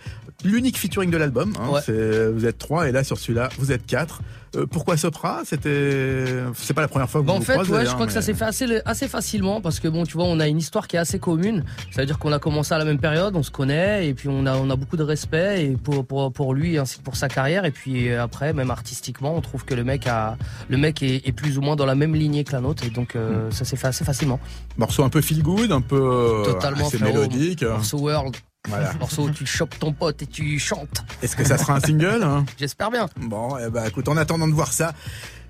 L'unique 0.44 0.78
featuring 0.78 1.12
de 1.12 1.18
l'album. 1.18 1.54
hein, 1.60 1.70
Ouais. 1.70 2.30
Vous 2.32 2.46
êtes 2.46 2.58
trois 2.58 2.88
et 2.88 2.92
là 2.92 3.04
sur 3.04 3.18
celui-là, 3.18 3.50
vous 3.58 3.72
êtes 3.72 3.86
quatre. 3.86 4.22
Euh, 4.56 4.66
pourquoi 4.66 4.98
Sopra? 4.98 5.42
C'était, 5.46 6.26
c'est 6.56 6.74
pas 6.74 6.82
la 6.82 6.88
première 6.88 7.10
fois 7.10 7.22
que 7.22 7.26
Bah, 7.28 7.34
vous 7.34 7.38
en 7.38 7.40
vous 7.40 7.46
fait, 7.46 7.54
croisez, 7.54 7.72
ouais, 7.72 7.86
je 7.86 7.90
hein, 7.90 7.94
crois 7.94 8.06
que 8.08 8.12
ça 8.12 8.22
s'est 8.22 8.34
fait 8.34 8.46
assez, 8.46 8.82
assez 8.86 9.08
facilement 9.08 9.62
parce 9.62 9.80
que 9.80 9.88
bon, 9.88 10.04
tu 10.06 10.14
vois, 10.14 10.26
on 10.26 10.40
a 10.40 10.48
une 10.48 10.58
histoire 10.58 10.88
qui 10.88 10.96
est 10.96 11.00
assez 11.00 11.20
commune. 11.20 11.64
Ça 11.92 12.02
veut 12.02 12.06
dire 12.08 12.18
qu'on 12.20 12.32
a 12.32 12.40
commencé 12.40 12.74
à 12.74 12.78
la 12.78 12.86
même 12.86 13.00
période, 13.00 13.36
on 13.36 13.44
se 13.44 13.52
connaît 13.52 14.08
et 14.08 14.14
puis 14.14 14.28
on 14.30 14.46
a, 14.46 14.56
on 14.56 14.70
a 14.70 14.76
beaucoup 14.76 14.98
de 14.98 15.04
respect 15.04 15.66
et 15.66 15.70
pour, 15.78 16.06
pour, 16.06 16.32
pour 16.34 16.54
lui 16.54 16.78
ainsi 16.78 16.98
que 17.00 17.04
pour 17.04 17.16
sa 17.16 17.28
carrière. 17.30 17.66
Et 17.66 17.72
puis 17.72 18.10
euh, 18.10 18.24
après, 18.24 18.54
même 18.54 18.72
artistiquement, 18.72 19.36
on 19.36 19.42
trouve 19.42 19.66
que 19.66 19.76
le 19.76 19.84
mec 19.84 20.08
a, 20.08 20.38
le 20.68 20.78
mec 20.78 21.04
est, 21.04 21.28
est 21.28 21.32
plus 21.32 21.58
ou 21.58 21.62
moins 21.62 21.76
dans 21.76 21.86
la 21.86 21.96
même 21.96 22.16
lignée 22.16 22.44
que 22.44 22.52
la 22.54 22.62
nôtre 22.62 22.84
et 22.86 22.90
donc 22.90 23.16
euh, 23.16 23.52
ça 23.52 23.66
s'est 23.66 23.76
fait 23.78 23.88
assez 23.88 24.04
facilement. 24.06 24.40
Morceau 24.78 25.04
un 25.04 25.10
peu 25.10 25.22
feel 25.22 25.44
good, 25.44 25.72
un 25.72 25.82
peu 25.82 26.44
Totalement, 26.46 26.88
assez 26.88 26.98
frérot. 26.98 27.14
mélodique. 27.14 27.64
Morceau 27.64 28.00
World, 28.00 28.36
Voilà. 28.68 28.94
morceau 29.00 29.24
où 29.24 29.30
tu 29.32 29.46
chopes 29.46 29.80
ton 29.80 29.94
pote 29.94 30.22
et 30.22 30.28
tu 30.28 30.60
chantes. 30.60 31.04
Est-ce 31.24 31.36
que 31.36 31.44
ça 31.46 31.58
sera 31.58 31.76
un 31.76 31.80
single 31.80 32.22
hein? 32.24 32.46
J'espère 32.60 32.92
bien. 32.92 33.08
Bon, 33.18 33.58
eh 33.58 33.70
ben, 33.70 33.86
écoute, 33.86 34.08
en 34.10 34.18
attendant 34.18 34.48
de 34.48 34.54
voir 34.54 34.72
ça. 34.74 34.94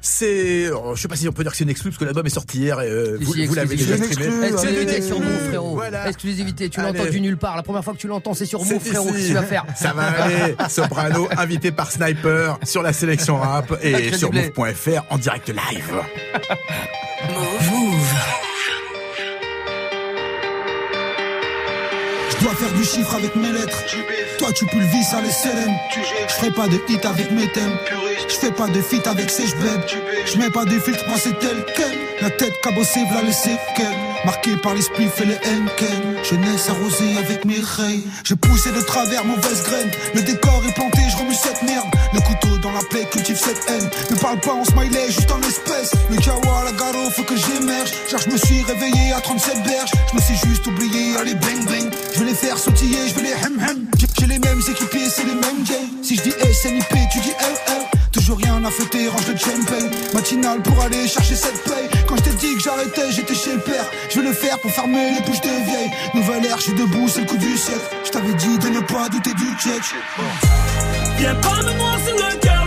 C'est, 0.02 0.70
oh, 0.72 0.94
je 0.96 1.02
sais 1.02 1.10
pas 1.10 1.18
si 1.18 1.28
on 1.28 1.34
peut 1.34 1.44
dire 1.44 1.52
que 1.52 1.58
c'est 1.58 1.66
une 1.66 1.70
exclue 1.72 1.90
parce 1.90 2.00
que 2.00 2.06
l'album 2.06 2.26
est 2.26 2.30
sorti 2.30 2.60
hier 2.60 2.80
et 2.80 2.88
euh, 2.88 3.18
Si, 3.18 3.24
vous, 3.26 3.34
si, 3.34 3.46
vous 3.48 3.56
l'avez 3.56 3.76
déjà 3.76 3.96
exclusivité. 3.96 4.24
streamé. 4.30 4.48
Exclusivité 4.48 5.02
sur 5.02 5.18
exclue. 5.18 5.48
frérot. 5.50 5.74
Voilà. 5.76 6.08
Exclusivité, 6.08 6.70
tu 6.70 6.80
l'as 6.80 6.88
Allez. 6.88 7.00
entendu 7.02 7.20
nulle 7.20 7.36
part. 7.38 7.58
La 7.58 7.64
première 7.64 7.84
fois 7.84 7.94
que 7.94 7.98
tu 7.98 8.08
l'entends, 8.08 8.34
c'est 8.34 8.46
sur 8.46 8.62
C'est 8.64 8.76
nous, 8.76 8.80
frérot. 8.80 9.08
Qu'est-ce 9.12 9.18
que 9.24 9.28
tu 9.28 9.34
vas 9.34 9.44
faire? 9.44 9.66
Ça 9.76 9.92
va 9.92 10.04
aller. 10.04 10.56
Soprano, 10.70 11.28
invité 11.38 11.72
par 11.74 11.92
Sniper 11.92 12.58
sur 12.64 12.82
la 12.82 12.94
sélection 12.94 13.38
rap 13.40 13.74
et 13.82 13.92
Sacré 13.92 14.18
sur 14.18 14.30
doublé. 14.30 14.54
move.fr 14.56 15.04
en 15.10 15.18
direct 15.18 15.50
live. 15.50 15.96
Je 17.60 18.49
Je 22.40 22.46
dois 22.46 22.56
faire 22.56 22.72
du 22.72 22.86
chiffre 22.86 23.16
avec 23.16 23.36
mes 23.36 23.52
lettres. 23.52 23.84
Toi, 24.38 24.54
tu 24.54 24.66
pulvises 24.66 25.14
à 25.14 25.22
les 25.22 25.30
CLM. 25.30 25.76
Je 26.28 26.34
ferai 26.36 26.52
pas 26.52 26.68
de 26.68 26.80
hit 26.88 27.06
avec 27.06 27.32
mes 27.32 27.52
thèmes. 27.52 27.78
Je 28.30 28.36
fais 28.36 28.52
pas 28.52 28.68
de 28.68 28.82
feat 28.82 29.06
avec 29.08 29.28
beb. 29.28 29.82
Je 30.26 30.38
mets 30.38 30.50
pas 30.50 30.64
de 30.64 30.80
filtre, 30.80 31.04
moi 31.10 31.18
c'est 31.18 31.38
tel 31.40 31.66
quel. 31.76 31.92
La 32.22 32.30
tête 32.30 32.54
cabossée, 32.62 33.04
v'là 33.12 33.24
les 33.24 33.34
séquelles. 33.34 34.09
Marqué 34.26 34.56
par 34.58 34.74
les 34.76 34.82
spliffs 34.82 35.22
et 35.22 35.26
les 35.26 35.36
Henken. 35.36 36.24
Jeunesse 36.24 36.70
arrosée 36.70 37.18
avec 37.18 37.46
mes 37.46 37.60
rays. 37.60 38.02
J'ai 38.24 38.36
poussé 38.36 38.72
de 38.72 38.82
travers 38.82 39.24
mauvaise 39.26 39.64
graine. 39.64 39.90
Le 40.14 40.22
décor 40.22 40.62
est 40.68 40.74
planté, 40.74 41.00
je 41.10 41.18
remue 41.18 41.34
cette 41.34 41.62
merde. 41.64 41.88
Le 42.14 42.20
couteau 42.22 42.58
dans 42.62 42.72
la 42.72 42.82
plaie 42.90 43.06
cultive 43.06 43.38
cette 43.38 43.64
haine. 43.70 43.90
Ne 44.12 44.16
parle 44.18 44.40
pas 44.42 44.52
en 44.54 44.66
smiley, 44.66 45.08
juste 45.08 45.32
en 45.32 45.40
espèce. 45.42 45.92
Le 46.12 46.18
kawa, 46.18 46.64
la 46.66 46.72
garo, 46.74 47.10
faut 47.10 47.24
que 47.24 47.36
j'émerge. 47.38 47.92
Car 48.10 48.20
je 48.20 48.30
me 48.30 48.38
suis 48.38 48.62
réveillé 48.64 49.14
à 49.14 49.22
37 49.22 49.64
berges. 49.64 49.92
Je 50.12 50.16
me 50.18 50.22
suis 50.22 50.36
juste 50.50 50.68
oublié, 50.68 51.16
allez 51.18 51.36
bang 51.36 51.66
bang. 51.66 51.90
Je 52.14 52.20
vais 52.20 52.26
les 52.26 52.36
faire 52.36 52.58
sautiller, 52.58 53.08
je 53.08 53.14
vais 53.16 53.22
les 53.24 53.32
hem 53.46 53.60
hem. 53.68 53.86
J'ai- 53.98 54.08
J'ai 54.20 54.26
les 54.28 54.40
mêmes 54.40 54.60
équipiers, 54.70 55.10
c'est 55.10 55.24
les 55.24 55.34
mêmes 55.36 55.64
gays. 55.64 55.88
Si 56.04 56.18
je 56.18 56.22
dis 56.24 56.34
SNIP, 56.54 56.84
tu 57.12 57.20
dis 57.20 57.32
LL. 57.40 57.99
Toujours 58.30 58.46
rien 58.46 58.64
à 58.64 58.70
fêter, 58.70 59.08
range 59.08 59.28
le 59.28 59.38
champagne. 59.38 59.90
Matinale 60.14 60.62
pour 60.62 60.80
aller 60.84 61.08
chercher 61.08 61.34
cette 61.34 61.64
paye. 61.64 61.90
Quand 62.08 62.16
je 62.18 62.22
t'ai 62.22 62.36
dit 62.36 62.54
que 62.54 62.62
j'arrêtais, 62.62 63.12
j'étais 63.12 63.34
chez 63.34 63.54
le 63.54 63.60
père. 63.60 63.90
Je 64.08 64.20
vais 64.20 64.28
le 64.28 64.34
faire 64.34 64.60
pour 64.60 64.70
fermer 64.70 65.16
les 65.16 65.22
bouches 65.22 65.42
des 65.42 65.50
vieilles. 65.50 65.90
Nouvelle 66.14 66.46
ère, 66.46 66.58
je 66.58 66.66
suis 66.66 66.74
debout, 66.74 67.08
c'est 67.08 67.22
le 67.22 67.26
coup 67.26 67.38
du 67.38 67.58
siècle. 67.58 67.80
Je 68.06 68.12
t'avais 68.12 68.34
dit 68.34 68.60
de 68.60 68.70
ne 68.70 68.82
pas 68.82 69.10
douter 69.10 69.34
du 69.34 69.46
check. 69.58 69.82
Viens 71.18 71.34
pas 71.34 71.56
me 71.64 71.74
noir 71.74 71.98
sur 72.06 72.16
le 72.18 72.38
cœur, 72.40 72.59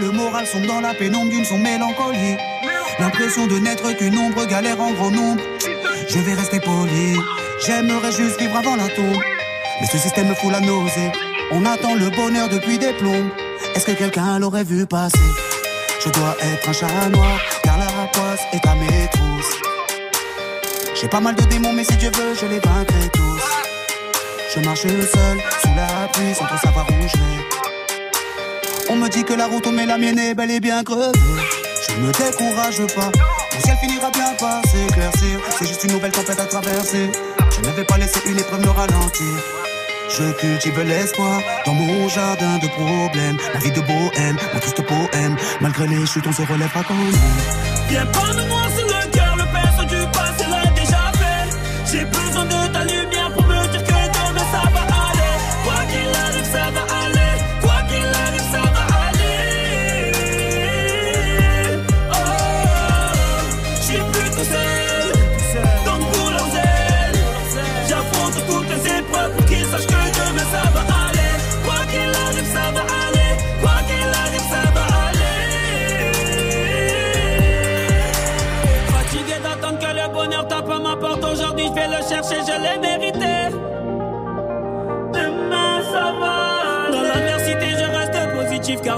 le 0.00 0.10
moral 0.10 0.46
sombre 0.46 0.66
dans 0.66 0.80
la 0.80 0.94
pénombre 0.94 1.30
d'une 1.30 1.44
sombre 1.44 1.62
mélancolie. 1.62 2.36
L'impression 2.98 3.46
de 3.46 3.58
n'être 3.58 3.92
qu'une 3.92 4.16
ombre, 4.16 4.46
galère 4.46 4.80
en 4.80 4.92
grand 4.92 5.10
nombre. 5.10 5.42
Je 6.08 6.18
vais 6.18 6.34
rester 6.34 6.58
poli. 6.60 7.16
J'aimerais 7.64 8.12
juste 8.12 8.40
vivre 8.40 8.56
avant 8.56 8.76
la 8.76 8.88
tombe. 8.88 9.22
Mais 9.80 9.86
ce 9.86 9.98
système 9.98 10.28
me 10.28 10.34
fout 10.34 10.50
la 10.50 10.60
nausée. 10.60 11.12
On 11.52 11.64
attend 11.66 11.94
le 11.94 12.08
bonheur 12.10 12.48
depuis 12.48 12.78
des 12.78 12.92
plombs. 12.94 13.30
Est-ce 13.74 13.86
que 13.86 13.92
quelqu'un 13.92 14.38
l'aurait 14.38 14.64
vu 14.64 14.86
passer? 14.86 15.18
Je 16.04 16.08
dois 16.10 16.36
être 16.40 16.68
un 16.68 16.72
chat 16.72 17.08
noir, 17.10 17.38
car 17.62 17.78
la 17.78 17.86
rapoise 17.86 18.40
est 18.52 18.66
à 18.66 18.74
mes 18.74 19.08
trousses. 19.12 19.56
J'ai 20.94 21.08
pas 21.08 21.20
mal 21.20 21.34
de 21.34 21.42
démons, 21.44 21.72
mais 21.72 21.84
si 21.84 21.96
Dieu 21.96 22.10
veut, 22.14 22.34
je 22.40 22.46
les 22.46 22.58
vaincrai 22.58 23.08
tous. 23.12 23.42
Je 24.54 24.60
marche 24.60 24.82
seul, 24.82 25.38
sous 25.62 25.74
la 25.76 26.08
pluie, 26.08 26.34
sans 26.34 26.46
trop 26.46 26.56
savoir 26.56 26.86
où 26.88 27.08
je 27.08 27.16
vais. 27.16 27.69
On 28.92 28.96
me 28.96 29.08
dit 29.08 29.22
que 29.22 29.34
la 29.34 29.46
route, 29.46 29.68
mais 29.72 29.86
la 29.86 29.96
mienne 29.98 30.18
est 30.18 30.34
bel 30.34 30.50
et 30.50 30.58
bien 30.58 30.82
crevée. 30.82 31.12
Je 31.86 31.94
ne 31.94 32.06
me 32.06 32.12
décourage 32.12 32.84
pas, 32.96 33.10
mon 33.52 33.60
ciel 33.62 33.76
finira 33.80 34.10
bien 34.10 34.34
par 34.40 34.60
s'éclaircir. 34.64 35.38
C'est 35.56 35.68
juste 35.68 35.84
une 35.84 35.92
nouvelle 35.92 36.10
tempête 36.10 36.40
à 36.40 36.44
traverser. 36.44 37.08
Je 37.52 37.68
ne 37.68 37.72
vais 37.76 37.84
pas 37.84 37.98
laisser 37.98 38.20
une 38.26 38.36
épreuve 38.36 38.60
me 38.60 38.70
ralentir. 38.70 39.34
Je 40.08 40.32
cultive 40.32 40.80
l'espoir 40.80 41.40
dans 41.66 41.74
mon 41.74 42.08
jardin 42.08 42.58
de 42.58 42.66
problèmes. 42.66 43.38
La 43.54 43.60
vie 43.60 43.70
de 43.70 43.80
bohème, 43.80 44.36
mon 44.54 44.58
triste 44.58 44.82
poème. 44.82 45.36
Malgré 45.60 45.86
les 45.86 46.04
chutes, 46.04 46.26
on 46.26 46.32
se 46.32 46.42
relèvera 46.42 46.82
quand 46.82 46.94
même. 46.94 48.08
Pas 48.12 48.32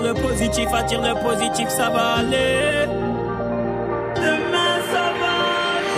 le 0.02 0.14
positif 0.14 0.68
attire 0.74 1.00
le 1.00 1.14
positif, 1.22 1.68
ça 1.68 1.88
va 1.90 2.14
aller. 2.18 2.86
Demain 4.16 4.74
ça 4.92 5.06
va. 5.20 5.34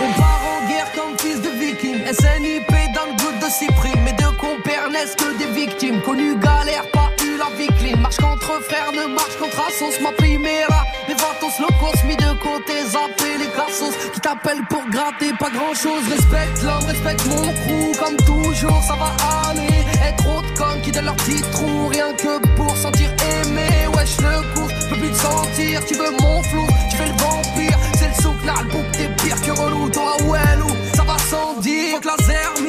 On 0.03 0.13
part 0.19 0.41
en 0.53 0.67
guerre 0.69 0.91
comme 0.95 1.17
fils 1.17 1.41
de 1.41 1.49
viking. 1.49 2.05
SNIP 2.05 2.71
dans 2.93 3.07
le 3.11 3.15
goût 3.17 3.45
de 3.45 3.49
Cyprine. 3.49 4.01
Mes 4.03 4.13
deux 4.13 4.35
compères 4.39 4.89
naissent 4.91 5.15
que 5.15 5.37
des 5.37 5.51
victimes. 5.51 6.01
Connu 6.01 6.35
galère, 6.35 6.85
pas 6.93 7.09
eu 7.23 7.37
la 7.37 7.49
vie 7.57 7.67
clean. 7.79 7.97
Marche 7.99 8.17
contre 8.17 8.61
frère, 8.63 8.91
ne 8.91 9.13
marche 9.13 9.37
contre 9.39 9.59
Assos. 9.67 9.99
Ma 10.01 10.11
primera, 10.11 10.85
les 11.07 11.15
vatos 11.15 11.59
locos 11.59 12.03
mis 12.05 12.15
de 12.15 12.31
côté. 12.39 12.73
Zapper 12.85 13.37
les 13.39 13.51
cassos 13.57 13.95
qui 14.13 14.19
t'appellent 14.19 14.65
pour 14.69 14.85
gratter. 14.89 15.31
Pas 15.39 15.49
grand 15.49 15.73
chose. 15.73 16.03
Respecte 16.09 16.61
l'homme, 16.63 16.85
respecte 16.87 17.25
mon 17.27 17.41
crew. 17.41 17.99
Comme 17.99 18.17
toujours, 18.17 18.81
ça 18.83 18.95
va 18.95 19.11
aller. 19.49 19.74
Et 19.95 20.15
trop 20.17 20.41
de 20.41 20.81
qui 20.81 20.91
donnent 20.91 21.05
leur 21.05 21.15
petit 21.15 21.41
trou. 21.51 21.87
Rien 21.87 22.13
que 22.13 22.39
pour 22.55 22.75
sentir 22.75 23.09
aimé. 23.43 23.67
Wesh, 23.95 24.17
le 24.17 24.41
coup, 24.53 24.67
je 24.69 24.87
peux 24.87 24.99
plus 24.99 25.11
te 25.11 25.17
sentir. 25.17 25.85
Tu 25.85 25.95
veux 25.95 26.11
mon 26.21 26.43
flou, 26.43 26.65
tu 26.89 26.97
fais 26.97 27.05
le 27.05 27.17
vampire. 27.17 27.77
C'est 27.97 28.07
le 28.07 28.21
souk, 28.21 28.45
là, 28.45 28.53
le 28.63 28.69
bouc, 28.71 28.85
t'es 28.91 29.09
pire 29.23 29.41
que 29.41 29.51
relou. 29.51 29.89
Toi, 29.89 30.15
ouais, 30.23 30.55
loup, 30.59 30.75
ça 30.93 31.03
va 31.03 31.17
sans 31.17 31.59
dire. 31.61 31.99
Faut 32.03 32.64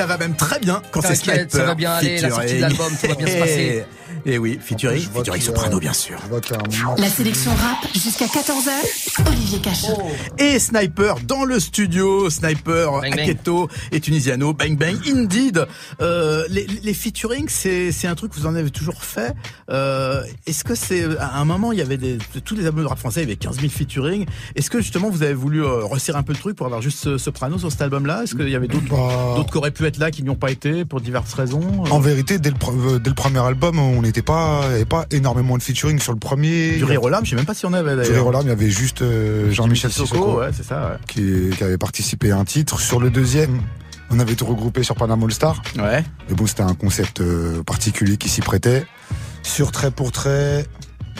ça 0.00 0.06
va 0.06 0.16
même 0.16 0.34
très 0.34 0.58
bien 0.60 0.80
quand 0.92 1.02
c'est 1.02 1.14
Sniper. 1.14 1.46
ça 1.50 1.64
va 1.64 1.74
bien 1.74 1.92
aller, 1.92 2.20
la 2.20 2.30
sortie 2.30 2.54
de 2.54 2.60
l'album, 2.60 2.90
tout 3.00 3.06
va 3.06 3.14
bien 3.14 3.26
se 3.26 3.38
passer. 3.38 3.84
Et 4.26 4.38
oui, 4.38 4.58
featuring, 4.60 5.00
featuring 5.14 5.40
Soprano 5.40 5.78
bien 5.78 5.92
sûr. 5.92 6.18
La 6.98 7.08
sélection 7.08 7.50
rap 7.52 7.78
jusqu'à 7.94 8.26
14h, 8.26 9.28
Olivier 9.28 9.58
Cachin. 9.60 9.94
Et 10.38 10.58
Sniper 10.58 11.16
dans 11.26 11.44
le 11.44 11.58
studio, 11.58 12.28
Sniper, 12.28 12.92
Bang, 12.92 13.02
bang. 13.02 13.20
Aketo 13.20 13.68
et 13.92 14.00
Tunisiano, 14.00 14.52
Bang 14.52 14.76
Bang, 14.76 14.96
Indeed. 15.06 15.66
Euh, 16.02 16.44
les, 16.50 16.66
les 16.66 16.94
featuring, 16.94 17.46
c'est 17.48 17.92
c'est 17.92 18.08
un 18.08 18.14
truc 18.14 18.32
que 18.32 18.38
vous 18.38 18.46
en 18.46 18.54
avez 18.54 18.70
toujours 18.70 19.02
fait. 19.04 19.34
Euh, 19.70 20.22
Est-ce 20.46 20.64
que 20.64 20.74
c'est 20.74 21.04
à 21.18 21.38
un 21.38 21.44
moment 21.44 21.72
il 21.72 21.78
y 21.78 21.82
avait 21.82 21.96
des 21.96 22.18
tous 22.44 22.54
les 22.56 22.66
albums 22.66 22.82
de 22.84 22.88
rap 22.88 22.98
français, 22.98 23.20
il 23.20 23.24
y 23.24 23.26
avait 23.26 23.36
15 23.36 23.56
000 23.60 23.68
featuring. 23.70 24.26
Est-ce 24.54 24.68
que 24.70 24.80
justement 24.80 25.08
vous 25.08 25.22
avez 25.22 25.34
voulu 25.34 25.64
euh, 25.64 25.84
resserrer 25.84 26.18
un 26.18 26.22
peu 26.22 26.32
le 26.32 26.38
truc 26.38 26.56
pour 26.56 26.66
avoir 26.66 26.82
juste 26.82 27.16
Soprano 27.16 27.58
sur 27.58 27.70
cet 27.70 27.80
album-là? 27.82 28.24
Est-ce 28.24 28.34
qu'il 28.34 28.48
y 28.50 28.56
avait 28.56 28.68
d'autres 28.68 28.88
Bah. 28.90 29.34
D'autres 29.36 29.50
qui 29.50 29.56
auraient 29.58 29.70
pu 29.70 29.86
être 29.86 29.89
là, 29.98 30.10
qui 30.10 30.22
n'y 30.22 30.30
ont 30.30 30.36
pas 30.36 30.50
été 30.50 30.84
pour 30.84 31.00
diverses 31.00 31.34
raisons. 31.34 31.84
En 31.90 31.98
vérité, 32.00 32.38
dès 32.38 32.50
le, 32.50 32.56
pre- 32.56 32.94
euh, 32.94 32.98
dès 32.98 33.10
le 33.10 33.14
premier 33.14 33.40
album, 33.40 33.78
on 33.78 34.02
n'était 34.02 34.22
pas, 34.22 34.64
avait 34.66 34.84
pas 34.84 35.06
énormément 35.10 35.56
de 35.58 35.62
featuring 35.62 35.98
sur 35.98 36.12
le 36.12 36.18
premier. 36.18 36.76
Du 36.76 36.84
Rire 36.84 37.02
aux 37.02 37.08
larmes, 37.08 37.24
je 37.24 37.30
sais 37.30 37.36
même 37.36 37.44
pas 37.46 37.54
si 37.54 37.66
on 37.66 37.72
avait 37.72 37.90
Du 37.90 37.96
d'ailleurs. 37.96 38.14
Rire 38.14 38.26
aux 38.26 38.32
larmes, 38.32 38.46
il 38.46 38.50
y 38.50 38.52
avait 38.52 38.70
juste 38.70 39.02
euh, 39.02 39.50
Jean-Michel 39.50 39.90
Sissoko, 39.90 40.06
Sissoko, 40.14 40.38
ouais, 40.40 40.50
c'est 40.52 40.64
ça, 40.64 40.90
ouais. 40.92 40.96
qui, 41.08 41.56
qui 41.56 41.64
avait 41.64 41.78
participé 41.78 42.30
à 42.30 42.36
un 42.38 42.44
titre. 42.44 42.80
Sur 42.80 43.00
le 43.00 43.10
deuxième, 43.10 43.60
on 44.10 44.18
avait 44.20 44.34
tout 44.34 44.46
regroupé 44.46 44.82
sur 44.82 44.94
Panama 44.94 45.24
All 45.26 45.32
Star. 45.32 45.62
Ouais. 45.78 46.04
Mais 46.28 46.34
bon, 46.34 46.46
c'était 46.46 46.62
un 46.62 46.74
concept 46.74 47.20
euh, 47.20 47.62
particulier 47.62 48.16
qui 48.16 48.28
s'y 48.28 48.40
prêtait. 48.40 48.84
Sur 49.42 49.72
Trait 49.72 49.90
pour 49.90 50.12
Trait, 50.12 50.64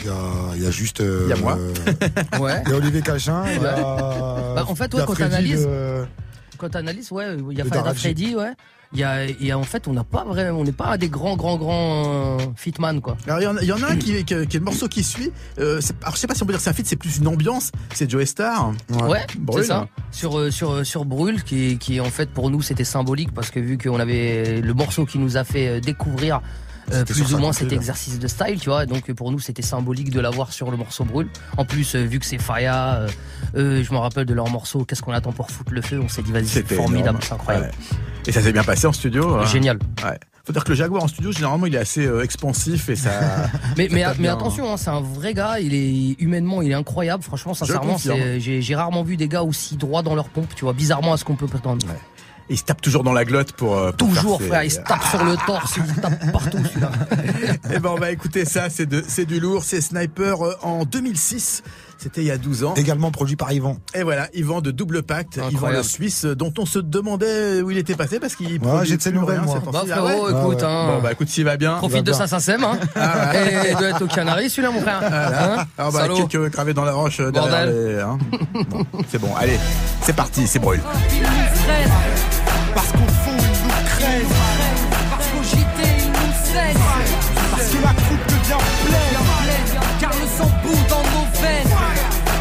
il 0.02 0.06
y 0.06 0.08
a, 0.08 0.14
il 0.56 0.62
y 0.62 0.66
a 0.66 0.70
juste. 0.70 1.00
euh, 1.00 1.22
Il 1.26 1.30
y 1.30 1.32
a 1.32 1.36
moi. 1.36 1.56
Ouais. 2.40 2.62
Il 2.66 2.70
y 2.70 2.74
a 2.74 2.76
Olivier 2.76 3.00
Cachin. 3.02 3.42
il 3.46 3.62
y 3.62 3.66
a- 3.66 4.54
Bah, 4.54 4.64
en 4.66 4.74
fait, 4.74 4.94
a 4.94 5.04
quand 5.04 5.14
t'analyses, 5.14 5.66
de- 5.66 6.04
quand 6.60 6.68
t'analyses, 6.70 7.10
ouais, 7.10 7.36
il 7.50 7.58
y 7.58 7.60
a 7.60 7.64
Fada. 7.64 7.94
Freddy, 7.94 8.34
ouais. 8.36 8.52
Il 8.92 8.98
y 8.98 9.04
a, 9.04 9.24
et 9.24 9.52
en 9.52 9.62
fait, 9.62 9.86
on 9.86 9.92
n'a 9.92 10.02
pas 10.02 10.24
vraiment, 10.24 10.58
on 10.58 10.64
n'est 10.64 10.72
pas 10.72 10.98
des 10.98 11.08
grands, 11.08 11.36
grands, 11.36 11.56
grands 11.56 12.38
euh, 12.40 12.46
fitman, 12.56 13.00
quoi. 13.00 13.16
Alors 13.28 13.38
il 13.40 13.44
y 13.44 13.46
en 13.46 13.56
a, 13.56 13.62
y 13.62 13.70
en 13.72 13.80
a 13.84 13.92
un 13.92 13.96
qui, 13.96 14.24
qui, 14.24 14.24
qui 14.24 14.32
est 14.34 14.54
le 14.58 14.60
morceau 14.64 14.88
qui 14.88 15.04
suit. 15.04 15.30
Euh, 15.60 15.80
c'est- 15.80 15.94
alors 16.02 16.16
je 16.16 16.20
sais 16.20 16.26
pas 16.26 16.34
si 16.34 16.42
on 16.42 16.46
peut 16.46 16.52
dire 16.52 16.58
que 16.58 16.64
c'est 16.64 16.70
un 16.70 16.72
feat, 16.72 16.86
c'est 16.86 16.96
plus 16.96 17.18
une 17.18 17.28
ambiance. 17.28 17.70
C'est 17.94 18.10
Joe 18.10 18.24
Star. 18.24 18.72
Ouais, 19.08 19.24
Brûle. 19.38 19.62
c'est 19.62 19.68
ça. 19.68 19.86
Sur 20.10 20.36
euh, 20.38 20.50
sur 20.50 20.72
euh, 20.72 20.82
sur 20.84 21.04
Brûle, 21.04 21.44
qui 21.44 21.78
qui 21.78 22.00
en 22.00 22.06
fait 22.10 22.30
pour 22.30 22.50
nous 22.50 22.62
c'était 22.62 22.82
symbolique 22.82 23.32
parce 23.32 23.50
que 23.50 23.60
vu 23.60 23.78
qu'on 23.78 24.00
avait 24.00 24.60
le 24.60 24.74
morceau 24.74 25.06
qui 25.06 25.18
nous 25.18 25.36
a 25.36 25.44
fait 25.44 25.68
euh, 25.68 25.80
découvrir 25.80 26.40
euh, 26.92 27.04
plus 27.04 27.34
ou 27.34 27.38
moins 27.38 27.52
cet 27.52 27.72
exercice 27.72 28.18
de 28.18 28.28
style, 28.28 28.58
tu 28.60 28.68
vois. 28.70 28.86
Donc 28.86 29.08
euh, 29.10 29.14
pour 29.14 29.30
nous 29.30 29.38
c'était 29.38 29.62
symbolique 29.62 30.10
de 30.10 30.20
l'avoir 30.20 30.52
sur 30.52 30.70
le 30.70 30.76
morceau 30.76 31.04
Brûle. 31.04 31.28
En 31.56 31.64
plus 31.64 31.94
euh, 31.94 32.04
vu 32.04 32.18
que 32.18 32.26
c'est 32.26 32.38
Faya, 32.38 33.06
euh, 33.56 33.82
je 33.82 33.92
me 33.92 33.98
rappelle 33.98 34.26
de 34.26 34.34
leur 34.34 34.48
morceau 34.48 34.84
Qu'est-ce 34.84 35.02
qu'on 35.02 35.12
attend 35.12 35.32
pour 35.32 35.50
foutre 35.50 35.72
le 35.72 35.82
feu? 35.82 36.00
On 36.02 36.08
s'est 36.08 36.22
dit 36.22 36.32
vas-y 36.32 36.46
c'est 36.46 36.60
C'était 36.60 36.76
formidable, 36.76 37.18
c'est 37.22 37.32
incroyable. 37.32 37.66
Ouais. 37.66 37.98
Et 38.26 38.32
ça 38.32 38.42
s'est 38.42 38.52
bien 38.52 38.64
passé 38.64 38.86
en 38.86 38.92
studio. 38.92 39.36
hein? 39.36 39.46
Génial. 39.46 39.78
Ouais. 40.04 40.18
Faut 40.44 40.52
dire 40.52 40.64
que 40.64 40.70
le 40.70 40.74
Jaguar 40.74 41.04
en 41.04 41.08
studio, 41.08 41.32
généralement, 41.32 41.66
il 41.66 41.74
est 41.74 41.78
assez 41.78 42.06
euh, 42.06 42.22
expansif 42.24 42.88
et 42.88 42.96
ça. 42.96 43.10
Mais, 43.76 43.88
ça 43.88 43.94
mais, 43.94 44.02
tape 44.02 44.16
mais 44.16 44.22
bien, 44.24 44.32
attention, 44.34 44.72
hein, 44.72 44.76
c'est 44.76 44.88
un 44.90 45.00
vrai 45.00 45.34
gars, 45.34 45.60
il 45.60 45.74
est 45.74 46.20
humainement, 46.20 46.62
il 46.62 46.70
est 46.70 46.74
incroyable. 46.74 47.22
Franchement, 47.22 47.54
sincèrement, 47.54 47.96
j'ai 47.98 48.74
rarement 48.74 49.02
vu 49.02 49.16
des 49.16 49.28
gars 49.28 49.42
aussi 49.42 49.76
droits 49.76 50.02
dans 50.02 50.14
leur 50.14 50.28
pompe, 50.28 50.54
tu 50.54 50.64
vois, 50.64 50.72
bizarrement 50.72 51.12
à 51.12 51.16
ce 51.18 51.24
qu'on 51.24 51.36
peut 51.36 51.46
prétendre. 51.46 51.86
Il 52.50 52.58
se 52.58 52.64
tape 52.64 52.80
toujours 52.82 53.04
dans 53.04 53.12
la 53.12 53.24
glotte 53.24 53.52
pour. 53.52 53.76
euh, 53.78 53.92
pour 53.92 54.08
Toujours, 54.08 54.38
faire 54.38 54.40
ses- 54.46 54.48
frère, 54.48 54.64
il 54.64 54.70
se 54.72 54.80
tape 54.80 55.04
sur 55.04 55.24
le 55.24 55.36
torse, 55.46 55.76
il 55.76 55.94
se 55.94 56.00
tape 56.00 56.32
partout, 56.32 56.58
celui-là. 56.68 56.90
Eh 57.72 57.78
ben, 57.78 57.90
on 57.90 57.98
va 57.98 58.10
écouter 58.10 58.44
ça. 58.44 58.68
C'est 58.68 58.86
de, 58.86 59.04
c'est 59.06 59.24
du 59.24 59.38
lourd. 59.40 59.62
C'est 59.64 59.80
Sniper 59.80 60.44
euh, 60.44 60.54
en 60.62 60.84
2006. 60.84 61.62
C'était 61.96 62.22
il 62.22 62.26
y 62.26 62.30
a 62.30 62.38
12 62.38 62.64
ans. 62.64 62.74
Également 62.76 63.10
produit 63.10 63.36
par 63.36 63.52
Yvan. 63.52 63.76
Et 63.94 64.02
voilà, 64.02 64.28
Yvan 64.32 64.62
de 64.62 64.70
Double 64.70 65.02
Pacte, 65.02 65.36
Yvan 65.36 65.46
Incroyable. 65.48 65.76
le 65.78 65.82
Suisse, 65.84 66.24
euh, 66.24 66.34
dont 66.34 66.52
on 66.58 66.64
se 66.66 66.78
demandait 66.78 67.60
où 67.60 67.70
il 67.70 67.76
était 67.78 67.94
passé 67.94 68.18
parce 68.18 68.34
qu'il. 68.34 68.58
produit 68.58 68.88
j'ai 68.88 68.96
de 68.96 69.02
ses 69.02 69.12
nouvelles, 69.12 69.42
moi. 69.42 69.60
c'est 69.62 69.70
Bah, 69.70 69.80
possible. 69.80 69.92
frérot, 70.00 70.26
Ah 70.28 70.32
ouais 70.32 70.40
écoute, 70.54 70.62
hein. 70.64 70.86
Bon, 70.96 71.02
bah 71.02 71.12
écoute, 71.12 71.28
s'il 71.28 71.44
va 71.44 71.56
bien. 71.56 71.74
Profite 71.76 71.98
de 71.98 72.10
bien. 72.10 72.14
sa 72.14 72.26
SACEM, 72.26 72.64
hein. 72.64 72.78
Ah 72.96 73.32
Et 73.36 73.70
il 73.70 73.76
doit 73.76 73.90
être 73.90 74.02
au 74.02 74.06
Canaries, 74.08 74.48
celui-là, 74.50 74.70
mon 74.72 74.80
frère. 74.80 75.00
Hein 75.04 75.66
Ah 75.78 75.90
bah, 75.92 76.08
quelques 76.08 76.50
gravés 76.50 76.72
dans 76.74 76.84
la 76.84 76.92
roche 76.94 77.18
derrière 77.18 77.32
Bordel. 77.32 77.68
les, 77.96 78.00
hein. 78.00 78.18
Bon, 78.70 78.86
c'est 79.08 79.18
bon, 79.20 79.30
allez, 79.38 79.58
c'est 80.02 80.16
parti, 80.16 80.46
c'est 80.48 80.58
brûle. 80.58 80.80
Parce 82.74 82.92
qu'au 82.92 83.10
fond, 83.24 83.36
ils 83.38 83.62
nous 83.64 83.80
craignent. 83.86 84.36
Parce 85.10 85.26
qu'au 85.28 85.42
JT, 85.42 85.80
ils 85.98 86.08
nous 86.08 86.32
saignent. 86.44 86.86
Parce 87.50 87.68
que 87.68 87.82
la 87.82 87.94
coupe 88.06 88.24
devient 88.28 88.64
pleine. 88.86 89.18
Car 90.00 90.10
le 90.10 90.26
sang 90.38 90.50
bout 90.62 90.82
dans 90.88 91.04
nos 91.12 91.26
veines. 91.40 91.74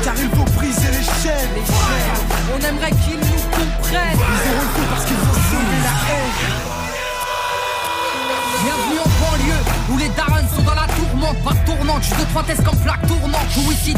Car 0.04 0.14
il 0.18 0.30
faut 0.30 0.50
briser 0.58 0.92
les 0.92 1.06
chaînes. 1.22 1.54
Les 1.56 1.66
chaînes, 1.66 2.24
on 2.54 2.60
aimerait 2.66 2.92
qu'ils 2.92 3.20
nous 3.20 3.44
comprennent. 3.52 4.20
Ils 4.20 4.44
auront 4.50 4.62
le 4.62 4.72
coup 4.76 4.88
parce 4.90 5.06
qu'ils 5.06 5.18
vont 5.18 5.34
semer 5.50 5.82
la 5.84 5.96
haine. 6.14 6.70
Bienvenue 8.64 9.00
en 9.00 9.12
banlieue 9.24 9.64
où 9.90 9.98
les 9.98 10.10
darons 10.10 10.48
sont 10.56 10.64
dans 10.64 10.76
la 10.76 10.88
tourmente, 10.88 11.38
tournante, 11.90 12.04
juste 12.04 12.20
de 12.20 12.26
trois 12.26 12.44
tests 12.44 12.64
comme 12.64 12.78
plaque 12.78 13.08
tournante. 13.08 13.50
Où 13.58 13.72
ici 13.72 13.94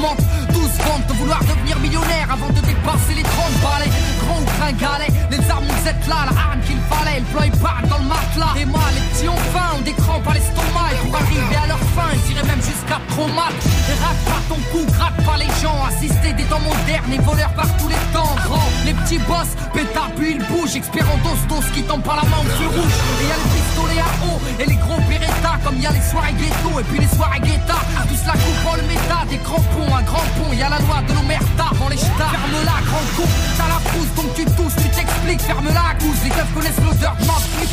mentent, 0.00 0.18
tous 0.52 0.84
vendent 0.84 1.06
de 1.06 1.12
vouloir 1.14 1.40
devenir 1.40 1.78
millionnaire 1.78 2.28
avant 2.32 2.48
de 2.48 2.60
dépasser 2.60 3.14
les 3.14 3.22
30 3.22 3.32
balais. 3.62 3.90
Grand 4.24 4.40
ou 4.40 4.46
gringalet, 4.58 5.12
les 5.30 5.50
armes 5.50 5.64
nous 5.66 5.88
êtes 5.88 6.06
là, 6.08 6.26
la 6.26 6.34
arme 6.40 6.60
qu'il 6.66 6.78
fallait, 6.88 7.20
le 7.20 7.26
plan 7.26 7.58
part 7.62 7.82
dans 7.88 7.98
le 7.98 8.08
matelas. 8.08 8.54
Et 8.58 8.64
moi, 8.64 8.82
les 8.94 9.02
petits 9.10 9.28
ont 9.28 9.44
faim, 9.52 9.76
ont 9.78 9.82
des 9.82 9.92
crampes 9.92 10.26
à 10.28 10.34
l'estomac. 10.34 10.88
Et 10.92 11.06
pour 11.06 11.16
arriver 11.16 11.56
à 11.62 11.66
leur 11.66 11.82
fin, 11.94 12.10
ils 12.14 12.32
iraient 12.32 12.46
même 12.46 12.62
jusqu'à 12.62 12.98
traumat. 13.10 13.52
Et 13.90 13.96
rate 14.02 14.22
pas 14.26 14.42
ton 14.48 14.60
cou, 14.72 14.84
gratte 14.92 15.20
pas 15.24 15.36
les 15.36 15.52
gens. 15.62 15.78
Assister 15.84 16.32
des 16.32 16.44
temps 16.44 16.60
modernes 16.60 17.12
et 17.12 17.22
voleurs 17.22 17.54
par 17.54 17.68
tous 17.78 17.88
les 17.88 18.02
temps. 18.12 18.34
Grand, 18.46 18.68
les 18.84 18.94
petits 18.94 19.18
boss, 19.18 19.50
pétard 19.72 20.10
puis 20.16 20.36
ils 20.36 20.42
bougent. 20.48 20.76
Expert 20.76 21.06
en 21.10 21.18
dos, 21.18 21.38
dos 21.48 21.62
qui 21.74 21.82
tombe 21.82 22.02
par 22.02 22.16
la 22.16 22.24
main 22.24 22.40
au 22.40 22.50
feu 22.56 22.66
rouge. 22.66 22.96
Et 23.20 23.28
y 23.28 23.32
a 23.32 23.38
les 23.38 23.50
pistolets 23.54 24.00
à 24.00 24.10
eau 24.26 24.36
et 24.58 24.66
les 24.66 24.76
gros 24.76 25.00
Beretta. 25.08 25.58
Comme 25.64 25.78
y 25.78 25.86
a 25.86 25.92
les 25.92 26.02
soirées 26.10 26.34
ghetto 26.34 26.79
et 26.80 26.84
puis 26.84 26.98
les 26.98 27.08
soirées 27.08 27.40
guetta. 27.40 27.78
Tous 28.08 28.26
la 28.26 28.32
coupe 28.32 28.76
le 28.76 28.82
méta, 28.88 29.24
des 29.28 29.38
crampons, 29.38 29.94
un 29.94 30.02
grand 30.02 30.24
pont. 30.36 30.52
Y 30.52 30.62
a 30.62 30.68
la 30.68 30.78
loi 30.78 31.02
de 31.06 31.12
l'omerta 31.12 31.66
dans 31.78 31.88
les 31.88 31.96
ch'tas. 31.96 32.32
Ferme-la, 32.32 32.76
grand 32.88 33.06
con. 33.16 33.28
T'as 33.56 33.68
la 33.68 33.80
frousse 33.90 34.12
donc 34.16 34.34
tu 34.34 34.44
tousses, 34.56 34.76
tu 34.76 34.88
t'expliques. 34.88 35.42
Ferme-la, 35.42 35.94
gousse. 36.00 36.22
Les 36.24 36.30
keufs 36.30 36.54
connaissent 36.54 36.82
l'odeur 36.84 37.16
de 37.20 37.26
ma 37.26 37.34
flip. 37.34 37.70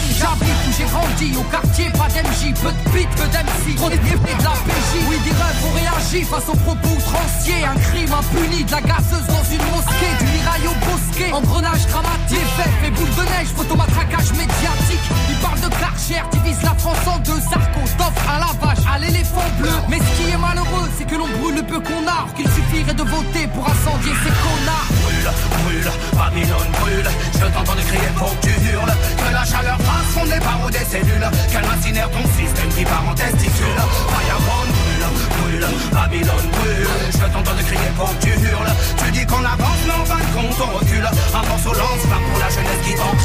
J'ai 0.77 0.85
grandi, 0.85 1.33
au 1.35 1.41
quartier, 1.49 1.89
pas 1.97 2.07
d'MJ. 2.07 2.53
Peu 2.61 2.69
de 2.69 2.91
beat, 2.93 3.09
peu 3.17 3.25
d'MC. 3.33 3.75
Trop 3.77 3.89
de 3.89 3.95
et 3.95 3.97
de 3.97 4.43
la 4.45 4.53
PJ. 4.61 5.09
Oui, 5.09 5.17
des 5.25 5.31
rêves 5.31 5.65
ont 5.65 5.73
réagi 5.73 6.23
face 6.23 6.47
aux 6.49 6.57
propos 6.57 6.93
outranciers. 6.93 7.65
Un 7.65 7.79
crime 7.79 8.13
impuni, 8.13 8.63
de 8.63 8.71
la 8.71 8.81
gazeuse 8.81 9.25
dans 9.25 9.45
une 9.49 9.65
mosquée. 9.73 10.13
Du 10.19 10.25
mirail 10.37 10.67
au 10.69 10.77
bosquet, 10.85 11.31
engrenage 11.33 11.87
dramatique. 11.87 12.45
Fait, 12.57 12.69
fait 12.81 12.91
boule 12.91 13.09
de 13.09 13.25
neige, 13.25 13.49
photomatraquage 13.57 14.31
médiatique. 14.37 15.05
Ils 15.29 15.39
parlent 15.41 15.61
de 15.61 15.69
Karcher, 15.81 16.21
divise 16.31 16.61
la 16.61 16.75
France 16.75 17.07
en 17.07 17.17
deux. 17.25 17.41
Sarko, 17.41 17.81
t'offre 17.97 18.29
à 18.29 18.37
la 18.37 18.53
vache, 18.61 18.85
à 18.85 18.99
l'éléphant 18.99 19.49
bleu. 19.57 19.73
Mais 19.89 19.97
ce 19.97 20.21
qui 20.21 20.29
est 20.29 20.37
malheureux, 20.37 20.89
c'est 20.95 21.05
que 21.09 21.15
l'on 21.15 21.27
brûle 21.41 21.55
le 21.55 21.63
peu 21.63 21.79
qu'on 21.79 22.05
a. 22.05 22.29
Qu'il 22.35 22.45
suffirait 22.53 22.93
de 22.93 23.03
voter 23.03 23.47
pour 23.47 23.65
incendier 23.65 24.13
ces 24.21 24.33
connards. 24.45 25.06
Brûle, 25.17 25.31
brûle, 25.63 25.91
Babylone 26.13 26.71
brûle. 26.79 27.09
Je 27.33 27.45
t'entends 27.47 27.73
crier, 27.73 28.11
faut 28.15 28.25
que 28.25 28.47
tu 28.47 28.53
hurles. 28.69 28.93
Que 29.17 29.33
la 29.33 29.45
chaleur 29.45 29.77
fasse 29.77 30.13
fondre 30.13 30.31
les 30.31 30.39
barreaux 30.39 30.69
des 30.69 30.85
cellules. 30.85 31.29
Qu'elle 31.51 31.65
incinère 31.65 32.09
ton 32.11 32.23
système 32.37 32.69
qui 32.69 32.83
part 32.85 33.03
en 33.09 33.15
testicule. 33.15 33.81
Fireborn 34.13 34.69
brûle, 34.77 35.07
brûle, 35.39 35.67
Babylone 35.91 36.49
brûle. 36.53 36.87
Je 37.11 37.25
t'entends 37.33 37.57
crier, 37.65 37.91
faut 37.97 38.05
que 38.05 38.21
tu 38.25 38.29
hurles. 38.29 38.73
Tu 38.97 39.11
dis 39.11 39.25
qu'on 39.25 39.43
avance, 39.43 39.81
mais 39.87 39.93
en 39.93 40.05
fin 40.05 40.19
de 40.19 40.31
compte 40.35 40.59
on 40.61 40.77
recule. 40.77 41.07
Un 41.33 41.43
morceau 41.47 41.73
lance-flamme 41.73 42.25
pour 42.29 42.39
la 42.39 42.49
jeunesse 42.49 42.81
qui 42.85 42.93
tente. 42.95 43.23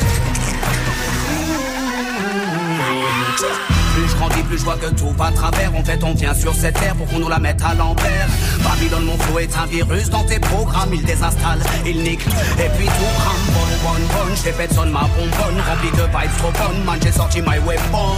Plus 3.95 4.09
je 4.09 4.17
grandis, 4.17 4.43
plus 4.43 4.59
je 4.59 4.65
vois 4.65 4.77
que 4.77 4.87
tout 4.87 5.11
va 5.19 5.31
travers. 5.31 5.75
En 5.77 5.85
fait, 5.85 6.03
on 6.03 6.15
vient 6.15 6.35
sur 6.35 6.55
cette 6.55 6.79
terre 6.81 6.95
pour 6.97 7.07
qu'on 7.09 7.19
nous 7.19 7.29
la 7.29 7.39
mette 7.39 7.61
à 7.63 7.75
l'envers. 7.75 8.27
Babylone, 8.65 9.05
mon 9.05 9.19
flow 9.19 9.39
est 9.39 9.57
un 9.57 9.67
virus 9.67 10.09
dans 10.09 10.25
tes 10.25 10.39
programmes. 10.39 10.95
Il 10.95 11.05
désinstalle, 11.05 11.61
il 11.85 12.03
nique, 12.03 12.27
et 12.59 12.71
puis 12.77 12.87
tout 12.87 13.13
crame. 13.21 13.45
Bonne, 13.53 13.79
bonne, 13.85 14.07
bonne, 14.09 14.37
je 14.37 14.51
fais 14.51 14.75
sonne 14.75 14.91
ma 14.91 15.01
bonbonne. 15.01 15.61
Rempli 15.69 15.91
de 15.91 16.05
vibes 16.05 16.37
trop 16.39 16.53
bonnes, 16.53 16.85
man, 16.85 16.99
j'ai 17.03 17.13
sorti 17.13 17.43
my 17.43 17.59
weapon. 17.67 18.17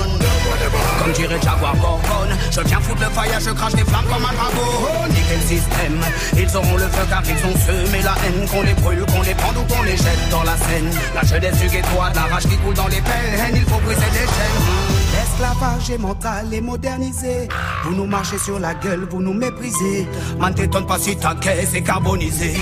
Comme 1.02 1.12
dirait 1.12 1.40
Jaguar 1.42 1.76
Gorgon, 1.76 2.30
je 2.50 2.60
viens 2.60 2.80
foutre 2.80 3.02
le 3.02 3.10
fire, 3.10 3.40
je 3.40 3.50
crache 3.50 3.74
des 3.74 3.84
flammes 3.84 4.06
comme 4.06 4.24
un 4.24 4.32
dragon. 4.32 5.08
Niquer 5.08 5.36
le 5.36 5.42
système, 5.42 6.00
ils 6.36 6.56
auront 6.56 6.76
le 6.76 6.88
feu 6.88 7.04
car 7.08 7.22
ils 7.26 7.46
ont 7.50 7.58
semé 7.58 8.02
la 8.02 8.14
haine. 8.24 8.48
Qu'on 8.48 8.62
les 8.62 8.74
brûle, 8.74 9.04
qu'on 9.06 9.22
les 9.22 9.34
prend 9.34 9.50
ou 9.50 9.64
qu'on 9.64 9.82
les 9.82 9.96
jette 9.96 10.28
dans 10.30 10.44
la 10.44 10.56
Seine. 10.56 10.90
La 11.14 11.22
jeunesse 11.22 11.58
du 11.58 11.68
ghetto 11.68 12.00
a 12.00 12.10
de 12.10 12.16
la 12.16 12.22
rage 12.22 12.44
qui 12.44 12.56
coule 12.58 12.74
dans 12.74 12.88
les 12.88 13.00
peines. 13.00 13.56
Il 13.56 13.64
faut 13.64 13.80
briser 13.80 14.06
les 14.12 14.20
chaînes. 14.20 14.83
L'esclavage 15.24 15.88
est 15.88 15.98
mental 15.98 16.52
et 16.52 16.60
modernisé. 16.60 17.48
Vous 17.84 17.94
nous 17.94 18.04
marchez 18.04 18.36
sur 18.36 18.58
la 18.58 18.74
gueule, 18.74 19.08
vous 19.10 19.22
nous 19.22 19.32
méprisez. 19.32 20.06
Man, 20.38 20.54
t'étonne 20.54 20.84
pas 20.84 20.98
si 20.98 21.16
ta 21.16 21.34
caisse 21.34 21.72
est 21.72 21.80
carbonisée. 21.80 22.56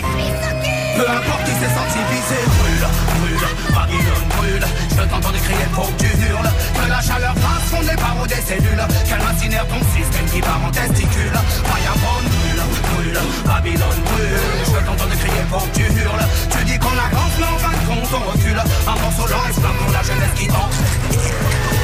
Peu 0.94 1.02
importe 1.02 1.42
qui 1.42 1.54
s'est 1.58 1.74
senti 1.74 1.98
visé. 2.14 2.38
Brûle, 2.60 2.86
brûle, 3.18 3.74
Babylone 3.74 4.28
brûle. 4.38 4.66
Je 4.90 5.02
t'entends 5.10 5.34
crier, 5.42 5.66
faut 5.74 5.90
que 5.90 6.04
tu 6.04 6.10
hurles. 6.22 6.50
Que 6.78 6.88
la 6.88 7.00
chaleur 7.02 7.34
fasse 7.34 7.66
fondre 7.68 7.90
les 7.90 7.96
barreaux 7.96 8.26
des 8.28 8.42
cellules. 8.46 8.84
Qu'elle 9.08 9.26
incinère 9.26 9.66
ton 9.66 9.82
système 9.90 10.26
qui 10.32 10.40
part 10.40 10.60
en 10.64 10.70
testicule. 10.70 11.38
Fireborn 11.66 12.24
brûle, 12.30 12.62
brûle, 12.94 13.20
Babylone 13.44 14.00
brûle. 14.06 14.38
Je 14.66 14.86
t'entends 14.86 15.10
crier, 15.18 15.44
faut 15.50 15.66
que 15.66 15.74
tu 15.74 15.82
hurles. 15.82 16.26
Tu 16.48 16.64
dis 16.64 16.78
qu'on 16.78 16.94
avance, 16.94 17.34
mais 17.40 17.50
en 17.50 17.58
fin 17.58 17.74
de 17.74 17.84
compte 17.90 18.12
on 18.14 18.30
recule. 18.30 18.62
Un 18.86 18.96
morceau 19.02 19.26
plein 19.26 19.74
pour 19.82 19.92
la 19.92 20.02
jeunesse 20.04 20.34
qui 20.36 20.46
tente. 20.46 21.81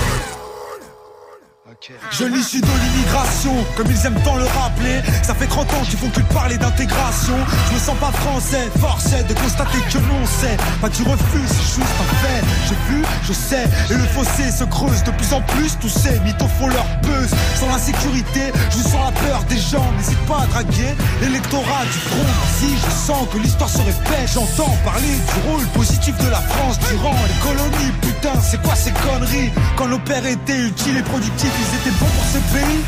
Je 2.10 2.24
l'issue 2.24 2.60
de 2.60 2.66
l'immigration, 2.66 3.54
comme 3.76 3.86
ils 3.88 4.06
aiment 4.06 4.20
tant 4.24 4.34
le 4.36 4.44
rappeler. 4.44 5.00
Ça 5.22 5.34
fait 5.34 5.46
30 5.46 5.72
ans 5.74 5.82
qu'ils 5.84 5.98
font 5.98 6.10
que 6.10 6.20
parler 6.34 6.58
d'intégration. 6.58 7.36
Je 7.68 7.74
me 7.74 7.78
sens 7.78 7.96
pas 7.98 8.10
français, 8.10 8.68
forcé 8.80 9.22
de 9.22 9.34
constater 9.34 9.78
que 9.88 9.98
l'on 9.98 10.26
sait. 10.26 10.56
Pas 10.80 10.88
du 10.88 11.02
refus, 11.02 11.46
c'est 11.46 11.80
juste 11.80 11.96
un 12.00 12.14
fait. 12.26 12.44
J'ai 12.68 12.92
vu, 12.92 13.04
je 13.22 13.32
sais, 13.32 13.64
et 13.90 13.94
le 13.94 14.04
fossé 14.06 14.50
se 14.50 14.64
creuse 14.64 15.04
de 15.04 15.12
plus 15.12 15.32
en 15.32 15.40
plus. 15.42 15.78
Tous 15.80 15.88
ces 15.88 16.18
mythos 16.20 16.48
font 16.58 16.66
leur 16.66 16.86
buzz. 17.02 17.30
Sans 17.54 17.68
l'insécurité, 17.68 18.52
je 18.70 18.82
sens 18.82 18.94
la 18.94 19.12
peur 19.12 19.44
des 19.44 19.58
gens. 19.58 19.86
N'hésite 19.98 20.26
pas 20.26 20.40
à 20.42 20.46
draguer 20.46 20.94
l'électorat 21.20 21.84
du 21.84 21.98
front. 22.10 22.26
Si 22.58 22.74
je 22.76 23.06
sens 23.06 23.28
que 23.32 23.38
l'histoire 23.38 23.70
se 23.70 23.78
répète, 23.78 24.28
j'entends 24.34 24.76
parler 24.84 25.14
du 25.14 25.48
rôle 25.48 25.64
positif 25.68 26.16
de 26.18 26.28
la 26.28 26.40
France 26.40 26.78
durant 26.90 27.14
les 27.14 27.48
colonies. 27.48 27.92
Putain, 28.02 28.40
c'est 28.42 28.60
quoi 28.62 28.74
ces 28.74 28.90
conneries? 28.90 29.52
Quand 29.76 29.86
nos 29.86 30.00
pères 30.00 30.26
étaient 30.26 30.58
utiles 30.58 30.96
et 30.96 31.02
productifs, 31.02 31.67
étaient 31.74 31.96
bons 31.98 32.06
pour 32.06 32.24
ce 32.32 32.38
pays. 32.52 32.80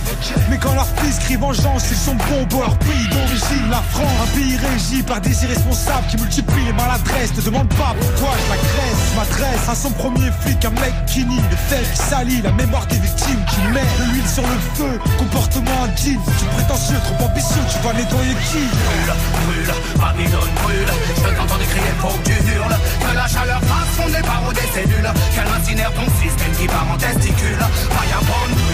Mais 0.50 0.58
quand 0.58 0.74
leurs 0.74 0.88
fils 0.98 1.18
crient 1.18 1.36
vengeance, 1.36 1.84
ils 1.90 1.96
sont 1.96 2.14
bons 2.14 2.46
pour 2.48 2.60
leur 2.60 2.76
pays 2.78 3.08
d'origine. 3.08 3.70
La 3.70 3.82
France, 3.92 4.10
un 4.22 4.36
pays 4.36 4.56
régi 4.56 5.02
par 5.02 5.20
des 5.20 5.44
irresponsables 5.44 6.06
qui 6.08 6.16
multiplient 6.16 6.66
les 6.66 6.72
maladresses. 6.72 7.32
Te 7.32 7.40
demande 7.40 7.68
pas 7.68 7.94
pourquoi 7.98 8.30
je 8.40 8.48
m'agresse, 8.50 9.00
je 9.10 9.16
m'adresse 9.16 9.68
à 9.68 9.74
son 9.74 9.90
premier 9.90 10.30
flic, 10.40 10.64
un 10.64 10.70
mec 10.70 10.94
qui 11.06 11.24
nie 11.24 11.36
les 11.50 11.56
faits, 11.68 11.90
qui 11.92 11.98
salit 11.98 12.42
la 12.42 12.52
mémoire 12.52 12.86
des 12.86 12.98
victimes, 12.98 13.44
qui 13.50 13.60
met 13.72 13.80
de 13.98 14.12
l'huile 14.12 14.28
sur 14.28 14.42
le 14.42 14.58
feu. 14.74 14.98
Comportement 15.18 15.84
indigne, 15.84 16.20
tu 16.38 16.44
prétentieux, 16.56 16.96
trop 17.04 17.24
ambitieux, 17.26 17.62
tu 17.70 17.78
vas 17.86 17.92
nettoyer 17.94 18.34
qui? 18.50 18.62
Brûle, 18.70 19.12
brûle, 19.44 19.74
Babylone 20.00 20.54
brûle 20.62 20.92
Je 21.16 21.36
t'entends 21.36 21.56
crier, 21.70 21.92
faut 22.00 22.08
que 22.08 22.28
tu 22.28 22.54
hurles 22.54 22.76
Que 23.00 23.16
la 23.16 23.28
chaleur 23.28 23.60
fasse 23.60 23.88
fondre 23.96 24.14
les 24.16 24.22
barreaux 24.22 24.52
des 24.52 24.68
cellules 24.74 25.10
Qu'elle 25.34 25.52
incinère 25.60 25.92
ton 25.92 26.08
système 26.22 26.52
qui 26.58 26.66
part 26.66 26.86
en 26.90 26.96
testicule 26.96 27.58
Vagabonde 27.90 28.54
brûle, 28.56 28.69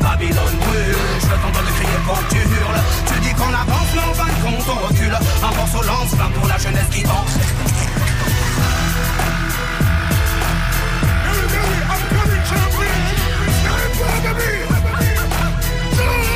Babylone 0.00 0.56
brûle 0.60 0.96
Je 1.20 1.26
t'entends 1.26 1.72
crier, 1.74 1.98
faut 2.06 2.14
que 2.14 2.30
tu 2.30 2.38
hurles. 2.38 2.82
Tu 3.06 3.20
dis 3.20 3.34
qu'on 3.34 3.48
avance, 3.48 3.90
mais 3.94 4.02
en 4.02 4.14
fin 4.14 4.32
compte 4.42 4.68
on 4.68 4.86
recule. 4.86 5.14
Un 5.14 5.56
morceau 5.56 5.82
lance, 5.82 6.14
plein 6.14 6.30
pour 6.34 6.46
la 6.48 6.58
jeunesse 6.58 6.88
qui 6.90 7.02
danse. 7.02 7.36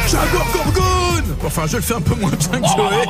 J'adore 0.09 0.49
Gorgone 0.53 0.99
Enfin, 1.45 1.66
je 1.66 1.76
le 1.76 1.83
fais 1.83 1.95
un 1.95 2.01
peu 2.01 2.14
moins 2.14 2.31
bien 2.31 2.61
que 2.61 2.66
Joey. 2.66 3.07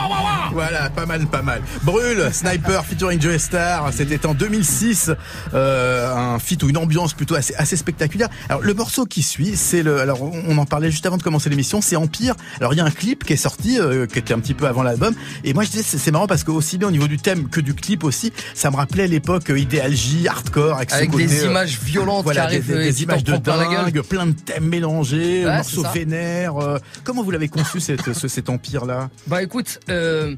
Voilà, 0.53 0.91
pas 0.91 1.07
mal, 1.07 1.27
pas 1.27 1.43
mal. 1.43 1.63
Brûle, 1.83 2.29
Sniper 2.33 2.85
featuring 2.85 3.21
Joey 3.21 3.39
Star. 3.39 3.93
C'était 3.93 4.25
en 4.27 4.35
2006. 4.35 5.11
Euh, 5.55 6.15
un 6.15 6.39
feat 6.39 6.63
ou 6.63 6.69
une 6.69 6.77
ambiance 6.77 7.15
plutôt 7.15 7.35
assez, 7.35 7.55
assez 7.55 7.77
spectaculaire. 7.77 8.29
Alors, 8.49 8.63
le 8.63 8.75
morceau 8.75 9.07
qui 9.07 9.23
suit, 9.23 9.57
c'est 9.57 9.83
le. 9.83 10.01
Alors, 10.01 10.23
on 10.23 10.59
en 10.59 10.67
parlait 10.67 10.91
juste 10.91 11.07
avant 11.07 11.17
de 11.17 11.23
commencer 11.23 11.51
l'émission. 11.51 11.81
C'est 11.81 11.97
Empire. 11.97 12.35
Alors, 12.59 12.75
il 12.75 12.77
y 12.77 12.81
a 12.81 12.85
un 12.85 12.91
clip 12.91 13.25
qui 13.25 13.33
est 13.33 13.37
sorti, 13.37 13.79
euh, 13.79 14.07
qui 14.07 14.19
était 14.19 14.35
un 14.35 14.41
petit 14.41 14.55
peu 14.55 14.67
avant 14.67 14.83
l'album. 14.83 15.15
Et 15.45 15.55
moi, 15.55 15.65
je 15.65 15.71
disais, 15.71 15.83
c'est 15.83 16.11
marrant 16.11 16.27
parce 16.27 16.45
que 16.45 16.51
aussi 16.51 16.79
bien 16.79 16.89
au 16.89 16.93
niveau 16.93 17.09
du 17.09 17.19
thème 17.19 17.49
que 17.49 17.61
du 17.61 17.75
clip 17.75 18.05
aussi, 18.05 18.33
ça 18.55 18.71
me 18.71 18.77
rappelait 18.77 19.07
l'époque 19.07 19.51
euh, 19.51 19.59
idéalgie, 19.59 20.29
hardcore, 20.29 20.77
avec, 20.77 20.91
ce 20.91 20.97
Avec 20.97 21.11
côté, 21.11 21.27
des 21.27 21.45
euh, 21.45 21.51
images 21.51 21.79
violentes 21.81 22.25
voilà, 22.25 22.43
qui 22.43 22.47
arrivent 22.47 22.67
des, 22.77 23.03
images 23.03 23.25
de 23.25 23.37
dingue, 23.37 24.03
plein 24.03 24.27
de 24.27 24.33
thèmes 24.33 24.67
mélangés, 24.67 25.45
Ouais, 25.45 25.57
morceaux 25.57 25.85
vénères. 25.93 26.57
euh, 26.59 26.79
comment 27.05 27.23
vous 27.23 27.31
l'avez 27.31 27.49
conçu 27.49 27.81
cette, 27.81 28.10
ce- 28.15 28.29
cet 28.29 28.49
empire 28.49 28.85
là 28.87 29.11
Bah 29.27 29.43
écoute, 29.43 29.81
euh, 29.89 30.35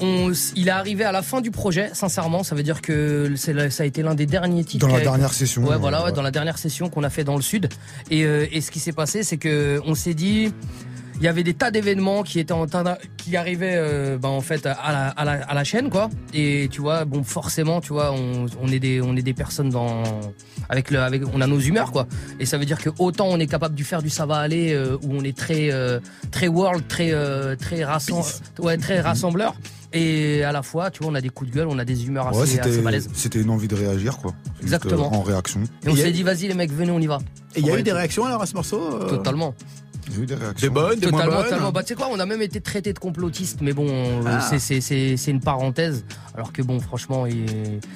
on, 0.00 0.30
il 0.54 0.68
est 0.68 0.70
arrivé 0.70 1.04
à 1.04 1.12
la 1.12 1.22
fin 1.22 1.40
du 1.40 1.50
projet, 1.50 1.90
sincèrement. 1.94 2.42
Ça 2.42 2.54
veut 2.54 2.62
dire 2.62 2.82
que 2.82 3.32
c'est 3.36 3.70
ça 3.70 3.82
a 3.82 3.86
été 3.86 4.02
l'un 4.02 4.14
des 4.14 4.26
derniers 4.26 4.64
titres. 4.64 4.86
Dans 4.86 4.94
la 4.94 5.00
dernière 5.00 5.32
session, 5.32 5.64
Ouais, 5.64 5.76
voilà, 5.78 6.00
ouais, 6.00 6.06
ouais. 6.06 6.12
dans 6.12 6.22
la 6.22 6.30
dernière 6.30 6.58
session 6.58 6.90
qu'on 6.90 7.02
a 7.02 7.10
fait 7.10 7.24
dans 7.24 7.36
le 7.36 7.42
sud. 7.42 7.68
Et, 8.10 8.24
euh, 8.24 8.46
et 8.52 8.60
ce 8.60 8.70
qui 8.70 8.78
s'est 8.80 8.92
passé, 8.92 9.22
c'est 9.22 9.38
que 9.38 9.80
on 9.86 9.94
s'est 9.94 10.14
dit. 10.14 10.52
Il 11.18 11.22
y 11.24 11.28
avait 11.28 11.42
des 11.44 11.54
tas 11.54 11.70
d'événements 11.70 12.22
qui 12.22 12.38
étaient 12.40 12.52
en 12.52 12.66
train 12.66 12.84
de- 12.84 12.90
qui 13.16 13.36
arrivaient 13.36 13.74
euh, 13.76 14.18
en 14.22 14.40
fait 14.42 14.66
à 14.66 14.76
la, 14.92 15.08
à, 15.08 15.24
la, 15.24 15.32
à 15.44 15.54
la 15.54 15.64
chaîne 15.64 15.88
quoi. 15.88 16.10
Et 16.34 16.68
tu 16.70 16.80
vois 16.82 17.04
bon 17.06 17.22
forcément 17.24 17.80
tu 17.80 17.92
vois 17.94 18.12
on, 18.12 18.46
on 18.62 18.68
est 18.68 18.78
des 18.78 19.00
on 19.00 19.16
est 19.16 19.22
des 19.22 19.32
personnes 19.32 19.70
dans 19.70 20.02
avec 20.68 20.90
le 20.90 21.00
avec 21.00 21.22
on 21.32 21.40
a 21.40 21.46
nos 21.46 21.58
humeurs 21.58 21.90
quoi. 21.92 22.06
Et 22.38 22.44
ça 22.44 22.58
veut 22.58 22.66
dire 22.66 22.78
que 22.78 22.90
autant 22.98 23.26
on 23.28 23.38
est 23.40 23.46
capable 23.46 23.74
de 23.74 23.82
faire 23.82 24.02
du 24.02 24.10
ça 24.10 24.26
va 24.26 24.36
aller 24.36 24.74
euh, 24.74 24.96
où 25.02 25.08
on 25.12 25.24
est 25.24 25.36
très 25.36 25.72
euh, 25.72 26.00
très 26.30 26.48
world 26.48 26.86
très 26.86 27.12
euh, 27.12 27.56
très 27.56 27.80
rassem- 27.82 28.40
ouais 28.60 28.76
très 28.76 29.00
rassembleur 29.00 29.54
et 29.92 30.44
à 30.44 30.52
la 30.52 30.62
fois 30.62 30.90
tu 30.90 31.02
vois 31.02 31.10
on 31.12 31.14
a 31.14 31.20
des 31.22 31.30
coups 31.30 31.50
de 31.50 31.56
gueule 31.56 31.68
on 31.68 31.78
a 31.78 31.84
des 31.86 32.06
humeurs 32.06 32.26
Ouais, 32.34 32.42
assez, 32.42 32.58
assez 32.60 32.70
c'était 32.72 32.82
balèzes. 32.82 33.08
c'était 33.14 33.40
une 33.40 33.50
envie 33.50 33.68
de 33.68 33.74
réagir, 33.74 34.18
quoi. 34.18 34.32
Juste, 34.60 34.64
Exactement. 34.64 35.10
euh, 35.12 35.16
en 35.16 35.22
réaction. 35.22 35.60
et 35.84 35.88
on 35.88 35.96
s'est 35.96 36.10
dit 36.12 36.22
vas-y 36.22 36.48
les 36.48 36.54
mecs 36.54 36.72
venez 36.72 36.90
on 36.90 36.98
y 37.00 37.06
va. 37.06 37.18
Et 37.54 37.60
il 37.60 37.66
y 37.66 37.70
a 37.70 37.78
eu 37.78 37.82
des 37.82 37.92
réactions 37.92 38.26
alors 38.26 38.42
à 38.42 38.46
ce 38.46 38.54
morceau 38.54 38.80
euh 39.00 39.08
totalement 39.08 39.54
J'ai 40.10 40.22
eu 40.22 40.26
des 40.26 40.34
réactions. 40.34 40.68
Des 40.68 40.72
bonnes, 40.72 40.98
des 40.98 41.06
moins 41.10 41.20
Totalement, 41.20 41.36
bonnes 41.36 41.44
totalement. 41.50 41.72
Bah, 41.72 41.82
tu 41.82 41.88
sais 41.88 41.94
quoi, 41.94 42.08
on 42.12 42.18
a 42.20 42.26
même 42.26 42.42
été 42.42 42.60
traité 42.60 42.92
de 42.92 42.98
complotiste, 42.98 43.58
mais 43.60 43.72
bon, 43.72 43.86
Ah. 44.26 44.40
c'est- 44.40 44.58
c'est- 44.58 44.80
c'est 44.80 45.16
c'est 45.16 45.30
une 45.30 45.40
parenthèse. 45.40 46.04
Alors 46.36 46.52
que 46.52 46.62
bon, 46.62 46.80
franchement, 46.80 47.26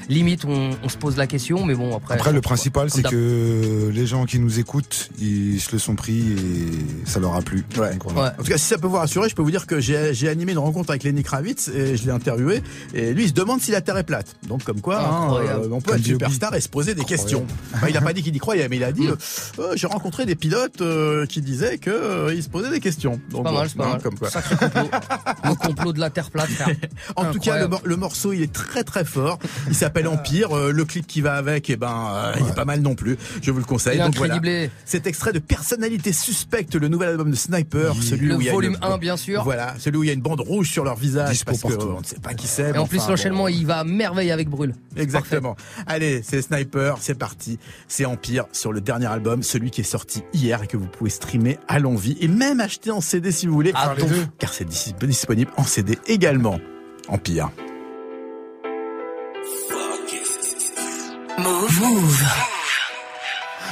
limite, 0.09 0.45
on, 0.45 0.71
on 0.83 0.89
se 0.89 0.97
pose 0.97 1.17
la 1.17 1.27
question, 1.27 1.65
mais 1.65 1.75
bon, 1.75 1.95
après. 1.97 2.15
Après, 2.15 2.33
le 2.33 2.41
principal, 2.41 2.91
c'est 2.91 3.03
que 3.03 3.91
les 3.93 4.07
gens 4.07 4.25
qui 4.25 4.39
nous 4.39 4.59
écoutent, 4.59 5.11
ils 5.21 5.61
se 5.61 5.73
le 5.73 5.79
sont 5.79 5.95
pris 5.95 6.33
et 6.33 7.07
ça 7.07 7.21
leur 7.21 7.35
a 7.35 7.43
plu. 7.43 7.65
Ouais. 7.77 7.99
Voilà. 8.05 8.35
En 8.39 8.43
tout 8.43 8.51
cas, 8.51 8.59
si 8.59 8.67
ça 8.67 8.79
peut 8.79 8.87
vous 8.87 8.97
rassurer, 8.97 9.29
je 9.29 9.35
peux 9.35 9.43
vous 9.43 9.51
dire 9.51 9.67
que 9.67 9.81
j'ai 9.81 10.15
j'ai 10.15 10.29
animé 10.29 10.53
une 10.53 10.59
rencontre 10.59 10.91
avec 10.91 11.05
Lenny 11.05 11.23
Kravitz 11.23 11.69
et 11.69 11.97
je 11.97 12.05
l'ai 12.05 12.13
interviewé. 12.13 12.63
Et 12.95 13.13
lui, 13.13 13.25
il 13.25 13.29
se 13.29 13.35
demande 13.35 13.61
si 13.61 13.71
la 13.71 13.81
Terre 13.81 13.99
est 13.99 14.05
plate. 14.05 14.37
Donc, 14.47 14.65
comme 14.65 14.81
quoi, 14.81 15.01
hein, 15.01 15.35
euh, 15.35 15.69
on 15.71 15.81
peut 15.81 15.93
Comme 15.93 16.01
être 16.01 16.07
superstar 16.07 16.55
et 16.55 16.61
se 16.61 16.69
poser 16.69 16.95
des 16.95 17.05
questions. 17.05 17.45
Enfin, 17.75 17.89
il 17.89 17.97
a 17.97 18.01
pas 18.01 18.13
dit 18.13 18.23
qu'il 18.23 18.35
y 18.35 18.39
croyait, 18.39 18.69
mais 18.69 18.77
il 18.77 18.85
a 18.85 18.93
dit 18.93 19.07
euh, 19.07 19.17
euh, 19.59 19.73
j'ai 19.77 19.87
rencontré 19.87 20.27
des 20.27 20.35
pilotes 20.35 20.81
euh, 20.81 21.27
qui 21.27 21.41
disaient 21.41 21.79
que 21.79 21.91
euh, 21.91 22.35
ils 22.35 22.43
se 22.43 22.49
posaient 22.49 22.71
des 22.71 22.81
questions. 22.81 23.21
Donc, 23.31 23.45
Pas 23.45 23.51
bon, 23.51 23.59
mal, 23.59 23.69
c'est 23.69 23.77
pas 23.77 23.87
hein, 23.87 23.91
mal. 23.93 24.03
Comme 24.03 24.19
quoi. 24.19 24.31
Sacré 24.31 24.57
complot. 24.57 24.91
le 25.45 25.55
complot 25.55 25.93
de 25.93 26.01
la 26.01 26.11
Terre 26.11 26.31
plate. 26.31 26.49
En 27.17 27.33
tout 27.33 27.39
cas, 27.39 27.67
le 27.85 27.97
morceau, 27.97 28.30
il 28.33 28.43
est 28.43 28.53
très 28.53 28.85
très 28.85 29.05
fort. 29.05 29.39
Il 29.69 29.75
s'appelle 29.75 30.09
Empire. 30.09 30.57
Euh, 30.57 30.73
le 30.73 30.85
clip 30.85 31.07
qui 31.07 31.21
va 31.21 31.35
avec, 31.35 31.71
eh 31.71 31.77
ben, 31.77 32.09
euh, 32.13 32.33
il 32.41 32.47
est 32.49 32.55
pas 32.55 32.65
mal 32.65 32.81
non 32.81 32.95
plus. 32.95 33.17
Je 33.43 33.51
vous 33.51 33.59
le 33.59 33.65
conseille. 33.65 33.99
Donc 33.99 34.17
voilà. 34.17 34.41
Cet 34.85 35.07
extrait 35.07 35.33
de 35.33 35.39
Personnalité 35.39 36.13
Suspecte, 36.13 36.75
le 36.75 36.89
nouvel 36.89 37.11
album 37.11 37.31
de 37.31 37.37
Sniper, 37.37 37.95
celui 38.03 38.29
Le 38.29 38.37
où 38.37 38.41
il 38.41 38.47
y 38.47 38.51
a 38.51 38.53
volume 38.53 38.77
une- 38.83 38.89
1, 38.93 38.99
bien 38.99 39.17
sûr. 39.17 39.43
Voilà, 39.45 39.75
celui 39.79 39.99
où 39.99 40.05
il 40.05 40.07
y 40.07 40.11
a 40.11 40.15
une 40.15 40.21
bande 40.23 40.41
rouge 40.41 40.71
sur 40.71 40.85
leur 40.85 40.97
visage 40.97 41.31
Dispo 41.31 41.53
parce 41.61 41.75
qu'on 41.77 41.99
ne 42.01 42.05
sait 42.05 42.19
pas 42.21 42.35
qui 42.35 42.47
c'est. 42.47 42.71
Et 42.71 42.79
en 42.79 42.87
plus, 42.87 43.07
l'enchaînement, 43.09 43.45
bon. 43.45 43.49
il 43.49 43.67
va 43.67 43.79
à 43.81 43.85
merveille 43.85 44.31
avec 44.31 44.49
Brûle. 44.49 44.75
Exactement. 44.97 45.57
Allez, 45.87 46.23
c'est 46.23 46.43
Sniper, 46.43 46.97
c'est 47.01 47.15
parti. 47.19 47.59
C'est 47.89 48.05
Empire 48.05 48.45
sur 48.53 48.73
le 48.73 48.81
dernier 48.81 49.07
album, 49.07 49.43
celui 49.43 49.71
qui 49.71 49.81
est 49.81 49.85
sorti 49.85 50.23
hier 50.33 50.63
et 50.63 50.67
que 50.67 50.77
vous 50.77 50.87
pouvez 50.87 51.11
streamer 51.11 51.59
à 51.69 51.79
l'envie 51.79 52.17
et 52.21 52.29
même 52.29 52.61
acheter 52.61 52.91
en 52.91 53.01
CD 53.01 53.31
si 53.33 53.47
vous 53.47 53.55
voulez. 53.55 53.73
Ah, 53.75 53.95
Donc, 53.99 54.11
car 54.39 54.53
c'est 54.53 54.65
dis- 54.65 54.95
disponible 55.01 55.51
en 55.57 55.65
CD 55.65 55.99
également. 56.07 56.59
Empire. 57.09 57.51
Move. 61.43 62.25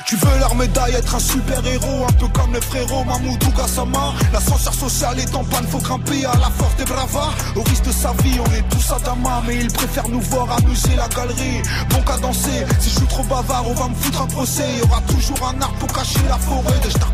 Tu 0.06 0.16
veux 0.16 0.38
leur 0.38 0.54
médaille, 0.54 0.94
être 0.94 1.14
un 1.14 1.18
super 1.18 1.64
héros, 1.66 2.06
un 2.08 2.12
peu 2.12 2.26
comme 2.28 2.54
les 2.54 2.62
frérots 2.62 3.04
Mamoudou 3.04 3.50
Gassama. 3.50 4.14
L'ascenseur 4.32 4.72
social 4.72 5.18
est 5.18 5.34
en 5.34 5.44
panne, 5.44 5.66
faut 5.68 5.78
grimper 5.78 6.24
à 6.24 6.32
la 6.36 6.50
force 6.56 6.74
des 6.76 6.84
bravards. 6.84 7.34
Au 7.56 7.62
risque 7.62 7.84
de 7.84 7.92
sa 7.92 8.12
vie, 8.22 8.38
on 8.40 8.52
est 8.54 8.66
tous 8.70 8.90
à 8.90 8.98
Dama, 9.00 9.42
mais 9.46 9.56
ils 9.56 9.72
préfèrent 9.72 10.08
nous 10.08 10.20
voir 10.20 10.50
amuser 10.56 10.96
la 10.96 11.08
galerie. 11.08 11.60
Bon 11.90 12.00
qu'à 12.02 12.16
danser, 12.16 12.64
si 12.80 12.88
je 12.88 12.96
suis 13.00 13.06
trop 13.06 13.24
bavard, 13.24 13.64
on 13.68 13.74
va 13.74 13.88
me 13.88 13.94
foutre 13.94 14.22
un 14.22 14.26
procès. 14.28 14.78
Y 14.78 14.82
aura 14.82 15.02
toujours 15.02 15.48
un 15.48 15.60
arbre 15.60 15.76
pour 15.78 15.92
cacher 15.92 16.20
la 16.26 16.38
forêt, 16.38 16.90
stars 16.90 17.07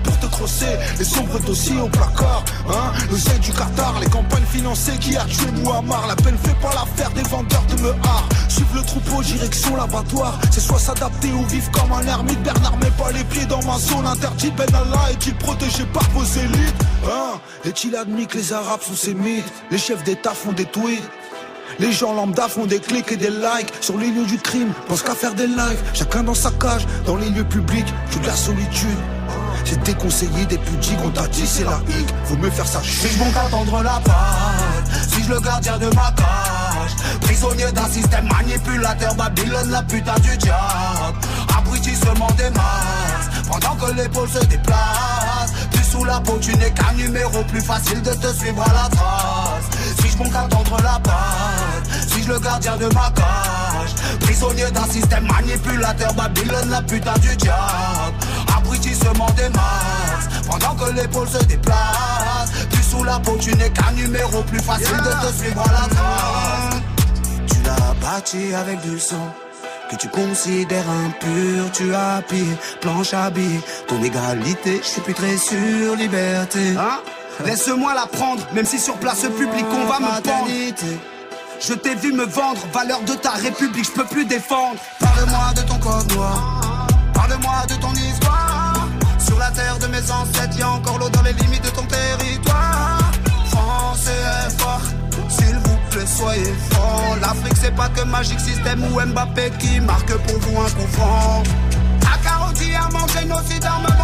Les 0.98 1.04
sombres 1.04 1.40
dossiers 1.40 1.80
au 1.80 1.88
placard, 1.88 2.44
hein. 2.68 2.92
Le 3.10 3.16
zèle 3.16 3.38
du 3.40 3.50
Qatar, 3.50 3.98
les 4.00 4.08
campagnes 4.08 4.44
financées 4.44 4.96
qui 5.00 5.16
a 5.16 5.24
tué 5.24 5.50
Muammar. 5.62 6.06
La 6.06 6.16
peine 6.16 6.36
fait 6.38 6.54
pas 6.60 6.70
l'affaire 6.74 7.10
des 7.10 7.22
vendeurs 7.22 7.64
de 7.70 7.82
mehar. 7.82 8.28
Suivre 8.48 8.74
le 8.74 8.82
troupeau, 8.82 9.22
direction 9.22 9.76
l'abattoir. 9.76 10.38
C'est 10.50 10.60
soit 10.60 10.78
s'adapter 10.78 11.30
ou 11.32 11.44
vivre 11.46 11.70
comme 11.70 11.92
un 11.92 12.06
ermite. 12.06 12.42
Bernard 12.42 12.76
met 12.78 12.90
pas 12.90 13.10
les 13.12 13.24
pieds 13.24 13.46
dans 13.46 13.62
ma 13.64 13.78
zone 13.78 14.06
interdite. 14.06 14.54
Ben 14.56 14.66
Allah 14.74 15.12
est-il 15.12 15.34
protégé 15.36 15.84
par 15.92 16.08
vos 16.10 16.24
élites 16.24 16.84
hein? 17.06 17.40
Est-il 17.64 17.96
admis 17.96 18.26
que 18.26 18.36
les 18.36 18.52
Arabes 18.52 18.82
sont 18.82 18.96
sémites 18.96 19.50
Les 19.70 19.78
chefs 19.78 20.04
d'État 20.04 20.34
font 20.34 20.52
des 20.52 20.66
tweets. 20.66 21.02
Les 21.78 21.92
gens 21.92 22.12
lambda 22.12 22.48
font 22.48 22.66
des 22.66 22.80
clics 22.80 23.10
et 23.12 23.16
des 23.16 23.30
likes 23.30 23.72
sur 23.80 23.98
les 23.98 24.10
lieux 24.10 24.26
du 24.26 24.38
crime. 24.38 24.72
Pense 24.88 25.02
qu'à 25.02 25.14
faire 25.14 25.34
des 25.34 25.46
lives, 25.46 25.82
chacun 25.94 26.22
dans 26.22 26.34
sa 26.34 26.50
cage, 26.50 26.86
dans 27.06 27.16
les 27.16 27.30
lieux 27.30 27.44
publics, 27.44 27.92
toute 28.12 28.26
la 28.26 28.36
solitude. 28.36 28.98
C'est 29.64 29.82
déconseillé 29.82 30.44
des 30.46 30.58
pudiques, 30.58 30.98
on 31.04 31.10
t'a 31.10 31.26
dit 31.28 31.46
c'est 31.46 31.64
la 31.64 31.80
hic, 31.88 32.08
faut 32.24 32.36
mieux 32.36 32.50
faire 32.50 32.66
ça 32.66 32.80
Si 32.82 33.08
je 33.08 33.18
monte 33.18 33.36
attendre 33.36 33.82
la 33.82 33.98
balle, 34.00 34.84
si 35.08 35.22
je 35.22 35.32
le 35.32 35.40
gardien 35.40 35.78
de 35.78 35.86
ma 35.86 36.12
cage, 36.12 37.20
prisonnier 37.22 37.72
d'un 37.72 37.88
système 37.88 38.28
manipulateur, 38.28 39.14
Babylone 39.14 39.70
la 39.70 39.82
putain 39.82 40.14
du 40.20 40.36
diable, 40.36 41.18
abrutissement 41.56 42.30
des 42.36 42.50
masses, 42.50 43.48
pendant 43.50 43.74
que 43.76 43.92
l'épaule 43.94 44.28
se 44.28 44.44
déplace, 44.46 45.52
tu 45.72 45.82
sous 45.82 46.04
la 46.04 46.20
peau, 46.20 46.38
tu 46.40 46.56
n'es 46.56 46.70
qu'un 46.70 46.92
numéro, 46.92 47.42
plus 47.44 47.60
facile 47.62 48.02
de 48.02 48.10
te 48.10 48.32
suivre 48.34 48.62
à 48.62 48.72
la 48.72 48.88
trace. 48.96 49.64
Si 50.00 50.10
je 50.10 50.18
monte 50.18 50.34
attendre 50.34 50.76
la 50.82 50.98
balle, 50.98 51.82
si 52.08 52.22
je 52.22 52.32
le 52.32 52.38
gardien 52.38 52.76
de 52.76 52.86
ma 52.86 53.10
cage, 53.14 53.63
prisonnier 54.20 54.70
d'un 54.70 54.84
système 54.84 55.26
manipulateur, 55.26 56.12
Babylone 56.14 56.70
la 56.70 56.82
putain 56.82 57.14
du 57.14 57.36
diable, 57.36 58.16
abrutissement 58.56 59.30
des 59.36 59.48
masses. 59.50 60.46
Pendant 60.48 60.74
que 60.74 60.92
l'épaule 60.92 61.28
se 61.28 61.42
déplace, 61.44 62.52
tu 62.70 62.82
sous 62.82 63.04
la 63.04 63.18
peau, 63.18 63.36
tu 63.40 63.54
n'es 63.56 63.70
qu'un 63.70 63.92
numéro 63.92 64.42
plus 64.42 64.60
facile 64.60 64.96
de 64.96 65.26
te 65.26 65.32
suivre 65.32 65.62
à 65.62 65.72
la 65.72 65.88
trace. 65.88 66.82
Tu 67.46 67.56
l'as 67.64 67.94
bâti 68.00 68.54
avec 68.54 68.80
du 68.80 68.98
sang 68.98 69.34
que 69.90 69.96
tu 69.96 70.08
considères 70.08 70.88
impur, 70.88 71.70
tu 71.72 71.94
as 71.94 72.22
pire, 72.28 72.56
planche 72.80 73.12
à 73.14 73.30
billes, 73.30 73.60
ton 73.86 74.02
égalité, 74.02 74.80
je 74.82 74.88
suis 74.88 75.00
plus 75.00 75.14
très 75.14 75.36
sûr, 75.36 75.96
liberté. 75.96 76.74
Hein? 76.78 77.00
Laisse-moi 77.44 77.94
la 77.94 78.06
prendre, 78.06 78.42
même 78.52 78.64
si 78.64 78.78
sur 78.78 78.94
place 78.96 79.22
publique 79.22 79.66
on 79.70 79.86
va 79.86 80.00
me. 80.00 81.13
Je 81.66 81.72
t'ai 81.72 81.94
vu 81.94 82.12
me 82.12 82.26
vendre, 82.26 82.60
valeur 82.74 83.00
de 83.04 83.14
ta 83.14 83.30
république, 83.30 83.86
je 83.86 83.92
peux 83.92 84.04
plus 84.04 84.26
défendre. 84.26 84.76
Parle-moi 85.00 85.54
de 85.56 85.62
ton 85.62 85.78
corps 85.78 86.04
noir, 86.14 86.86
parle-moi 87.14 87.64
de 87.70 87.74
ton 87.76 87.92
histoire. 87.94 88.86
Sur 89.18 89.38
la 89.38 89.50
terre 89.50 89.78
de 89.78 89.86
mes 89.86 90.10
ancêtres, 90.10 90.58
y 90.58 90.62
a 90.62 90.68
encore 90.68 90.98
l'eau 90.98 91.08
dans 91.08 91.22
les 91.22 91.32
limites 91.32 91.64
de 91.64 91.70
ton 91.70 91.86
territoire. 91.86 92.98
France 93.48 94.06
est 94.08 94.60
fort, 94.60 94.82
s'il 95.30 95.56
vous 95.56 95.78
plaît, 95.90 96.06
soyez 96.06 96.54
fort. 96.70 97.16
L'Afrique, 97.22 97.56
c'est 97.58 97.74
pas 97.74 97.88
que 97.88 98.02
Magic 98.02 98.38
System 98.40 98.84
ou 98.84 99.00
Mbappé 99.00 99.50
qui 99.58 99.80
marque 99.80 100.14
pour 100.18 100.38
vous 100.40 100.60
un 100.60 100.70
coup 100.70 100.86
franc. 100.92 101.42
A 102.04 103.18
génocide, 103.20 103.64
armement, 103.64 104.03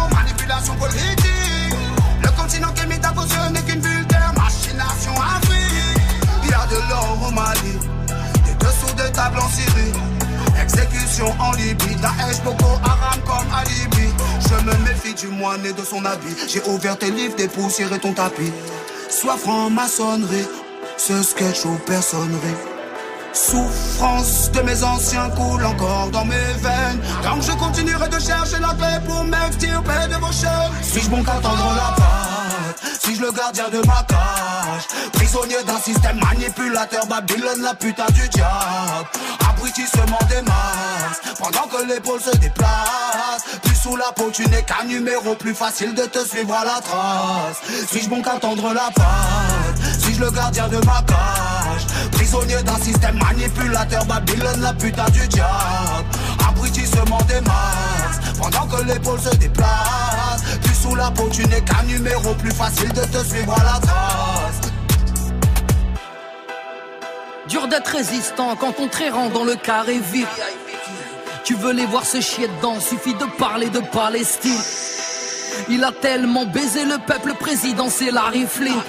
et 15.65 15.73
de 15.73 15.83
son 15.83 16.05
habit. 16.05 16.35
J'ai 16.47 16.61
ouvert 16.67 16.97
tes 16.97 17.09
livres, 17.09 17.35
dépoussiéré 17.35 17.97
ton 17.99 18.13
tapis. 18.13 18.51
Sois 19.09 19.37
franc-maçonnerie, 19.37 20.47
ce 20.97 21.23
sketch 21.23 21.65
aux 21.65 21.79
personneries. 21.85 22.61
Souffrance 23.33 24.51
de 24.51 24.61
mes 24.61 24.83
anciens 24.83 25.29
coule 25.31 25.65
encore 25.65 26.09
dans 26.11 26.25
mes 26.25 26.53
veines. 26.59 27.01
Donc 27.23 27.41
je 27.41 27.51
continuerai 27.53 28.07
de 28.09 28.19
chercher 28.19 28.59
la 28.59 28.73
clé 28.75 28.99
pour 29.07 29.23
m'extirper 29.23 30.07
de 30.09 30.15
vos 30.15 30.31
chaînes. 30.31 30.71
Suis-je 30.83 31.09
bon 31.09 31.23
qu'attendre 31.23 31.73
la 31.75 31.95
pâte 31.95 33.01
Suis-je 33.03 33.21
le 33.21 33.31
gardien 33.31 33.69
de 33.69 33.77
ma 33.87 34.03
cage? 34.07 34.87
Prisonnier 35.13 35.63
d'un 35.65 35.79
système 35.79 36.19
manipulateur, 36.19 37.05
Babylone 37.07 37.61
la 37.61 37.73
putain 37.73 38.05
du 38.13 38.27
diable. 38.29 39.07
Abrutissement 39.61 40.17
des 40.27 40.41
masses, 40.41 41.21
pendant 41.37 41.67
que 41.67 41.85
l'épaule 41.85 42.19
se 42.19 42.35
déplace. 42.37 43.43
Tu 43.61 43.75
sous 43.75 43.95
la 43.95 44.11
peau, 44.11 44.31
tu 44.33 44.41
n'es 44.49 44.63
qu'un 44.63 44.85
numéro 44.85 45.35
plus 45.35 45.53
facile 45.53 45.93
de 45.93 46.01
te 46.01 46.25
suivre 46.27 46.51
à 46.55 46.65
la 46.65 46.81
trace. 46.81 47.61
Suis-je 47.87 48.09
bon 48.09 48.23
qu'attendre 48.23 48.73
la 48.73 48.89
pâte 48.89 49.99
Suis-je 49.99 50.19
le 50.19 50.31
gardien 50.31 50.67
de 50.67 50.77
ma 50.77 51.03
cage? 51.03 51.85
Prisonnier 52.11 52.63
d'un 52.63 52.79
système 52.79 53.19
manipulateur, 53.19 54.03
Babylone 54.05 54.61
la 54.61 54.73
putain 54.73 55.05
du 55.11 55.27
diable. 55.27 56.07
Abrutissement 56.49 57.21
des 57.27 57.41
masses, 57.41 58.33
pendant 58.39 58.65
que 58.65 58.83
l'épaule 58.83 59.19
se 59.19 59.35
déplace. 59.35 60.41
Tu 60.63 60.73
sous 60.73 60.95
la 60.95 61.11
peau, 61.11 61.29
tu 61.31 61.47
n'es 61.47 61.61
qu'un 61.61 61.83
numéro 61.83 62.33
plus 62.33 62.51
facile 62.51 62.91
de 62.93 63.01
te 63.01 63.23
suivre 63.23 63.53
à 63.53 63.63
la 63.63 63.79
trace. 63.79 64.70
Dur 67.51 67.67
d'être 67.67 67.87
résistant 67.87 68.55
quand 68.55 68.79
on 68.79 68.87
te 68.87 69.11
rend 69.11 69.27
dans 69.27 69.43
le 69.43 69.55
carré 69.55 69.99
vif. 69.99 70.25
Tu 71.43 71.53
veux 71.53 71.73
les 71.73 71.85
voir 71.85 72.05
se 72.05 72.21
chier 72.21 72.47
dedans, 72.47 72.79
suffit 72.79 73.13
de 73.13 73.25
parler 73.37 73.69
de 73.69 73.81
Palestine. 73.81 74.57
Il 75.67 75.83
a 75.83 75.91
tellement 75.91 76.45
baisé 76.45 76.85
le 76.85 76.97
peuple, 77.05 77.33
président, 77.37 77.89
c'est 77.89 78.09
Larry 78.09 78.45
Flint. 78.47 78.81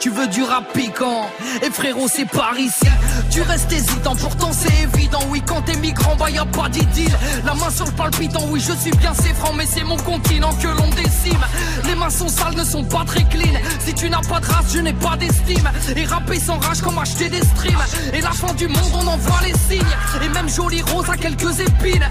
Tu 0.00 0.10
veux 0.10 0.28
du 0.28 0.44
rap 0.44 0.72
piquant. 0.72 1.28
Et 1.60 1.70
frérot 1.70 2.06
c'est 2.08 2.24
par 2.24 2.56
ici 2.56 2.86
Tu 3.32 3.42
restes 3.42 3.72
hésitant 3.72 4.14
pourtant 4.14 4.50
c'est 4.52 4.84
évident. 4.84 5.20
Oui 5.30 5.42
quand 5.44 5.62
t'es 5.62 5.76
migrant 5.76 6.14
bah 6.16 6.30
y 6.30 6.38
a 6.38 6.44
pas 6.44 6.68
d'idylle. 6.68 7.16
La 7.44 7.54
main 7.54 7.70
sur 7.70 7.86
le 7.86 7.92
palpitant 7.92 8.42
oui 8.50 8.60
je 8.60 8.72
suis 8.74 8.92
bien 8.92 9.12
c'est 9.14 9.34
Mais 9.56 9.66
c'est 9.66 9.82
mon 9.82 9.96
continent 9.96 10.52
que 10.62 10.68
l'on 10.68 10.88
décime. 10.90 11.44
Les 11.84 11.96
mains 11.96 12.10
sont 12.10 12.28
sales 12.28 12.54
ne 12.54 12.62
sont 12.62 12.84
pas 12.84 13.04
très 13.04 13.24
clean. 13.24 13.58
Si 13.84 13.92
tu 13.92 14.08
n'as 14.08 14.20
pas 14.20 14.38
de 14.38 14.46
race 14.46 14.72
je 14.72 14.78
n'ai 14.78 14.92
pas 14.92 15.16
d'estime. 15.16 15.68
Et 15.96 16.04
rapper 16.04 16.38
sans 16.38 16.58
rage 16.58 16.80
comme 16.80 16.98
acheter 16.98 17.28
des 17.28 17.42
streams. 17.42 17.84
Et 18.12 18.20
la 18.20 18.30
fin 18.30 18.54
du 18.54 18.68
monde 18.68 18.92
on 18.94 19.06
en 19.06 19.16
voit 19.16 19.40
les 19.44 19.54
signes. 19.54 19.96
Et 20.22 20.28
même 20.28 20.48
jolie 20.48 20.82
rose 20.82 21.10
a 21.10 21.16
quelques 21.16 21.58
épines. 21.58 22.08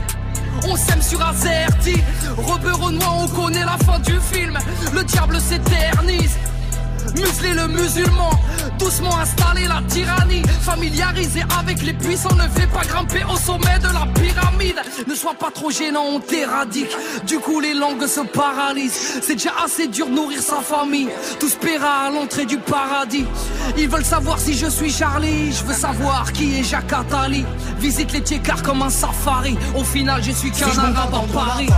On 0.68 0.76
s'aime 0.76 1.02
sur 1.02 1.26
Azerty. 1.26 2.02
Rebeu 2.38 2.74
Renoir 2.74 3.18
on 3.18 3.28
connaît 3.30 3.64
la 3.64 3.78
fin 3.78 4.00
du 4.00 4.20
film. 4.20 4.58
Le 4.94 5.04
diable 5.06 5.40
s'éternise 5.40 6.38
Museler 7.16 7.53
le 7.53 7.68
musulman, 7.68 8.32
doucement 8.78 9.18
installer 9.18 9.68
la 9.68 9.82
tyrannie, 9.88 10.43
familiariser 10.62 11.43
avec 11.60 11.82
les 11.84 11.93
puissants, 11.93 12.36
ne 12.36 12.47
fais 12.49 12.68
pas 12.68 12.82
grimper 12.82 13.24
au 13.24 13.38
sommet 13.38 13.80
de 13.80 13.88
la 13.88 14.05
pyramide. 14.14 14.82
Ne 15.08 15.16
sois 15.16 15.34
pas 15.34 15.51
trop 15.51 15.72
gênant, 15.72 16.03
on 16.05 16.20
t'éradique. 16.20 16.95
Du 17.26 17.39
coup, 17.39 17.60
les 17.60 17.74
langues 17.74 18.05
se 18.05 18.22
paralysent. 18.22 19.20
C'est 19.22 19.36
déjà 19.36 19.53
assez 19.64 19.88
dur 19.88 20.08
de 20.08 20.14
nourrir 20.14 20.41
sa 20.41 20.58
famille. 20.58 21.10
Tous 21.39 21.55
paiera 21.55 22.08
à 22.08 22.12
l'entrée 22.12 22.45
du 22.45 22.58
paradis. 22.58 23.26
Ils 23.78 23.89
veulent 23.89 24.05
savoir 24.05 24.39
si 24.39 24.53
je 24.53 24.68
suis 24.68 24.91
Charlie. 24.91 25.51
Je 25.51 25.64
veux 25.64 25.74
savoir 25.74 26.32
qui 26.34 26.60
est 26.60 26.64
Jacques 26.64 26.93
Attali. 26.93 27.45
Visite 27.80 28.12
les 28.12 28.22
Tchécars 28.22 28.64
comme 28.64 28.82
un 28.82 28.89
safari. 28.89 29.58
Au 29.76 29.84
final, 29.84 30.24
je 30.24 30.32
suis 30.32 30.51
qu'un 30.51 30.78
arabe 30.78 31.14
en 31.14 31.28
Paris. 31.28 31.70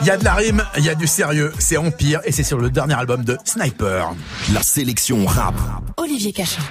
Il 0.00 0.06
y 0.06 0.10
a 0.10 0.16
de 0.16 0.24
la 0.24 0.34
rime, 0.34 0.64
il 0.76 0.84
y 0.84 0.88
a 0.88 0.94
du 0.94 1.06
sérieux, 1.06 1.52
c'est 1.58 1.76
Empire 1.76 2.20
et 2.24 2.32
c'est 2.32 2.42
sur 2.42 2.58
le 2.58 2.70
dernier 2.70 2.94
album 2.94 3.24
de 3.24 3.36
Sniper. 3.44 4.14
La 4.52 4.62
sélection 4.62 5.24
rap. 5.26 5.54
Olivier 5.96 6.32
Cachin. 6.32 6.62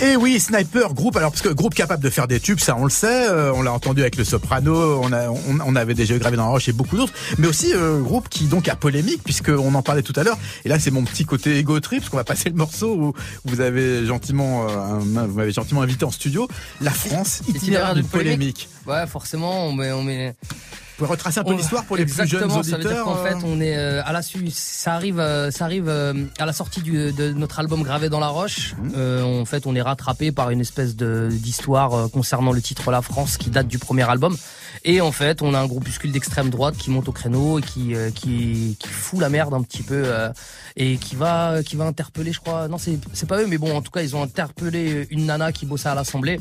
Et 0.00 0.16
oui, 0.16 0.40
Sniper, 0.40 0.92
groupe, 0.92 1.16
alors 1.16 1.30
parce 1.30 1.42
que 1.42 1.48
groupe 1.50 1.74
capable 1.74 2.02
de 2.02 2.10
faire 2.10 2.26
des 2.26 2.40
tubes, 2.40 2.58
ça 2.58 2.76
on 2.76 2.84
le 2.84 2.90
sait, 2.90 3.28
euh, 3.28 3.52
on 3.54 3.62
l'a 3.62 3.72
entendu 3.72 4.00
avec 4.00 4.16
le 4.16 4.24
Soprano, 4.24 5.00
on, 5.02 5.12
a, 5.12 5.28
on, 5.28 5.60
on 5.64 5.76
avait 5.76 5.94
déjà 5.94 6.18
gravé 6.18 6.36
dans 6.36 6.44
la 6.44 6.50
roche 6.50 6.68
et 6.68 6.72
beaucoup 6.72 6.96
d'autres, 6.96 7.12
mais 7.38 7.46
aussi 7.46 7.72
euh, 7.72 8.00
groupe 8.00 8.28
qui 8.28 8.46
donc 8.46 8.68
a 8.68 8.74
polémique 8.74 9.22
puisqu'on 9.22 9.72
en 9.74 9.82
parlait 9.82 10.02
tout 10.02 10.12
à 10.16 10.24
l'heure. 10.24 10.38
Et 10.64 10.68
là 10.68 10.80
c'est 10.80 10.90
mon 10.90 11.04
petit 11.04 11.24
côté 11.24 11.58
ego 11.58 11.78
trip 11.78 12.00
parce 12.00 12.10
qu'on 12.10 12.16
va 12.16 12.24
passer 12.24 12.48
le 12.50 12.56
morceau 12.56 12.94
où 12.94 13.12
vous 13.44 13.60
avez 13.60 14.04
gentiment, 14.04 14.66
euh, 14.68 14.98
vous 14.98 15.34
m'avez 15.34 15.52
gentiment 15.52 15.82
invité 15.82 16.04
en 16.04 16.10
studio. 16.10 16.48
La 16.80 16.90
France 16.90 17.42
itinéraire 17.48 17.94
d'une 17.94 18.06
polémique. 18.06 18.68
Ouais, 18.86 19.06
forcément, 19.06 19.68
on 19.68 19.72
met, 19.72 19.92
on 19.92 20.02
met. 20.02 20.34
Vous 20.96 21.04
pouvez 21.06 21.10
retracer 21.10 21.40
un 21.40 21.44
peu 21.44 21.54
l'histoire 21.54 21.84
pour 21.84 21.96
les 21.96 22.04
plus 22.04 22.14
jeunes 22.14 22.24
Exactement, 22.24 22.58
auditeurs. 22.60 22.80
ça 22.82 22.88
veut 22.88 22.94
dire 22.94 23.04
qu'en 23.04 23.16
fait, 23.16 23.36
on 23.44 23.60
est 23.60 23.76
euh, 23.76 24.02
à 24.04 24.12
la 24.12 24.22
su 24.22 24.48
ça 24.50 24.94
arrive, 24.94 25.18
euh, 25.18 25.50
ça 25.50 25.64
arrive 25.64 25.88
euh, 25.88 26.14
à 26.38 26.46
la 26.46 26.52
sortie 26.52 26.82
du, 26.82 27.12
de 27.12 27.32
notre 27.32 27.58
album 27.58 27.82
Gravé 27.82 28.08
dans 28.08 28.20
la 28.20 28.28
roche. 28.28 28.74
Mmh. 28.78 28.90
Euh, 28.96 29.40
en 29.40 29.44
fait, 29.44 29.66
on 29.66 29.74
est 29.74 29.82
rattrapé 29.82 30.30
par 30.30 30.50
une 30.50 30.60
espèce 30.60 30.94
d'histoire 30.94 32.08
concernant 32.10 32.52
le 32.52 32.62
titre 32.62 32.92
La 32.92 33.02
France 33.02 33.38
qui 33.38 33.50
date 33.50 33.66
du 33.66 33.78
premier 33.78 34.08
album. 34.08 34.36
Et 34.84 35.00
en 35.00 35.12
fait, 35.12 35.40
on 35.42 35.54
a 35.54 35.58
un 35.58 35.66
groupuscule 35.66 36.12
d'extrême 36.12 36.50
droite 36.50 36.76
qui 36.76 36.90
monte 36.90 37.08
au 37.08 37.12
créneau 37.12 37.58
et 37.58 37.62
qui 37.62 37.94
euh, 37.94 38.10
qui, 38.10 38.76
qui 38.78 38.88
fout 38.88 39.18
la 39.20 39.30
merde 39.30 39.54
un 39.54 39.62
petit 39.62 39.82
peu 39.82 40.02
euh, 40.04 40.30
et 40.76 40.96
qui 40.98 41.16
va 41.16 41.62
qui 41.64 41.76
va 41.76 41.84
interpeller, 41.86 42.32
je 42.32 42.40
crois. 42.40 42.68
Non, 42.68 42.78
c'est 42.78 42.98
c'est 43.12 43.26
pas 43.28 43.40
eux, 43.40 43.46
mais 43.48 43.58
bon, 43.58 43.74
en 43.74 43.82
tout 43.82 43.90
cas, 43.90 44.02
ils 44.02 44.14
ont 44.14 44.22
interpellé 44.22 45.06
une 45.10 45.26
nana 45.26 45.52
qui 45.52 45.66
bossait 45.66 45.88
à 45.88 45.94
l'Assemblée. 45.94 46.38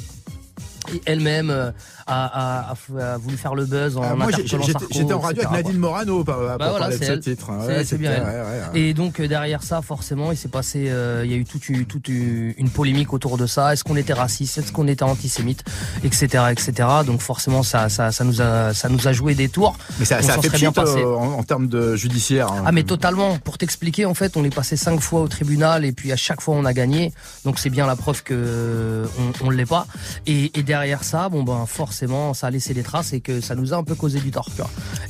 Elle-même 1.06 1.50
euh, 1.50 1.72
a, 2.08 2.74
voulu 3.20 3.38
faire 3.38 3.56
le 3.56 3.66
buzz 3.66 3.98
en 3.98 4.04
Ah, 4.04 4.16
moi, 4.16 4.28
j'étais 4.36 4.56
en 4.56 5.20
radio 5.20 5.42
etc., 5.42 5.48
avec 5.50 5.66
Nadine 5.66 5.80
Morano 5.80 6.24
pour 6.24 6.34
Bah 6.36 6.56
voilà, 6.58 6.78
parler 6.80 6.98
de 6.98 7.04
ce 7.04 7.12
elle. 7.12 7.20
titre. 7.20 7.48
C'est- 7.62 7.68
Ouais, 7.68 7.84
c'est 7.86 7.98
bien 7.98 8.12
c'était- 8.12 8.22
elle. 8.24 8.28
ouais, 8.28 8.42
ouais, 8.42 8.62
ouais. 8.74 8.80
Et 8.80 8.94
donc 8.94 9.20
euh, 9.20 9.28
derrière 9.28 9.64
ça, 9.64 9.82
forcément, 9.82 10.32
il 10.32 10.38
s'est 10.38 10.48
passé, 10.50 10.86
euh, 10.90 11.22
il 11.26 11.32
y 11.32 11.34
a 11.34 11.38
eu 11.38 11.46
toute, 11.46 11.70
une- 11.70 11.86
toute 11.86 12.08
une 12.08 12.54
une 12.58 12.70
polémique 12.70 13.14
autour 13.14 13.38
de 13.38 13.48
ça. 13.48 13.74
Est-ce 13.74 13.84
qu'on 13.84 13.96
était 13.96 14.14
raciste? 14.14 14.58
Est-ce 14.58 14.72
qu'on 14.72 14.88
était 14.88 15.04
antisémite? 15.04 15.64
Etc. 16.04 16.28
Etc. 16.52 16.72
Donc 17.06 17.22
forcément, 17.22 17.64
ça, 17.64 17.90
ça, 17.90 18.12
ça 18.12 18.24
nous 18.24 18.42
a, 18.42 18.74
ça 18.74 18.90
nous 18.90 19.08
a 19.08 19.14
joué 19.14 19.34
des 19.36 19.50
tours. 19.50 19.78
Mais 20.00 20.06
ça, 20.06 20.22
ça 20.22 20.36
a 20.36 20.42
fait 20.42 20.50
bien 20.58 20.72
passé. 20.72 21.00
euh, 21.00 21.16
en, 21.16 21.34
en 21.40 21.44
termes 21.44 21.68
de 21.68 21.96
judiciaire. 21.96 22.52
hein. 22.52 22.64
Ah 22.66 22.72
mais 22.72 22.84
totalement. 22.84 23.38
Pour 23.40 23.58
t'expliquer, 23.58 24.06
en 24.06 24.14
fait, 24.14 24.36
on 24.38 24.44
est 24.44 24.54
passé 24.54 24.76
cinq 24.78 25.00
fois 25.02 25.22
au 25.22 25.28
tribunal 25.28 25.86
et 25.86 25.92
puis 25.92 26.12
à 26.12 26.16
chaque 26.16 26.42
fois 26.42 26.56
on 26.56 26.66
a 26.66 26.74
gagné. 26.74 27.14
Donc 27.46 27.60
c'est 27.60 27.70
bien 27.70 27.86
la 27.88 27.96
preuve 27.96 28.24
que 28.24 29.06
on, 29.42 29.48
on 29.48 29.50
l'est 29.50 29.66
pas. 29.66 29.88
Et, 30.28 30.58
et 30.58 30.64
derrière 30.64 30.73
ça, 31.02 31.30
bon 31.30 31.44
ben 31.44 31.66
forcément, 31.66 32.34
ça 32.34 32.48
a 32.48 32.52
laissé 32.52 32.74
des 32.74 32.84
traces 32.84 33.14
et 33.14 33.22
que 33.22 33.42
ça 33.42 33.56
nous 33.56 33.74
a 33.74 33.78
un 33.78 33.84
peu 33.84 33.96
causé 33.96 34.20
du 34.20 34.32
tort. 34.32 34.50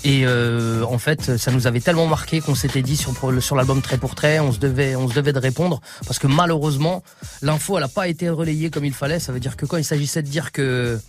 Et 0.04 0.24
euh, 0.26 0.84
en 0.84 0.98
fait, 0.98 1.38
ça 1.38 1.52
nous 1.52 1.68
avait 1.68 1.80
tellement 1.80 2.08
marqué 2.08 2.42
qu'on 2.42 2.56
s'était 2.56 2.82
dit 2.82 2.98
sur 2.98 3.56
l'album 3.56 3.82
trait 3.82 3.98
pour 3.98 4.16
trait, 4.16 4.40
on 4.40 4.52
se 4.52 4.60
devait 4.60 4.96
on 4.96 5.08
se 5.08 5.14
devait 5.14 5.34
de 5.34 5.40
répondre 5.40 5.82
parce 6.06 6.20
que 6.20 6.28
malheureusement, 6.28 7.04
l'info 7.42 7.78
elle 7.78 7.84
a 7.84 7.88
pas 7.88 8.08
été 8.08 8.30
relayée 8.30 8.70
comme 8.70 8.86
il 8.86 8.94
fallait. 8.94 9.20
Ça 9.20 9.32
veut 9.32 9.40
dire 9.40 9.56
que 9.58 9.66
quand 9.66 9.78
il 9.78 9.86
s'agissait 9.86 10.22
de 10.22 10.28
dire 10.28 10.52
que 10.52 11.00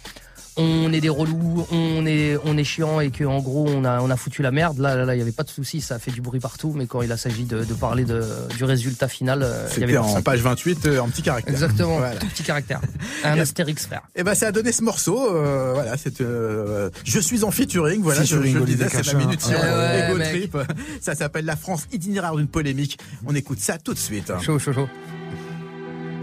on 0.57 0.93
est 0.93 1.01
des 1.01 1.09
relous, 1.09 1.67
on 1.73 2.07
est, 2.07 2.37
on 2.45 2.57
est 2.57 2.65
chiant 2.65 3.01
et 3.01 3.11
qu'en 3.11 3.41
gros 3.41 3.67
on 3.69 3.85
a, 3.85 4.01
on 4.01 4.11
a 4.11 4.17
foutu 4.17 4.43
la 4.43 4.51
merde. 4.53 4.79
Là, 4.79 4.95
là, 4.95 5.05
là, 5.05 5.15
il 5.15 5.19
y 5.19 5.23
avait 5.23 5.33
pas 5.33 5.43
de 5.43 5.51
souci, 5.51 5.81
ça 5.81 5.97
a 5.97 5.99
fait 5.99 6.11
du 6.11 6.21
bruit 6.21 6.41
partout. 6.41 6.73
Mais 6.77 6.87
quand 6.87 7.03
il 7.03 7.11
a 7.13 7.17
s'agi 7.17 7.45
de, 7.45 7.65
de 7.65 7.75
parler 7.75 8.05
de, 8.05 8.23
du 8.57 8.65
résultat 8.65 9.09
final, 9.09 9.43
euh, 9.43 9.67
il 9.77 9.81
y 9.81 9.85
avait 9.85 9.93
C'était 9.95 10.19
en 10.19 10.23
page 10.23 10.41
28, 10.41 10.87
euh, 10.87 10.99
en 11.01 11.09
petit 11.09 11.23
caractère. 11.23 11.53
Exactement, 11.53 11.99
Voilà. 11.99 12.17
tout 12.21 12.27
petit 12.29 12.43
caractère. 12.45 12.81
Un 13.25 13.39
astérix 13.39 13.87
frère. 13.87 14.03
Et 14.15 14.23
ben 14.23 14.35
ça 14.35 14.49
a 14.49 14.53
donné 14.53 14.71
ce 14.73 14.83
morceau. 14.83 15.35
euh, 15.35 15.73
voilà, 15.75 15.97
c'est 15.97 16.21
euh, 16.21 16.91
je 17.05 17.19
suis 17.19 17.45
en 17.45 17.51
featuring. 17.51 18.01
Voilà, 18.03 18.23
je, 18.23 18.35
Featuring 18.37 18.55
je 18.55 18.59
le 18.59 18.65
disais, 18.65 18.89
c'est 18.89 19.13
ma 19.13 19.19
minute 19.25 19.41
sur 19.41 19.59
Eh 19.59 19.63
ouais, 19.63 20.07
Ego 20.09 20.19
mec. 20.19 20.29
Trip. 20.29 20.57
Ça 21.01 21.15
s'appelle 21.15 21.45
La 21.47 21.57
France 21.57 21.87
itinéraire 21.93 22.37
d'une 22.37 22.49
polémique. 22.49 22.99
On 23.27 23.35
écoute 23.35 23.59
ça 23.61 23.79
tout 23.79 23.95
de 23.95 23.99
suite. 23.99 24.33
Chaud, 24.41 24.59
chaud, 24.59 24.73
chaud. 24.73 24.89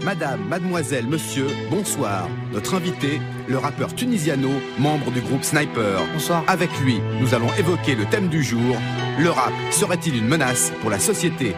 Madame, 0.04 0.40
mademoiselle, 0.48 1.06
monsieur, 1.06 1.46
bonsoir. 1.70 2.28
Notre 2.52 2.74
invité, 2.74 3.20
le 3.46 3.56
rappeur 3.56 3.94
Tunisiano, 3.94 4.50
membre 4.78 5.12
du 5.12 5.20
groupe 5.20 5.44
Sniper. 5.44 6.00
Bonsoir. 6.12 6.42
Avec 6.48 6.70
lui, 6.80 7.00
nous 7.20 7.34
allons 7.34 7.52
évoquer 7.56 7.94
le 7.94 8.04
thème 8.06 8.26
du 8.28 8.42
jour. 8.42 8.76
Le 9.18 9.30
rap 9.30 9.52
serait-il 9.70 10.16
une 10.16 10.26
menace 10.26 10.72
pour 10.80 10.90
la 10.90 10.98
société? 10.98 11.54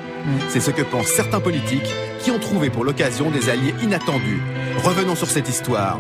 C'est 0.51 0.61
ce 0.61 0.71
que 0.71 0.83
pensent 0.83 1.09
certains 1.09 1.41
politiques 1.41 1.89
qui 2.21 2.31
ont 2.31 2.39
trouvé 2.39 2.69
pour 2.69 2.85
l'occasion 2.85 3.31
des 3.31 3.49
alliés 3.49 3.75
inattendus. 3.83 4.43
Revenons 4.83 5.17
sur 5.17 5.31
cette 5.31 5.49
histoire. 5.49 5.99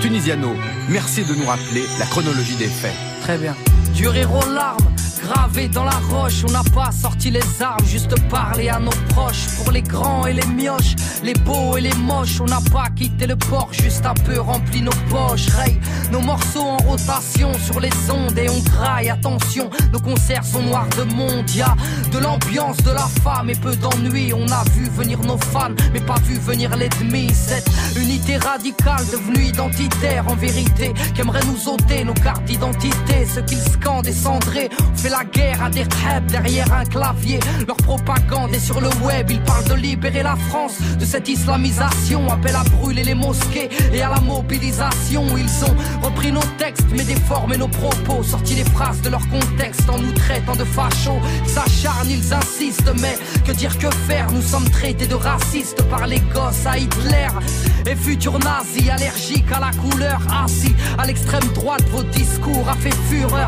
Tunisiano, 0.00 0.52
merci 0.88 1.22
de 1.22 1.34
nous 1.34 1.46
rappeler 1.46 1.84
la 2.00 2.06
chronologie 2.06 2.56
des 2.56 2.66
faits. 2.66 2.94
Très 3.22 3.38
bien. 3.38 3.54
Du 3.94 4.08
rire 4.08 4.34
aux 4.34 4.52
larmes, 4.52 4.93
gravé 5.24 5.68
dans 5.68 5.84
la 5.84 5.98
roche. 6.10 6.44
On 6.48 6.52
n'a 6.52 6.62
pas 6.74 6.90
sorti 6.92 7.30
les 7.30 7.62
armes, 7.62 7.86
juste 7.86 8.14
parlé 8.28 8.68
à 8.68 8.78
nos 8.78 8.96
proches. 9.10 9.46
Pour 9.58 9.72
les 9.72 9.82
grands 9.82 10.26
et 10.26 10.32
les 10.32 10.46
mioches, 10.46 10.94
les 11.22 11.34
beaux 11.34 11.76
et 11.76 11.80
les 11.80 11.94
moches. 11.94 12.40
On 12.40 12.46
n'a 12.46 12.60
pas 12.72 12.88
quitté 12.94 13.26
le 13.26 13.36
port, 13.36 13.68
juste 13.72 14.04
un 14.06 14.14
peu 14.14 14.40
rempli 14.40 14.82
nos 14.82 14.98
poches. 15.10 15.48
Ray, 15.56 15.78
nos 16.12 16.20
morceaux 16.20 16.62
en 16.62 16.76
rotation 16.78 17.52
sur 17.66 17.80
les 17.80 17.92
ondes 18.10 18.38
et 18.38 18.48
on 18.48 18.60
graille. 18.70 19.10
Attention, 19.10 19.70
nos 19.92 20.00
concerts 20.00 20.44
sont 20.44 20.62
noirs 20.62 20.88
de 20.98 21.04
monde. 21.14 21.50
Y 21.50 21.62
a 21.62 21.74
de 22.12 22.18
l'ambiance, 22.18 22.76
de 22.78 22.90
la 22.90 23.08
femme 23.22 23.50
et 23.50 23.54
peu 23.54 23.74
d'ennui. 23.76 24.32
On 24.32 24.46
a 24.48 24.64
vu 24.74 24.88
venir 24.90 25.18
nos 25.20 25.38
fans, 25.38 25.74
mais 25.92 26.00
pas 26.00 26.18
vu 26.24 26.34
venir 26.34 26.76
l'ennemi. 26.76 27.28
Cette 27.32 27.68
unité 27.96 28.36
radicale 28.36 29.04
devenue 29.12 29.46
identitaire 29.46 30.26
en 30.28 30.34
vérité, 30.34 30.92
qui 31.14 31.20
aimerait 31.20 31.44
nous 31.46 31.68
ôter 31.68 32.04
nos 32.04 32.14
cartes 32.14 32.44
d'identité? 32.44 33.26
Ce 33.32 33.40
qu'ils 33.40 33.62
scandent 33.62 34.06
est 34.06 34.12
cendré. 34.12 34.68
On 34.92 34.96
fait 34.96 35.08
la 35.16 35.24
guerre 35.24 35.62
à 35.62 35.70
des 35.70 35.84
crêpes 35.84 36.26
derrière 36.26 36.72
un 36.72 36.84
clavier. 36.84 37.38
Leur 37.68 37.76
propagande 37.76 38.52
est 38.52 38.66
sur 38.70 38.80
le 38.80 38.88
web. 39.04 39.30
Ils 39.30 39.40
parlent 39.42 39.68
de 39.68 39.74
libérer 39.74 40.24
la 40.24 40.34
France 40.48 40.78
de 40.98 41.04
cette 41.04 41.28
islamisation. 41.28 42.28
Appel 42.28 42.56
à 42.56 42.64
brûler 42.64 43.04
les 43.04 43.14
mosquées 43.14 43.68
et 43.92 44.02
à 44.02 44.10
la 44.10 44.20
mobilisation. 44.20 45.24
Ils 45.36 45.64
ont 45.64 45.76
repris 46.02 46.32
nos 46.32 46.48
textes, 46.58 46.88
mais 46.90 47.04
déformé 47.04 47.56
nos 47.56 47.68
propos. 47.68 48.24
Sorti 48.24 48.54
les 48.54 48.64
phrases 48.64 49.00
de 49.02 49.10
leur 49.10 49.24
contexte 49.28 49.88
en 49.88 49.98
nous 49.98 50.12
traitant 50.12 50.56
de 50.56 50.64
fachos. 50.64 51.20
Ils 51.46 52.10
ils 52.10 52.34
insistent, 52.34 52.92
mais 53.00 53.16
que 53.46 53.52
dire 53.52 53.76
que 53.78 53.90
faire? 54.08 54.30
Nous 54.32 54.42
sommes 54.42 54.68
traités 54.70 55.06
de 55.06 55.14
racistes 55.14 55.82
par 55.90 56.06
les 56.06 56.20
gosses 56.34 56.66
à 56.66 56.76
Hitler. 56.78 57.28
Et 57.86 57.94
futurs 57.94 58.38
nazis, 58.38 58.88
allergiques 58.88 59.52
à 59.52 59.60
la 59.60 59.70
couleur, 59.72 60.20
assis 60.44 60.74
à 60.98 61.06
l'extrême 61.06 61.48
droite, 61.54 61.84
votre 61.90 62.08
discours 62.10 62.68
a 62.68 62.74
fait 62.74 62.94
fureur. 63.08 63.46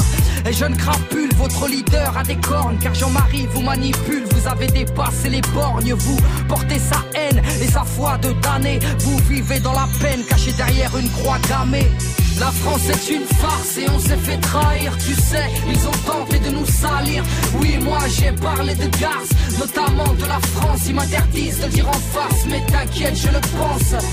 Et 0.48 0.52
jeune 0.52 0.76
crapule, 0.76 1.30
votre 1.36 1.55
leader 1.64 2.16
a 2.16 2.22
des 2.22 2.36
cornes, 2.36 2.78
car 2.78 2.94
Jean-Marie 2.94 3.48
vous 3.52 3.62
manipule, 3.62 4.24
vous 4.30 4.48
avez 4.48 4.66
dépassé 4.66 5.30
les 5.30 5.40
borgnes, 5.54 5.94
vous 5.94 6.18
portez 6.48 6.78
sa 6.78 7.02
haine 7.18 7.40
et 7.62 7.66
sa 7.66 7.84
foi 7.84 8.18
de 8.18 8.32
damné. 8.42 8.78
Vous 9.00 9.16
vivez 9.28 9.60
dans 9.60 9.72
la 9.72 9.88
peine, 10.00 10.22
caché 10.28 10.52
derrière 10.52 10.96
une 10.96 11.10
croix 11.10 11.38
gammée. 11.48 11.90
La 12.38 12.50
France 12.50 12.86
est 12.90 13.14
une 13.14 13.24
farce 13.24 13.78
et 13.78 13.86
on 13.88 13.98
s'est 13.98 14.18
fait 14.18 14.36
trahir, 14.36 14.92
tu 14.98 15.14
sais, 15.14 15.48
ils 15.68 15.88
ont 15.88 16.12
tenté 16.12 16.38
de 16.38 16.50
nous 16.50 16.66
salir. 16.66 17.24
Oui, 17.58 17.78
moi 17.80 17.98
j'ai 18.08 18.32
parlé 18.32 18.74
de 18.74 18.86
gaz, 18.98 19.28
notamment 19.58 20.12
de 20.12 20.26
la 20.26 20.38
France, 20.40 20.82
ils 20.86 20.94
m'interdisent 20.94 21.60
de 21.60 21.68
dire 21.68 21.88
en 21.88 21.92
face, 21.92 22.44
mais 22.50 22.62
t'inquiète, 22.66 23.16
je 23.16 23.28
le 23.28 23.40
pense. 23.40 24.04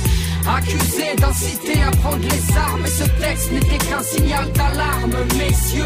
Accusé 0.48 1.16
d'inciter 1.18 1.82
à 1.84 1.92
prendre 1.92 2.24
les 2.24 2.58
armes, 2.58 2.86
et 2.86 2.90
ce 2.90 3.04
texte 3.22 3.52
n'était 3.52 3.78
qu'un 3.78 4.04
signal 4.04 4.50
d'alarme, 4.54 5.16
messieurs. 5.38 5.86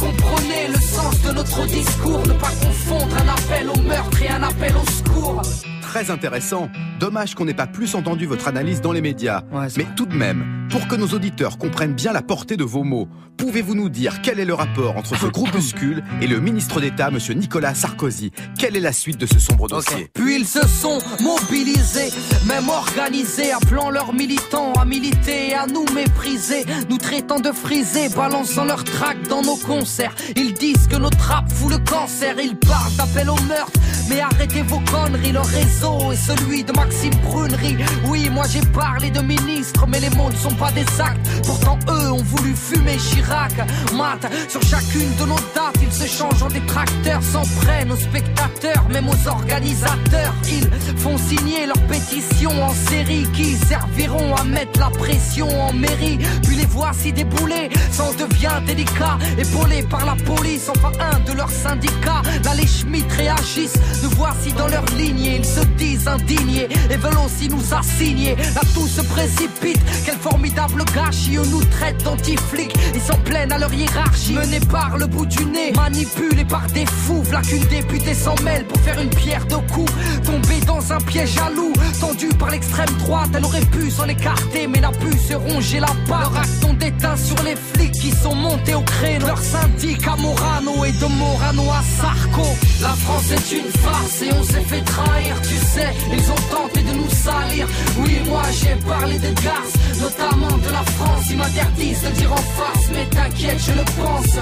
Comprenez 0.00 0.68
le 0.68 0.80
sens 0.80 1.20
de 1.22 1.32
notre 1.32 1.66
discours, 1.66 2.26
ne 2.26 2.32
pas 2.32 2.52
confondre 2.64 3.16
un 3.16 3.28
appel 3.28 3.68
au 3.68 3.80
meurtre 3.82 4.22
et 4.22 4.28
un 4.30 4.42
appel 4.42 4.72
au 4.74 4.90
secours. 4.90 5.42
Très 5.90 6.12
intéressant. 6.12 6.70
Dommage 7.00 7.34
qu'on 7.34 7.46
n'ait 7.46 7.52
pas 7.52 7.66
plus 7.66 7.96
entendu 7.96 8.24
votre 8.24 8.46
analyse 8.46 8.80
dans 8.80 8.92
les 8.92 9.00
médias. 9.00 9.42
Mais 9.76 9.86
tout 9.96 10.06
de 10.06 10.14
même, 10.14 10.68
pour 10.70 10.86
que 10.86 10.94
nos 10.94 11.08
auditeurs 11.08 11.58
comprennent 11.58 11.94
bien 11.94 12.12
la 12.12 12.22
portée 12.22 12.56
de 12.56 12.62
vos 12.62 12.84
mots, 12.84 13.08
pouvez-vous 13.36 13.74
nous 13.74 13.88
dire 13.88 14.22
quel 14.22 14.38
est 14.38 14.44
le 14.44 14.54
rapport 14.54 14.96
entre 14.96 15.18
ce 15.18 15.26
groupuscule 15.32 16.04
et 16.22 16.28
le 16.28 16.38
ministre 16.38 16.80
d'État, 16.80 17.10
monsieur 17.10 17.34
Nicolas 17.34 17.74
Sarkozy? 17.74 18.30
Quelle 18.56 18.76
est 18.76 18.80
la 18.80 18.92
suite 18.92 19.18
de 19.18 19.26
ce 19.26 19.40
sombre 19.40 19.66
dossier? 19.66 20.08
Puis 20.14 20.36
ils 20.36 20.46
se 20.46 20.64
sont 20.68 21.00
mobilisés, 21.20 22.10
même 22.46 22.68
organisés, 22.68 23.50
appelant 23.50 23.90
leurs 23.90 24.12
militants 24.12 24.72
à 24.74 24.84
militer 24.84 25.48
et 25.48 25.54
à 25.54 25.66
nous 25.66 25.86
mépriser, 25.92 26.66
nous 26.88 26.98
traitant 26.98 27.40
de 27.40 27.50
frisés, 27.50 28.10
balançant 28.10 28.64
leurs 28.64 28.84
tracts 28.84 29.28
dans 29.28 29.42
nos 29.42 29.56
concerts. 29.56 30.14
Ils 30.36 30.54
disent 30.54 30.86
que 30.86 30.98
notre 30.98 31.18
rap 31.18 31.50
fout 31.50 31.72
le 31.72 31.78
cancer, 31.78 32.36
ils 32.40 32.56
parlent 32.56 32.94
d'appel 32.94 33.28
au 33.28 33.40
meurtre, 33.48 33.72
mais 34.08 34.20
arrêtez 34.20 34.62
vos 34.62 34.80
conneries, 34.88 35.32
leur 35.32 35.46
réseau 35.46 35.79
est 35.82 36.16
celui 36.16 36.62
de 36.62 36.72
Maxime 36.72 37.14
Brunerie. 37.24 37.76
Oui, 38.06 38.28
moi 38.30 38.44
j'ai 38.50 38.60
parlé 38.60 39.10
de 39.10 39.20
ministre, 39.20 39.86
mais 39.88 40.00
les 40.00 40.10
mots 40.10 40.30
ne 40.30 40.36
sont 40.36 40.54
pas 40.54 40.70
des 40.72 40.84
actes. 41.00 41.26
Pourtant 41.46 41.78
eux 41.88 42.12
ont 42.12 42.22
voulu 42.22 42.54
fumer 42.54 42.96
Chirac, 42.96 43.56
mat 43.96 44.20
sur 44.48 44.62
chacune 44.62 45.14
de 45.18 45.24
nos 45.24 45.40
dates, 45.54 45.78
ils 45.82 45.92
se 45.92 46.06
changent 46.06 46.42
en 46.42 46.48
détracteurs, 46.48 47.22
s'en 47.22 47.42
prennent 47.62 47.92
aux 47.92 47.96
spectateurs, 47.96 48.88
même 48.90 49.08
aux 49.08 49.28
organisateurs. 49.28 50.34
Ils 50.48 50.68
font 50.98 51.16
signer 51.16 51.66
leurs 51.66 51.82
pétitions 51.86 52.62
en 52.62 52.74
série 52.74 53.26
qui 53.32 53.56
serviront 53.56 54.34
à 54.34 54.44
mettre 54.44 54.78
la 54.78 54.90
pression 54.90 55.48
en 55.48 55.72
mairie. 55.72 56.18
Puis 56.42 56.56
les 56.56 56.66
voici 56.66 57.12
déboulés, 57.12 57.70
ça 57.90 58.04
en 58.04 58.12
devient 58.12 58.60
délicat, 58.66 59.18
épaulés 59.38 59.82
par 59.84 60.04
la 60.04 60.16
police, 60.24 60.68
enfin 60.68 60.92
un 61.00 61.18
de 61.20 61.36
leurs 61.36 61.50
syndicats. 61.50 62.22
Là 62.44 62.54
les 62.54 62.66
Schmitt 62.66 63.10
réagissent, 63.12 63.78
nous 64.02 64.10
voici 64.10 64.52
dans 64.52 64.68
leur 64.68 64.84
lignée, 64.96 65.36
ils 65.38 65.44
se 65.44 65.60
disent 65.70 66.08
indignés 66.08 66.68
et 66.90 66.96
veulent 66.96 67.18
aussi 67.24 67.48
nous 67.48 67.74
assigner. 67.74 68.36
Là 68.54 68.62
tout 68.74 68.86
se 68.86 69.02
précipite, 69.02 69.80
quel 70.04 70.16
formidable 70.16 70.84
gâchis, 70.94 71.38
on 71.38 71.46
nous 71.46 71.64
traite 71.64 72.02
d'anti-flics, 72.04 72.74
ils 72.94 73.00
s'en 73.00 73.16
plaignent 73.18 73.52
à 73.52 73.58
leur 73.58 73.72
hiérarchie. 73.72 74.34
Menés 74.34 74.60
par 74.60 74.98
le 74.98 75.06
bout 75.06 75.26
du 75.26 75.44
nez, 75.44 75.72
manipulés 75.74 76.44
par 76.44 76.66
des 76.68 76.86
fous, 76.86 77.22
voilà 77.24 77.42
qu'une 77.42 77.64
députée 77.64 78.14
s'en 78.14 78.34
mêle 78.42 78.66
pour 78.66 78.80
faire 78.80 79.00
une 79.00 79.10
pierre 79.10 79.46
de 79.46 79.56
coups. 79.72 79.92
Tombée 80.24 80.60
dans 80.66 80.92
un 80.92 80.98
piège 80.98 81.34
jaloux, 81.34 81.72
tendue 82.00 82.28
par 82.38 82.50
l'extrême 82.50 82.90
droite, 82.98 83.30
elle 83.34 83.44
aurait 83.44 83.66
pu 83.66 83.90
s'en 83.90 84.06
écarter, 84.06 84.66
mais 84.66 84.80
n'a 84.80 84.92
pu 84.92 85.16
se 85.18 85.34
ronger 85.34 85.80
la 85.80 85.92
barre. 86.08 86.32
Leur 86.32 86.69
sur 87.16 87.42
les 87.44 87.56
flics 87.56 87.92
qui 87.92 88.10
sont 88.10 88.34
montés 88.34 88.74
au 88.74 88.82
créneau. 88.82 89.26
Leur 89.26 89.38
syndic 89.38 90.06
à 90.06 90.16
Morano 90.16 90.84
et 90.84 90.92
de 90.92 91.06
Morano 91.06 91.62
à 91.70 91.82
Sarko. 91.82 92.46
La 92.80 92.94
France 92.94 93.30
est 93.30 93.52
une 93.52 93.70
farce 93.82 94.22
et 94.22 94.32
on 94.32 94.42
s'est 94.42 94.64
fait 94.64 94.82
trahir, 94.82 95.40
tu 95.42 95.56
sais, 95.56 95.92
ils 96.12 96.30
ont 96.30 96.44
tenté 96.50 96.82
de 96.82 96.92
nous 96.92 97.10
salir. 97.10 97.66
Oui, 97.98 98.20
moi 98.26 98.42
j'ai 98.60 98.76
parlé 98.86 99.18
de 99.18 99.30
gaz, 99.42 99.70
notamment 100.00 100.56
de 100.56 100.70
la 100.70 100.84
France, 100.96 101.24
ils 101.30 101.36
m'interdisent 101.36 102.02
de 102.02 102.10
dire 102.10 102.32
en 102.32 102.36
face, 102.36 102.86
mais 102.92 103.06
t'inquiète, 103.06 103.60
je 103.66 103.72
le 103.72 103.84
pense. 104.00 104.36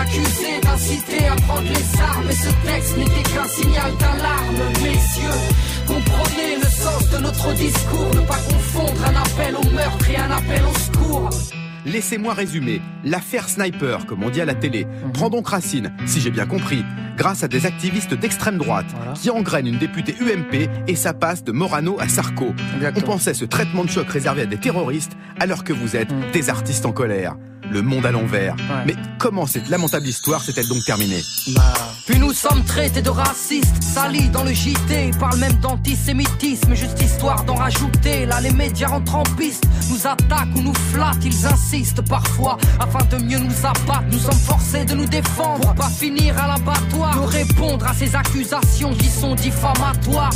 Accusé 0.00 0.60
d'inciter 0.62 1.26
à 1.26 1.36
prendre 1.36 1.62
les 1.62 2.00
armes, 2.00 2.28
et 2.28 2.34
ce 2.34 2.50
texte 2.66 2.96
n'était 2.98 3.22
qu'un 3.30 3.48
signal 3.48 3.92
d'alarme, 3.98 4.62
messieurs. 4.82 5.40
Comprenez 5.86 6.56
le 6.56 6.68
sens 6.68 7.08
de 7.10 7.18
notre 7.18 7.52
discours, 7.54 8.14
ne 8.14 8.20
pas 8.20 8.40
confondre 8.52 9.00
un 9.04 9.16
appel 9.16 9.56
au 9.56 9.70
meurtre 9.74 10.10
et 10.10 10.16
un 10.18 10.30
appel 10.30 10.62
au 10.70 10.78
secours. 10.78 11.30
Laissez-moi 11.86 12.34
résumer. 12.34 12.80
L'affaire 13.04 13.48
Sniper, 13.48 14.06
comme 14.06 14.22
on 14.22 14.30
dit 14.30 14.40
à 14.40 14.44
la 14.44 14.54
télé, 14.54 14.86
prend 15.14 15.30
donc 15.30 15.48
racine, 15.48 15.92
si 16.06 16.20
j'ai 16.20 16.30
bien 16.30 16.46
compris, 16.46 16.84
grâce 17.16 17.42
à 17.42 17.48
des 17.48 17.66
activistes 17.66 18.14
d'extrême 18.14 18.58
droite 18.58 18.86
qui 19.14 19.30
engrainent 19.30 19.66
une 19.66 19.78
députée 19.78 20.14
UMP 20.20 20.68
et 20.86 20.96
ça 20.96 21.14
passe 21.14 21.44
de 21.44 21.52
Morano 21.52 21.98
à 22.00 22.08
Sarko. 22.08 22.54
On 22.96 23.00
pensait 23.00 23.34
ce 23.34 23.44
traitement 23.44 23.84
de 23.84 23.90
choc 23.90 24.08
réservé 24.08 24.42
à 24.42 24.46
des 24.46 24.58
terroristes 24.58 25.16
alors 25.40 25.64
que 25.64 25.72
vous 25.72 25.96
êtes 25.96 26.12
des 26.32 26.50
artistes 26.50 26.86
en 26.86 26.92
colère. 26.92 27.36
Le 27.70 27.82
monde 27.82 28.06
à 28.06 28.12
l'envers. 28.12 28.56
Mais 28.86 28.94
comment 29.18 29.46
cette 29.46 29.68
lamentable 29.68 30.06
histoire 30.06 30.42
s'est-elle 30.42 30.68
donc 30.68 30.84
terminée 30.84 31.22
Puis 32.06 32.18
nous 32.18 32.32
sommes 32.32 32.64
traités 32.64 33.02
de 33.02 33.10
racistes, 33.10 33.82
salis 33.82 34.28
dans 34.30 34.44
le 34.44 34.52
JT, 34.52 35.08
ils 35.08 35.16
parlent 35.16 35.38
même 35.38 35.54
d'antisémitisme, 35.54 36.74
juste 36.74 37.00
histoire 37.02 37.44
d'en 37.44 37.56
rajouter. 37.56 38.26
Là, 38.26 38.40
les 38.40 38.52
médias 38.52 38.88
rentrent 38.88 39.16
en 39.16 39.22
piste, 39.36 39.64
nous 39.90 40.06
attaquent 40.06 40.54
ou 40.56 40.62
nous 40.62 40.74
flattent, 40.74 41.24
ils 41.24 41.46
insistent 41.46 42.02
parfois 42.08 42.56
afin 42.80 43.04
de 43.04 43.22
mieux 43.22 43.38
nous 43.38 43.66
abattre. 43.66 44.04
Nous 44.10 44.18
sommes 44.18 44.32
forcés 44.32 44.84
de 44.84 44.94
nous 44.94 45.06
défendre 45.06 45.60
pour 45.60 45.74
pas 45.74 45.90
finir 45.90 46.38
à 46.38 46.48
l'abattoir, 46.48 47.20
de 47.20 47.26
répondre 47.26 47.86
à 47.86 47.94
ces 47.94 48.14
accusations 48.14 48.94
qui 48.94 49.08
sont 49.08 49.34
diffamatoires. 49.34 50.32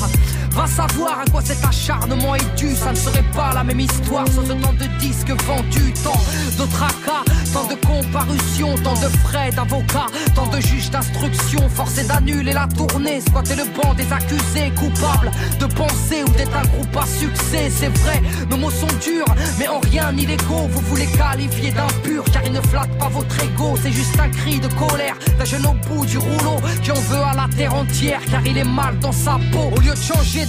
Va 0.55 0.67
savoir 0.67 1.21
à 1.21 1.31
quoi 1.31 1.41
cet 1.43 1.65
acharnement 1.65 2.35
est 2.35 2.57
dû. 2.57 2.75
Ça 2.75 2.91
ne 2.91 2.97
serait 2.97 3.25
pas 3.35 3.53
la 3.55 3.65
même 3.65 3.81
histoire 3.81 4.27
sans 4.29 4.43
autant 4.43 4.73
de 4.75 4.85
disques 4.99 5.33
vendus. 5.47 5.95
Tant 6.05 6.21
de 6.63 6.71
tracas, 6.71 7.25
tant 7.53 7.67
de 7.67 7.75
comparutions, 7.87 8.75
tant 8.85 8.93
de 8.95 9.09
frais 9.25 9.51
d'avocats, 9.51 10.09
tant 10.35 10.47
de 10.49 10.61
juges 10.61 10.91
d'instruction 10.91 11.69
forcés 11.71 12.05
d'annuler 12.05 12.53
la 12.53 12.69
tournée. 12.69 13.21
Squatter 13.21 13.55
le 13.55 13.65
banc 13.65 13.95
des 13.95 14.13
accusés 14.13 14.71
coupables 14.77 15.31
de 15.59 15.67
penser 15.67 16.23
ou 16.27 16.31
d'être 16.33 16.55
un 16.57 16.67
groupe 16.69 16.97
à 16.97 17.07
succès. 17.07 17.71
C'est 17.75 17.97
vrai, 17.99 18.23
nos 18.51 18.59
mots 18.59 18.71
sont 18.71 18.87
durs, 19.03 19.35
mais 19.59 19.69
en 19.69 19.81
rien 19.81 20.13
illégaux. 20.17 20.69
Vous 20.71 20.81
voulez 20.83 21.07
qualifier 21.07 21.73
d'impur 21.73 22.25
car 22.33 22.43
il 22.45 22.53
ne 22.53 22.61
flatte 22.61 22.97
pas 22.99 23.09
votre 23.09 23.43
ego. 23.43 23.75
C'est 23.83 23.93
juste 23.93 24.19
un 24.21 24.29
cri 24.29 24.61
de 24.61 24.69
colère 24.69 25.17
d'un 25.39 25.45
jeune 25.47 25.65
au 25.65 25.75
bout 25.89 26.05
du 26.05 26.19
rouleau 26.19 26.61
qui 26.83 26.91
en 26.91 27.01
veut 27.01 27.23
à 27.23 27.35
la 27.35 27.49
terre 27.57 27.75
entière 27.75 28.21
car 28.31 28.47
il 28.47 28.59
est 28.59 28.65
mal 28.65 28.99
dans 28.99 29.13
sa 29.13 29.39
peau. 29.51 29.73
Au 29.75 29.81
lieu 29.81 29.93
de 29.93 29.97
changer 29.97 30.42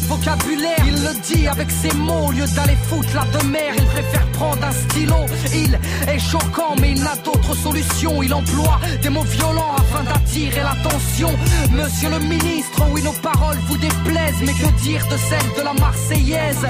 il 0.85 0.93
le 1.03 1.21
dit 1.21 1.47
avec 1.47 1.69
ses 1.69 1.91
mots. 1.95 2.27
Au 2.27 2.31
lieu 2.31 2.45
d'aller 2.55 2.77
foutre 2.87 3.15
la 3.15 3.25
demeure, 3.39 3.73
il 3.77 3.85
préfère 3.85 4.25
prendre 4.27 4.63
un 4.63 4.71
stylo. 4.71 5.25
Il 5.53 5.79
est 6.07 6.19
choquant, 6.19 6.75
mais 6.79 6.91
il 6.91 7.03
n'a 7.03 7.15
d'autre 7.23 7.55
solution. 7.55 8.23
Il 8.23 8.33
emploie 8.33 8.79
des 9.01 9.09
mots 9.09 9.23
violents 9.23 9.75
afin 9.77 10.03
d'attirer 10.03 10.61
l'attention. 10.61 11.29
Monsieur 11.71 12.09
le 12.09 12.19
ministre, 12.19 12.83
oui, 12.91 13.01
nos 13.03 13.13
paroles 13.13 13.57
vous 13.67 13.77
déplaisent, 13.77 14.41
mais 14.41 14.53
que 14.53 14.81
dire 14.81 15.05
de 15.07 15.17
celles 15.17 15.53
de 15.57 15.63
la 15.63 15.73
Marseillaise? 15.73 16.67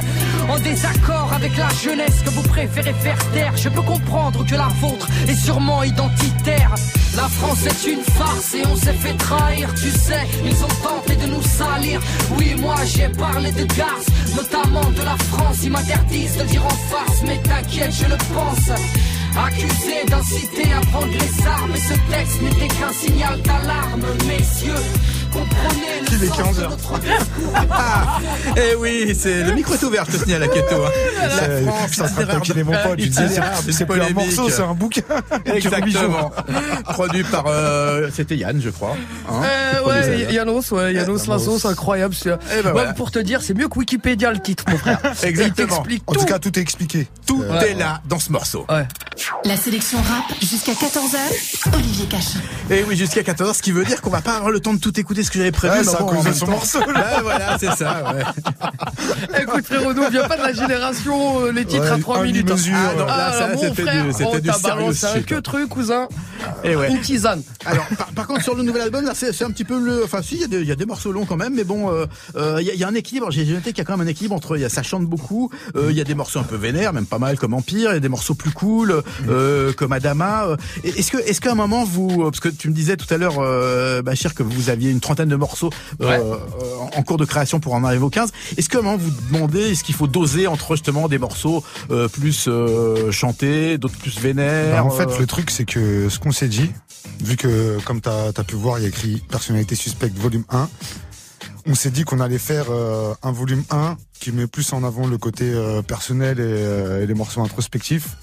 En 0.49 0.59
désaccord 0.59 1.31
avec 1.33 1.55
la 1.57 1.69
jeunesse 1.69 2.21
que 2.25 2.29
vous 2.29 2.43
préférez 2.43 2.93
faire 2.93 3.31
taire, 3.31 3.55
je 3.55 3.69
peux 3.69 3.81
comprendre 3.81 4.45
que 4.45 4.55
la 4.55 4.67
vôtre 4.81 5.07
est 5.27 5.35
sûrement 5.35 5.83
identitaire. 5.83 6.75
La 7.15 7.29
France 7.29 7.65
est 7.65 7.91
une 7.91 8.01
farce 8.01 8.55
et 8.55 8.63
on 8.65 8.75
s'est 8.75 8.93
fait 8.93 9.13
trahir, 9.13 9.69
tu 9.75 9.89
sais, 9.89 10.25
ils 10.43 10.63
ont 10.63 10.75
tenté 10.81 11.15
de 11.15 11.27
nous 11.27 11.41
salir. 11.43 12.01
Oui, 12.37 12.55
moi 12.59 12.75
j'ai 12.85 13.07
parlé 13.09 13.51
de 13.51 13.65
Garce, 13.75 14.07
notamment 14.35 14.89
de 14.91 15.01
la 15.03 15.15
France, 15.29 15.59
ils 15.63 15.71
m'interdisent 15.71 16.37
de 16.37 16.43
dire 16.43 16.65
en 16.65 16.69
face, 16.69 17.21
mais 17.25 17.37
t'inquiète, 17.37 17.93
je 17.93 18.05
le 18.05 18.17
pense. 18.33 18.79
Accusé 19.35 20.05
d'inciter 20.07 20.73
à 20.73 20.81
prendre 20.91 21.11
les 21.11 21.47
armes, 21.47 21.71
et 21.75 21.79
ce 21.79 21.93
texte 22.11 22.41
n'était 22.41 22.67
qu'un 22.67 22.93
signal 22.93 23.41
d'alarme, 23.41 24.05
messieurs. 24.27 24.83
Comprenez 25.33 25.81
Il 26.11 26.23
est 26.23 26.27
sens 26.27 26.37
15 26.37 26.57
de 26.57 26.61
heures. 26.63 26.69
notre 26.69 26.99
discours. 26.99 27.53
Eh 28.55 28.75
oui, 28.75 29.15
c'est 29.19 29.43
le 29.43 29.53
micro 29.53 29.73
est 29.73 29.83
ouvert, 29.83 30.05
je 30.05 30.17
te 30.17 30.23
signale 30.23 30.43
à 30.43 30.47
Keto. 30.47 30.75
hein. 30.85 30.89
La 31.21 31.29
France, 31.71 31.91
de 31.91 32.03
itinéraire 32.05 32.27
taquiner 32.27 32.63
mon 32.63 32.71
pote, 32.71 32.99
c'est- 33.71 33.85
plus 33.85 34.01
un 34.01 34.09
morceau, 34.11 34.49
c'est 34.49 34.61
un 34.61 34.73
bouquin. 34.73 35.01
Exactement. 35.45 36.31
Produit 36.85 37.23
par, 37.23 37.45
euh, 37.47 38.09
c'était 38.13 38.35
Yann, 38.37 38.61
je 38.61 38.69
crois. 38.69 38.95
hein, 39.29 39.33
Euh, 39.43 39.87
ouais, 39.87 40.19
Yann. 40.21 40.33
Yanos, 40.33 40.71
ouais, 40.71 40.93
c'est 41.59 41.67
incroyable. 41.67 42.13
c'est- 42.15 42.29
Eh 42.57 42.61
ben. 42.61 42.93
Pour 42.95 43.09
te 43.11 43.19
dire, 43.19 43.41
c'est 43.41 43.53
mieux 43.55 43.67
que 43.67 43.79
Wikipédia 43.79 44.31
le 44.31 44.39
titre, 44.39 44.63
mon 44.69 44.77
frère. 44.77 44.99
Exactement. 45.23 45.67
Il 45.67 45.75
t'explique 45.75 46.03
En 46.07 46.13
tout. 46.13 46.19
tout 46.19 46.25
cas, 46.25 46.39
tout 46.39 46.57
est 46.59 46.61
expliqué. 46.61 47.07
Tout 47.25 47.41
Ouais. 47.41 47.71
est 47.71 47.73
là 47.73 48.01
dans 48.07 48.19
ce 48.19 48.31
morceau. 48.31 48.65
Ouais. 48.69 48.87
La 49.45 49.57
sélection 49.57 49.97
rap 49.99 50.25
jusqu'à 50.41 50.73
14h. 50.73 51.17
Olivier 51.73 52.05
Cachin. 52.05 52.39
Et 52.69 52.83
oui, 52.87 52.95
jusqu'à 52.95 53.23
14, 53.23 53.57
ce 53.57 53.61
qui 53.61 53.71
veut 53.71 53.83
dire 53.85 54.01
qu'on 54.01 54.09
va 54.09 54.21
pas 54.21 54.35
avoir 54.35 54.51
le 54.51 54.59
temps 54.59 54.73
de 54.73 54.79
tout 54.79 54.97
écouter 54.99 55.22
ce 55.23 55.31
que 55.31 55.37
j'avais 55.39 55.51
prévu. 55.51 55.83
C'est 55.83 55.95
à 55.95 55.97
cause 55.97 56.23
de 56.23 56.39
temps- 56.39 56.47
morceau, 56.47 56.79
là. 56.91 57.19
Voilà, 57.23 57.57
c'est 57.59 57.71
ça, 57.71 58.03
ouais. 58.13 59.41
Écoute, 59.41 59.65
frérot, 59.65 59.93
nous, 59.93 60.03
on 60.03 60.09
vient 60.09 60.27
pas 60.27 60.37
de 60.37 60.41
la 60.41 60.53
génération, 60.53 61.45
euh, 61.45 61.51
les 61.51 61.65
titres 61.65 61.83
Ouais, 61.83 61.89
à 61.91 61.97
3 61.99 62.19
un 62.19 62.23
minutes. 62.23 62.45
demi-mesure. 62.47 62.75
Ah, 62.75 62.93
non, 62.97 63.05
là, 63.05 63.29
Ah, 63.31 63.33
ça, 63.33 63.47
mon 63.55 63.61
c'était 63.61 63.81
frère, 63.83 64.05
du, 64.05 64.11
c'était 64.11 64.25
oh, 64.33 64.39
du 64.39 64.47
t'as 64.47 64.53
serious 64.53 64.75
balancé 64.77 65.05
un 65.05 65.13
shit. 65.15 65.25
que 65.25 65.35
truc, 65.35 65.69
cousin. 65.69 66.07
Et 66.63 66.75
ouais. 66.75 66.91
Une 66.91 66.99
tisane. 67.01 67.41
Alors, 67.65 67.85
par, 67.97 68.07
par 68.07 68.27
contre, 68.27 68.43
sur 68.43 68.55
le 68.55 68.63
nouvel 68.63 68.81
album, 68.81 69.05
là, 69.05 69.13
c'est 69.15 69.43
un 69.43 69.51
petit 69.51 69.63
peu 69.63 69.79
le. 69.79 70.03
Enfin, 70.03 70.21
si, 70.21 70.35
il 70.35 70.41
y, 70.41 70.43
a 70.43 70.47
des- 70.47 70.61
il 70.61 70.67
y 70.67 70.71
a 70.71 70.75
des 70.75 70.85
morceaux 70.85 71.11
longs 71.11 71.25
quand 71.25 71.37
même, 71.37 71.53
mais 71.55 71.63
bon, 71.63 71.89
euh, 71.91 72.05
euh, 72.35 72.57
il 72.59 72.67
y, 72.67 72.69
a- 72.69 72.73
il 72.73 72.79
y 72.79 72.83
a 72.83 72.87
un 72.87 72.95
équilibre. 72.95 73.31
J'ai 73.31 73.45
noté 73.45 73.71
qu'il 73.71 73.77
y 73.77 73.81
a 73.81 73.85
quand 73.85 73.97
même 73.97 74.05
un 74.05 74.09
équilibre 74.09 74.35
entre. 74.35 74.57
il 74.57 74.61
Y 74.61 74.65
a, 74.65 74.69
ça 74.69 74.83
chante 74.83 75.05
beaucoup. 75.05 75.49
euh, 75.75 75.87
Il 75.89 75.95
y 75.97 76.01
a 76.01 76.03
des 76.03 76.15
morceaux 76.15 76.39
un 76.39 76.43
peu 76.43 76.55
vénères, 76.55 76.91
même 76.93 77.05
pas 77.05 77.19
mal 77.19 77.37
comme 77.37 77.53
Empire. 77.53 77.91
Il 77.91 77.93
y 77.93 77.97
a 77.97 77.99
des 77.99 78.09
morceaux 78.09 78.35
plus 78.35 78.51
cool, 78.51 79.01
euh, 79.29 79.71
comme 79.73 79.93
Adama. 79.93 80.45
euh. 80.47 80.57
Est-ce 80.83 81.11
que, 81.11 81.17
est-ce 81.17 81.39
qu'à 81.39 81.51
un 81.51 81.55
moment 81.55 81.83
vous, 81.85 82.23
parce 82.29 82.39
que 82.39 82.49
tu 82.49 82.69
me 82.69 82.73
disais 82.73 82.97
tout 82.97 83.11
à 83.13 83.17
l'heure, 83.17 83.35
euh, 83.39 84.01
Bachir, 84.01 84.33
que 84.33 84.43
vous 84.43 84.69
aviez 84.69 84.89
une 84.91 84.99
trentaine 84.99 85.12
de 85.15 85.35
morceaux 85.35 85.69
euh, 86.01 86.07
Ouais. 86.09 86.19
euh, 86.19 86.97
en 86.97 87.03
cours 87.03 87.17
de 87.17 87.25
création 87.25 87.59
pour 87.59 87.73
en 87.73 87.83
arriver 87.83 88.03
aux 88.03 88.09
15. 88.09 88.31
Est-ce 88.57 88.69
qu'à 88.69 88.79
un 88.79 88.81
moment 88.81 88.97
vous 88.97 89.11
demandez, 89.31 89.71
est-ce 89.71 89.83
qu'il 89.83 89.95
faut 89.95 90.07
doser 90.07 90.47
entre 90.47 90.75
justement 90.75 91.07
des 91.07 91.17
morceaux 91.17 91.63
euh, 91.91 92.07
plus 92.07 92.45
euh, 92.47 93.11
chantés, 93.11 93.77
d'autres 93.77 93.97
plus 93.97 94.19
vénères 94.19 94.75
Bah, 94.75 94.83
en 94.83 94.89
fait, 94.89 95.09
euh, 95.09 95.19
le 95.19 95.25
truc, 95.27 95.49
c'est 95.51 95.65
que 95.65 96.09
ce 96.09 96.19
qu'on 96.19 96.31
s'est 96.31 96.47
dit, 96.47 96.71
vu 97.23 97.35
que, 97.37 97.77
comme 97.85 98.01
tu 98.01 98.09
as, 98.09 98.33
pu 98.43 98.55
voir, 98.55 98.79
il 98.79 98.83
y 98.83 98.85
a 98.85 98.89
écrit 98.89 99.23
Personnalité 99.29 99.75
suspecte 99.75 100.17
volume 100.17 100.43
1, 100.49 100.69
on 101.65 101.75
s'est 101.75 101.91
dit 101.91 102.03
qu'on 102.03 102.19
allait 102.19 102.37
faire 102.37 102.65
euh, 102.69 103.13
un 103.23 103.31
volume 103.31 103.63
1 103.69 103.95
qui 104.19 104.31
met 104.31 104.47
plus 104.47 104.73
en 104.73 104.83
avant 104.83 105.07
le 105.07 105.17
côté 105.17 105.45
euh, 105.53 105.81
personnel 105.81 106.39
et, 106.39 106.43
euh, 106.43 107.03
et 107.03 107.07
les 107.07 107.13
morceaux 107.13 107.41
introspectifs. 107.41 108.17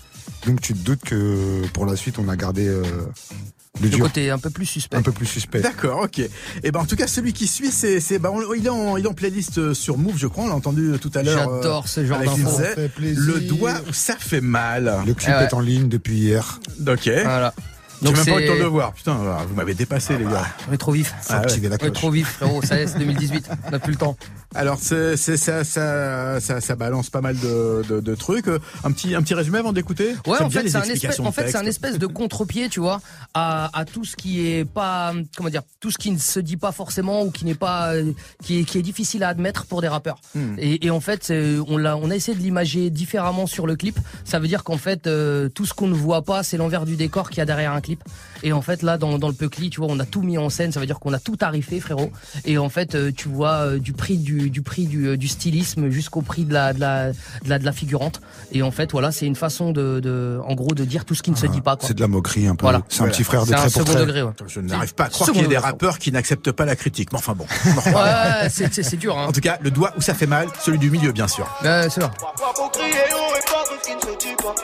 Donc 0.47 0.61
tu 0.61 0.75
te 0.75 0.79
doutes 0.79 1.01
que 1.03 1.67
pour 1.73 1.87
la 1.87 1.97
suite, 1.97 2.19
on 2.19 2.29
a 2.29 2.37
gardé 2.37 2.67
euh, 2.67 2.83
le 3.89 3.97
côté 3.99 4.31
un 4.31 4.39
peu 4.39 4.51
plus 4.51 4.67
suspect. 4.67 4.97
un 4.97 5.03
peu 5.03 5.13
plus 5.13 5.27
suspect. 5.27 5.61
D'accord, 5.61 6.03
ok. 6.05 6.19
Et 6.63 6.71
ben 6.71 6.81
en 6.81 6.85
tout 6.87 6.97
cas 6.97 7.07
celui 7.07 7.33
qui 7.33 7.47
suit, 7.47 7.71
c'est 7.71 8.01
c'est 8.01 8.19
bah, 8.19 8.31
on- 8.33 8.55
il 8.55 8.67
est 8.67 8.69
en 8.71 8.97
il 8.97 9.05
est 9.05 9.09
en 9.09 9.15
playlist 9.15 9.59
euh, 9.59 9.75
sur 9.75 9.97
Move, 9.99 10.17
je 10.19 10.27
crois. 10.27 10.45
On 10.45 10.49
l'a 10.49 10.55
entendu 10.55 10.93
tout 11.01 11.11
à 11.15 11.23
l'heure. 11.23 11.49
euh, 11.49 11.57
J'adore 11.63 11.89
ce 11.89 12.05
genre 12.05 12.19
avec 12.19 12.29
d'infos. 12.31 12.61
Le 13.01 13.41
doigt 13.41 13.75
où 13.89 13.93
ça 13.93 14.17
fait 14.19 14.41
mal. 14.41 14.93
Le 15.07 15.15
clip 15.15 15.31
Eh 15.35 15.39
ouais. 15.39 15.45
est 15.45 15.55
en 15.55 15.61
ligne 15.61 15.89
depuis 15.89 16.17
hier. 16.19 16.61
Ok. 16.87 17.09
Voilà. 17.25 17.55
J'ai 18.03 18.07
Donc 18.07 18.17
même 18.17 18.25
pas 18.25 18.41
eu 18.41 18.43
le 18.43 18.47
temps 18.49 18.55
de 18.55 18.61
le 18.61 18.65
voir. 18.67 18.93
Putain, 18.95 19.15
vous 19.47 19.55
m'avez 19.55 19.75
dépassé 19.75 20.17
les 20.17 20.25
gars. 20.25 20.47
On 20.71 20.73
est 20.73 20.79
trop 20.79 20.93
vif. 20.93 21.13
Ah 21.29 21.43
ouais. 21.43 21.47
On 21.83 21.87
est 21.87 21.91
trop 21.91 22.11
vif, 22.11 22.29
frérot. 22.29 22.63
Ça 22.63 22.79
y 22.79 22.83
est, 22.83 22.87
c'est 22.87 22.99
2018. 22.99 23.51
On 23.67 23.71
n'a 23.71 23.79
plus 23.79 23.93
le 23.93 23.99
temps. 23.99 24.17
Alors 24.55 24.79
c'est 24.81 25.17
ça, 25.17 25.63
ça 25.63 26.41
ça 26.41 26.61
ça 26.61 26.75
balance 26.77 27.09
pas 27.09 27.21
mal 27.21 27.39
de, 27.39 27.83
de, 27.89 28.01
de 28.01 28.15
trucs. 28.17 28.49
Euh, 28.49 28.59
Un 28.83 28.91
petit 28.91 29.15
un 29.15 29.23
petit 29.23 29.35
résumé 29.35 29.59
avant 29.59 29.73
d'écouter? 29.73 30.15
Ouais, 30.27 30.43
en 30.43 30.51
fait, 30.51 30.69
c'est 30.69 30.77
un 30.77 30.83
espèce, 30.83 31.21
en 31.21 31.25
de 31.27 31.31
fait, 31.31 31.43
c'est 31.49 31.57
un 31.57 31.61
texte. 31.61 31.69
espèce 31.85 31.99
de 31.99 32.07
contre-pied, 32.07 32.69
tu 32.69 32.81
vois, 32.81 33.01
à, 33.33 33.71
à 33.79 33.85
tout 33.85 34.05
ce 34.05 34.17
qui 34.17 34.47
est 34.49 34.65
pas, 34.65 35.13
comment 35.37 35.51
dire, 35.51 35.63
tout 35.79 35.91
ce 35.93 35.99
qui 35.99 36.11
ne 36.11 36.19
se 36.19 36.41
dit 36.41 36.57
pas 36.57 36.73
forcément 36.73 37.23
ou 37.23 37.31
qui 37.31 37.45
n'est 37.45 37.55
pas, 37.55 37.95
euh, 37.95 38.13
qui 38.43 38.59
est, 38.61 38.65
qui 38.65 38.79
est 38.79 38.83
difficile 38.83 39.23
à 39.23 39.29
admettre 39.29 39.67
pour 39.67 39.83
des 39.83 39.89
rappeurs. 39.89 40.19
Hmm. 40.35 40.55
Et, 40.59 40.85
et 40.87 40.91
en 40.91 41.01
fait, 41.01 41.23
c'est- 41.23 41.59
on 41.69 41.77
l'a, 41.77 41.97
on 41.97 42.11
a 42.11 42.17
essayé 42.17 42.37
de 42.37 42.43
l'imager 42.43 42.91
différemment 42.91 43.47
sur 43.47 43.67
le 43.69 43.77
clip. 43.77 43.99
Ça 44.25 44.41
veut 44.41 44.49
dire 44.49 44.65
qu'en 44.65 44.79
fait, 44.79 45.07
euh, 45.07 45.49
tout 45.49 45.65
ce 45.67 45.75
qu'on 45.75 45.87
ne 45.89 45.95
voit 45.95 46.23
pas, 46.23 46.43
c'est 46.43 46.57
l'envers 46.57 46.87
du 46.87 46.97
décor 46.97 47.31
qu'il 47.31 47.39
y 47.39 47.43
a 47.43 47.47
derrière 47.47 47.73
un 47.73 47.81
clip. 47.81 48.03
Et 48.43 48.53
en 48.53 48.63
fait, 48.63 48.83
là, 48.83 48.99
dans, 48.99 49.19
dans 49.19 49.29
le 49.29 49.35
Peucli, 49.35 49.71
tu 49.71 49.81
vois, 49.81 49.89
on 49.91 50.01
a 50.01 50.07
tout 50.07 50.23
mis 50.23 50.39
en 50.39 50.49
scène. 50.51 50.73
Ça 50.73 50.81
veut 50.81 50.87
dire 50.87 50.99
qu'on 50.99 51.13
a 51.13 51.21
tout 51.21 51.37
tarifé, 51.37 51.79
frérot. 51.79 52.11
Et 52.45 52.59
en 52.59 52.69
fait, 52.71 52.95
euh, 52.95 53.13
tu 53.15 53.29
vois, 53.29 53.53
euh, 53.67 53.79
du 53.79 53.93
prix 53.93 54.17
du, 54.19 54.40
du 54.49 54.63
prix 54.63 54.87
du, 54.87 55.07
euh, 55.09 55.17
du 55.17 55.29
stylisme 55.29 55.91
jusqu'au 55.91 56.23
prix 56.23 56.45
de 56.45 56.55
la, 56.55 56.73
de 56.73 56.81
la, 56.81 57.11
de 57.11 57.15
la, 57.47 57.59
de 57.59 57.65
la 57.65 57.73
figurante. 57.73 58.21
Et 58.53 58.63
en 58.63 58.71
fait, 58.71 58.93
voilà, 58.93 59.13
c'est 59.13 59.27
une 59.27 59.37
façon 59.37 59.73
de, 59.73 60.01
de, 60.01 60.41
en 60.47 60.55
gros, 60.55 60.73
de 60.75 60.85
dire 60.85 61.05
tout 61.05 61.15
ce 61.15 61.23
qui 61.23 61.31
ne 61.31 61.37
se 61.37 61.47
dit 61.47 61.61
pas. 61.61 61.77
Quoi. 61.77 61.89
C'est 61.89 61.95
de 61.95 62.01
la 62.01 62.09
moquerie 62.09 62.47
un 62.47 62.55
peu. 62.55 62.63
Voilà. 62.65 62.83
C'est 62.89 62.97
un 62.97 62.99
Voilà. 63.01 63.13
petit 63.13 63.25
frère 63.25 63.43
de 63.43 63.49
C'est 63.49 63.55
un 63.55 63.57
trait 63.59 63.71
pour 63.71 63.81
second 63.83 63.93
trait. 63.93 64.01
degré, 64.07 64.23
ouais. 64.23 64.33
Je 64.47 64.61
n'arrive 64.61 64.95
pas 64.95 65.05
à 65.05 65.09
croire 65.09 65.31
qu'il 65.33 65.43
y 65.43 65.45
ait 65.45 65.49
des 65.49 65.59
rappeurs 65.59 65.99
qui 65.99 66.13
n'acceptent 66.13 66.53
pas 66.53 66.65
la 66.65 66.77
critique. 66.77 67.13
Mais 67.13 67.19
enfin 67.19 67.35
bon. 67.35 67.45
Ouais, 67.87 68.49
c'est, 68.51 68.97
dur, 68.97 69.19
hein. 69.19 69.27
En 69.29 69.33
tout 69.33 69.41
cas, 69.41 69.59
le 69.61 69.71
doigt 69.71 69.93
où 69.97 70.01
ça 70.01 70.15
fait 70.15 70.27
mal, 70.27 70.49
celui 70.63 70.79
du 70.79 70.91
milieu, 70.91 71.13
bien 71.13 71.29
sûr. 71.29 71.45
Ouais, 71.63 71.89
c'est 71.91 72.01
vrai. 72.01 72.11
Parfois 72.21 72.53
faut 72.57 72.69
crier 72.71 72.93
haut 73.13 73.35
et 73.37 73.49
fort 73.51 73.65
tout 73.69 73.75
ce 73.83 73.89
qui 73.89 73.95
ne 73.97 74.01
se 74.01 74.19
dit 74.19 74.35
pas. 74.37 74.55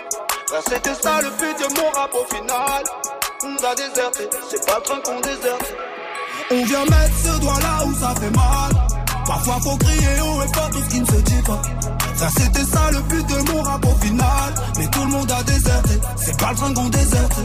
Car 0.48 0.62
c'était 0.68 0.94
ça 0.94 1.20
le 1.20 1.28
but 1.30 1.58
de 1.58 1.80
mon 1.80 1.90
rap 1.90 2.10
au 2.14 2.34
final. 2.34 2.82
On 3.42 3.56
a 3.64 3.74
déserté, 3.74 4.28
c'est 4.50 4.64
pas 4.66 4.76
le 4.78 4.82
train 4.82 5.00
qu'on 5.04 5.20
déserte. 5.20 5.74
On 6.52 6.64
vient 6.64 6.84
mettre 6.84 7.16
ce 7.24 7.40
doigt 7.40 7.58
là 7.60 7.84
où 7.86 7.94
ça 7.94 8.14
fait 8.20 8.30
mal. 8.30 8.95
Parfois 9.26 9.58
faut 9.60 9.76
crier 9.76 10.20
haut 10.20 10.42
et 10.42 10.54
fort 10.54 10.70
tout 10.70 10.82
ce 10.82 10.88
qui 10.88 11.00
ne 11.00 11.06
se 11.06 11.16
dit 11.16 11.42
pas. 11.44 11.62
Ça 12.14 12.28
c'était 12.36 12.64
ça 12.64 12.90
le 12.92 13.00
but 13.02 13.26
de 13.26 13.52
mon 13.52 13.62
rap 13.62 13.84
au 13.84 14.04
final. 14.04 14.54
Mais 14.78 14.86
tout 14.88 15.04
le 15.04 15.10
monde 15.10 15.30
a 15.30 15.42
déserté, 15.42 15.98
c'est 16.16 16.36
pas 16.38 16.50
le 16.50 16.56
train 16.56 16.74
qu'on 16.74 16.88
déserte. 16.88 17.40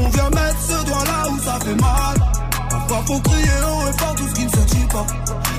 On 0.00 0.08
vient 0.08 0.30
mettre 0.30 0.60
ce 0.60 0.84
doigt 0.84 1.04
là 1.04 1.30
où 1.30 1.38
ça 1.42 1.58
fait 1.64 1.74
mal. 1.74 2.32
Parfois 2.70 3.02
faut 3.06 3.20
crier 3.20 3.50
haut 3.66 3.88
et 3.88 3.98
fort 3.98 4.14
tout 4.14 4.28
ce 4.28 4.34
qui 4.34 4.44
ne 4.44 4.50
se 4.50 4.74
dit 4.74 4.86
pas. 4.92 5.06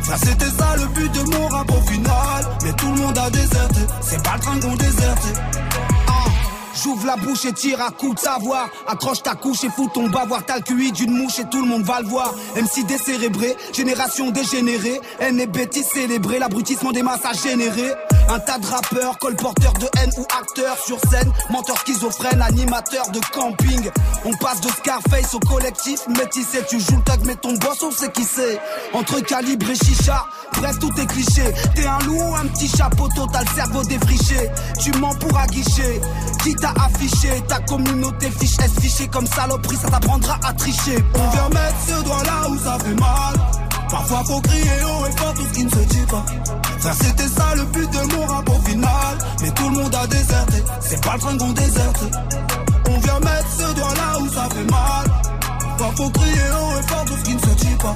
Ça 0.04 0.18
c'était 0.18 0.50
ça 0.50 0.76
le 0.78 0.86
but 0.88 1.12
de 1.12 1.36
mon 1.36 1.48
rap 1.48 1.72
au 1.72 1.89
final. 1.89 2.46
Mais 2.64 2.74
tout 2.74 2.92
le 2.94 3.02
monde 3.02 3.18
a 3.18 3.30
déserté, 3.30 3.82
c'est 4.02 4.24
pas 4.24 4.36
le 4.36 4.39
train 4.42 4.60
qu'on 4.60 4.76
déserte. 4.76 5.28
J'ouvre 6.84 7.05
la 7.05 7.15
bouche 7.15 7.45
et 7.45 7.53
tire 7.53 7.82
à 7.82 7.91
coup 7.91 8.13
de 8.13 8.19
savoir. 8.19 8.69
Accroche 8.88 9.21
ta 9.21 9.36
couche 9.36 9.63
et 9.63 9.69
fous 9.69 9.89
ton 9.93 10.09
bavoir. 10.09 10.43
T'as 10.45 10.57
le 10.57 10.61
QI 10.61 10.91
d'une 10.91 11.11
mouche 11.11 11.39
et 11.39 11.45
tout 11.49 11.61
le 11.61 11.67
monde 11.67 11.84
va 11.84 12.01
le 12.01 12.07
voir. 12.07 12.34
MC 12.55 12.86
décérébré, 12.86 13.55
génération 13.73 14.32
dégénérée. 14.32 14.99
Haine 15.19 15.39
et 15.39 15.47
bêtises 15.47 15.88
célébrées, 15.88 16.39
l'abrutissement 16.39 16.91
des 16.91 17.03
masses 17.03 17.21
généré. 17.43 17.93
Un 18.32 18.39
tas 18.39 18.57
de 18.59 18.65
rappeurs, 18.65 19.19
colporteurs 19.19 19.73
de 19.73 19.89
haine 19.99 20.09
ou 20.17 20.21
acteurs 20.39 20.77
sur 20.86 20.97
scène. 21.09 21.29
Menteurs 21.49 21.77
schizophrènes, 21.79 22.41
animateurs 22.41 23.09
de 23.11 23.19
camping. 23.34 23.91
On 24.23 24.32
passe 24.38 24.61
de 24.61 24.69
Scarface 24.69 25.34
au 25.34 25.39
collectif 25.39 25.99
métissé. 26.07 26.63
Tu 26.69 26.79
joues 26.79 26.95
le 26.95 27.03
tag, 27.03 27.19
mais 27.25 27.36
ton 27.36 27.51
boss, 27.57 27.84
on 27.84 27.91
sait 27.91 28.09
qui 28.09 28.23
c'est. 28.23 28.57
Entre 28.93 29.19
calibre 29.19 29.69
et 29.69 29.75
chicha, 29.75 30.25
bref, 30.53 30.79
tout 30.79 30.91
est 30.97 31.07
cliché. 31.07 31.43
T'es 31.75 31.86
un 31.86 31.99
loup 32.05 32.21
ou 32.21 32.36
un 32.36 32.47
petit 32.47 32.69
chapeau, 32.69 33.09
t'as 33.09 33.41
le 33.41 33.49
cerveau 33.53 33.84
défriché. 33.84 34.49
Tu 34.82 34.91
mens 34.93 35.15
pour 35.15 35.38
aguicher. 35.38 35.99
Qui 36.41 36.55
t'a 36.55 36.73
affiché? 36.86 37.43
Ta 37.49 37.59
communauté 37.59 38.32
fiche 38.32 38.57
S 38.63 38.71
fiché 38.79 39.09
comme 39.09 39.27
saloperie, 39.27 39.75
ça 39.75 39.89
t'apprendra 39.89 40.39
à 40.45 40.53
tricher. 40.53 41.03
On 41.15 41.29
vient 41.32 41.49
mettre 41.49 41.79
ce 41.86 42.01
doigt 42.01 42.23
là 42.23 42.49
où 42.49 42.57
ça 42.57 42.77
fait 42.79 42.95
mal. 42.95 43.61
Parfois 43.92 44.24
faut 44.24 44.39
crier 44.39 44.84
haut 44.86 45.06
et 45.06 45.18
fort 45.18 45.34
tout 45.34 45.46
ce 45.46 45.54
qui 45.54 45.66
ne 45.66 45.70
se 45.70 45.80
dit 45.80 46.06
pas. 46.10 46.26
Ça 46.80 46.94
c'était 46.94 47.28
ça 47.28 47.56
le 47.56 47.64
but 47.66 47.89
de 47.92 48.16
mon 48.16 48.26
rap 48.26 48.50
au 48.50 48.62
final. 48.62 49.18
Mais 49.42 49.52
tout 49.52 49.70
le 49.70 49.76
monde 49.76 49.94
a 49.94 50.08
déserté, 50.08 50.64
c'est 50.80 51.04
pas 51.04 51.14
le 51.16 51.20
train 51.20 51.38
qu'on 51.38 51.52
déserte. 51.52 52.04
On 52.89 52.98
vient 53.00 53.20
mettre 53.20 53.52
ce 53.52 53.76
doigt 53.76 53.94
là 53.94 54.20
où 54.22 54.30
ça 54.30 54.48
fait 54.50 54.72
mal. 54.72 55.06
Parfois 55.78 55.92
faut 55.98 56.10
crier 56.10 56.50
haut 56.56 56.80
et 56.80 56.88
fort 56.88 57.06
tout 57.06 57.18
ce 57.18 57.24
qui 57.24 57.36
ne 57.36 57.39
se 57.39 57.56
dit 57.66 57.76
pas. 57.82 57.96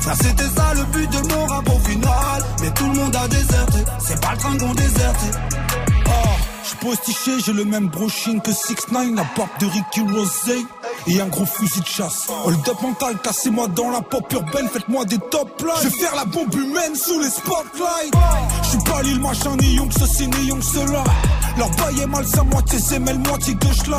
Ça 0.00 0.14
c'était 0.20 0.50
ça 0.56 0.74
le 0.74 0.84
but 0.92 1.10
de 1.10 1.34
mon 1.34 1.46
rap 1.46 1.68
au 1.68 1.78
final. 1.88 2.44
Mais 2.60 2.70
tout 2.72 2.86
le 2.86 2.92
monde 2.92 3.16
a 3.16 3.28
déserté, 3.28 3.78
c'est 3.98 4.20
pas 4.20 4.32
le 4.32 4.38
train 4.38 4.58
qu'on 4.58 4.74
déserte. 4.74 5.24
Ah, 6.06 6.49
j'suis 6.70 6.86
postiché, 6.86 7.32
j'ai 7.44 7.52
le 7.52 7.64
même 7.64 7.88
brushing 7.88 8.40
que 8.40 8.52
6 8.52 8.92
9 8.92 9.14
la 9.14 9.24
barbe 9.36 9.50
de 9.60 9.66
Ricky 9.66 10.00
Rosé 10.00 10.64
et 11.06 11.20
un 11.20 11.26
gros 11.26 11.46
fusil 11.46 11.80
de 11.80 11.86
chasse. 11.86 12.26
Hold 12.44 12.68
up 12.68 12.82
mental, 12.82 13.16
cassez-moi 13.22 13.68
dans 13.68 13.90
la 13.90 14.00
pop 14.00 14.30
urbaine, 14.32 14.68
faites-moi 14.68 15.04
des 15.04 15.18
top 15.30 15.60
lines. 15.60 15.70
Je 15.82 15.88
vais 15.88 15.98
faire 15.98 16.14
la 16.14 16.24
bombe 16.24 16.54
humaine 16.54 16.94
sous 16.94 17.18
les 17.20 17.30
spotlights. 17.30 18.14
J'suis 18.64 18.78
pas 18.84 19.02
l'île 19.02 19.20
machin, 19.20 19.56
ni 19.60 19.74
young 19.74 19.90
ceci, 19.92 20.28
ni 20.28 20.46
young 20.46 20.62
cela. 20.62 21.04
Leur 21.58 21.70
bail 21.70 22.00
est 22.00 22.06
malsain, 22.06 22.44
moitié 22.44 22.78
semelle, 22.78 23.18
moitié 23.18 23.54
gauche 23.54 23.86
là. 23.88 23.98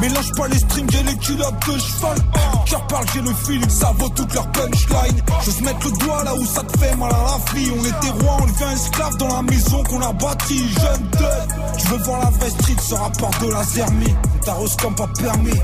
Mélange 0.00 0.32
pas 0.36 0.48
les 0.48 0.58
strings, 0.58 0.90
j'ai 0.90 1.02
les 1.02 1.16
culottes 1.16 1.66
de 1.66 1.78
cheval. 1.78 2.18
Cœur 2.66 2.86
parle, 2.88 3.04
j'ai 3.14 3.20
le 3.20 3.34
feeling, 3.34 3.70
ça 3.70 3.92
vaut 3.98 4.08
toute 4.10 4.34
leur 4.34 4.46
punchline. 4.52 5.22
J'ose 5.44 5.60
mettre 5.62 5.86
le 5.86 5.92
doigt 5.98 6.24
là 6.24 6.34
où 6.34 6.44
ça 6.44 6.62
te 6.62 6.78
fait 6.78 6.96
mal 6.96 7.12
à 7.12 7.22
la 7.22 7.52
fille. 7.52 7.72
On 7.78 7.84
était 7.84 8.24
rois, 8.24 8.36
on 8.40 8.46
devient 8.46 8.74
esclave 8.74 9.16
dans 9.16 9.28
la 9.28 9.42
maison 9.42 9.82
qu'on 9.84 10.02
a 10.02 10.12
bâtie. 10.12 10.68
Jeune 10.68 11.08
dead, 11.12 11.48
tu 11.78 11.86
veux 11.88 12.02
voir 12.04 12.20
la 12.20 12.30
vraie 12.30 12.50
street, 12.50 12.76
ce 12.80 12.94
rapport 12.94 13.30
de 13.42 13.50
la 13.50 13.62
zermie. 13.64 14.14
T'arroses 14.44 14.76
comme 14.76 14.94
pas 14.94 15.08
permis. 15.18 15.60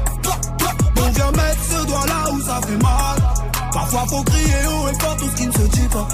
On 0.97 1.11
vient 1.11 1.31
mettre 1.33 1.65
ce 1.69 1.87
doigt 1.87 2.07
là 2.07 2.33
où 2.33 2.41
ça 2.43 2.61
fait 2.67 2.83
mal. 2.83 3.19
Parfois 3.73 4.05
faut 4.09 4.23
crier 4.23 4.67
haut 4.67 4.89
et 4.89 5.01
fort 5.01 5.17
tout 5.17 5.29
ce 5.29 5.37
qui 5.37 5.47
ne 5.47 5.53
se 5.53 5.63
dit 5.63 5.89
pas. 5.93 6.09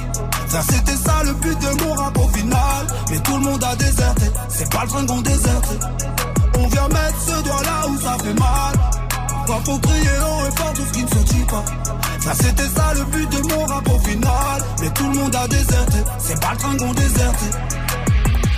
Ça 0.48 0.62
c'était 0.62 0.96
ça 0.96 1.22
le 1.24 1.32
but 1.34 1.58
de 1.58 1.84
mon 1.84 1.92
rap 1.94 2.16
au 2.18 2.28
final. 2.28 2.86
Mais 3.10 3.18
tout 3.18 3.36
le 3.36 3.44
monde 3.44 3.64
a 3.64 3.76
déserté, 3.76 4.26
c'est 4.48 4.70
pas 4.70 4.82
le 4.82 4.88
train 4.88 5.06
qu'on 5.06 5.20
déserte. 5.22 5.76
On 6.66 6.68
vient 6.68 6.88
mettre 6.88 7.20
ce 7.20 7.42
doigt 7.44 7.62
là 7.62 7.88
où 7.88 7.96
ça 8.00 8.16
fait 8.24 8.34
mal. 8.34 8.74
Parfois 9.46 9.60
faut 9.64 9.78
crier 9.78 10.18
haut 10.18 10.48
et 10.48 10.56
fort 10.58 10.72
tout 10.72 10.82
ce 10.84 10.92
qui 10.92 11.04
ne 11.04 11.08
se 11.08 11.32
dit 11.32 11.44
pas. 11.44 11.64
Ça 12.20 12.34
c'était 12.34 12.68
ça 12.74 12.92
le 12.94 13.04
but 13.04 13.30
de 13.30 13.54
mon 13.54 13.64
rap 13.66 13.88
au 13.88 13.98
final. 14.00 14.62
Mais 14.80 14.90
tout 14.90 15.08
le 15.08 15.14
monde 15.16 15.36
a 15.36 15.46
déserté, 15.46 15.98
c'est 16.18 16.40
pas 16.40 16.52
le 16.52 16.58
train 16.58 16.76
qu'on 16.76 16.92
déserte. 16.92 17.44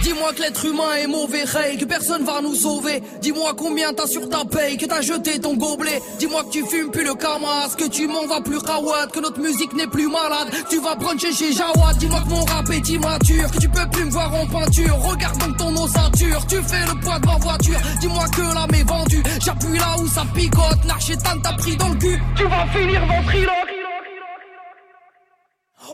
Dis-moi 0.02 0.32
que 0.32 0.42
l'être 0.42 0.64
humain 0.64 0.94
est 1.02 1.06
mauvais, 1.06 1.44
Ray, 1.44 1.76
que 1.76 1.84
personne 1.84 2.24
va 2.24 2.40
nous 2.40 2.54
sauver. 2.54 3.02
Dis-moi 3.20 3.52
combien 3.56 3.92
t'as 3.92 4.06
sur 4.06 4.28
ta 4.28 4.44
paye, 4.44 4.76
que 4.76 4.86
t'as 4.86 5.02
jeté 5.02 5.40
ton 5.40 5.54
gobelet. 5.54 6.00
Dis-moi 6.18 6.44
que 6.44 6.50
tu 6.50 6.64
fumes 6.64 6.90
plus 6.90 7.04
le 7.04 7.14
camas, 7.14 7.68
que 7.76 7.88
tu 7.88 8.06
m'en 8.06 8.26
vas 8.26 8.40
plus 8.40 8.58
rawad, 8.58 9.10
que 9.10 9.20
notre 9.20 9.40
musique 9.40 9.72
n'est 9.74 9.86
plus 9.86 10.08
malade. 10.08 10.48
Tu 10.70 10.78
vas 10.80 10.94
bruncher 10.94 11.32
chez 11.32 11.52
Jawad. 11.52 11.98
Dis-moi 11.98 12.20
que 12.20 12.30
mon 12.30 12.44
rap 12.44 12.70
est 12.70 12.88
immature, 12.88 13.50
que 13.50 13.58
tu 13.58 13.68
peux 13.68 13.88
plus 13.90 14.04
me 14.04 14.10
voir 14.10 14.32
en 14.34 14.46
peinture. 14.46 14.96
Regarde 14.96 15.38
donc 15.38 15.56
ton 15.56 15.76
ossature, 15.76 16.46
tu 16.46 16.56
fais 16.62 16.86
le 16.86 17.00
poids 17.00 17.18
de 17.18 17.26
ma 17.26 17.36
voiture. 17.36 17.78
Dis-moi 18.00 18.24
que 18.28 18.42
l'âme 18.54 18.74
est 18.74 18.88
vendue, 18.88 19.22
j'appuie 19.44 19.78
là 19.78 19.96
où 19.98 20.06
ça 20.06 20.24
picote. 20.34 20.84
Narchetan 20.86 21.40
t'a 21.42 21.52
pris 21.54 21.76
dans 21.76 21.88
le 21.88 21.96
cul, 21.96 22.22
tu 22.36 22.44
vas 22.44 22.66
finir 22.68 23.04
ventriloque. 23.06 23.52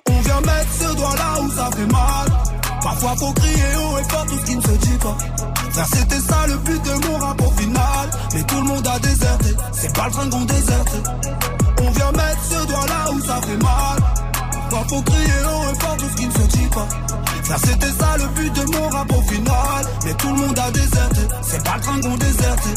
On 0.08 0.20
vient 0.20 0.40
mettre 0.40 0.72
ce 0.72 0.96
doigt 0.96 1.16
là 1.16 1.40
où 1.42 1.50
ça 1.50 1.70
fait 1.74 1.86
mal. 1.86 2.63
Parfois 2.84 3.16
faut 3.16 3.32
crier 3.32 3.76
haut 3.78 3.98
et 3.98 4.04
fort 4.10 4.26
tout 4.26 4.38
ce 4.38 4.44
qui 4.44 4.56
ne 4.56 4.60
se 4.60 4.72
dit 4.72 4.98
pas. 4.98 5.16
Ça 5.72 5.84
c'était 5.90 6.20
ça 6.20 6.46
le 6.46 6.56
but 6.58 6.82
de 6.84 7.08
mon 7.08 7.16
rap 7.16 7.40
au 7.40 7.50
final. 7.52 8.10
Mais 8.34 8.42
tout 8.42 8.56
le 8.56 8.62
monde 8.64 8.86
a 8.86 8.98
déserté, 8.98 9.54
c'est 9.72 9.92
pas 9.94 10.04
le 10.04 10.12
train 10.12 10.28
qu'on 10.28 10.44
déserte. 10.44 10.94
On 11.80 11.90
vient 11.90 12.12
mettre 12.12 12.44
ce 12.44 12.66
doigt 12.66 12.86
là 12.86 13.10
où 13.12 13.20
ça 13.22 13.40
fait 13.40 13.56
mal. 13.56 13.98
Parfois 14.52 14.84
faut 14.86 15.02
crier 15.02 15.40
haut 15.46 15.72
et 15.72 15.80
fort 15.80 15.96
tout 15.96 16.08
ce 16.10 16.16
qui 16.16 16.26
ne 16.26 16.32
se 16.32 16.46
dit 16.58 16.68
pas. 16.74 16.88
Ça 17.44 17.56
c'était 17.64 17.92
ça 17.98 18.16
le 18.18 18.26
but 18.38 18.52
de 18.52 18.76
mon 18.76 18.88
rap 18.90 19.12
au 19.12 19.22
final. 19.32 19.86
Mais 20.04 20.14
tout 20.14 20.28
le 20.28 20.46
monde 20.46 20.58
a 20.58 20.70
déserté, 20.70 21.20
c'est 21.40 21.64
pas 21.64 21.76
le 21.76 21.80
train 21.80 22.00
qu'on 22.02 22.16
déserte. 22.18 22.68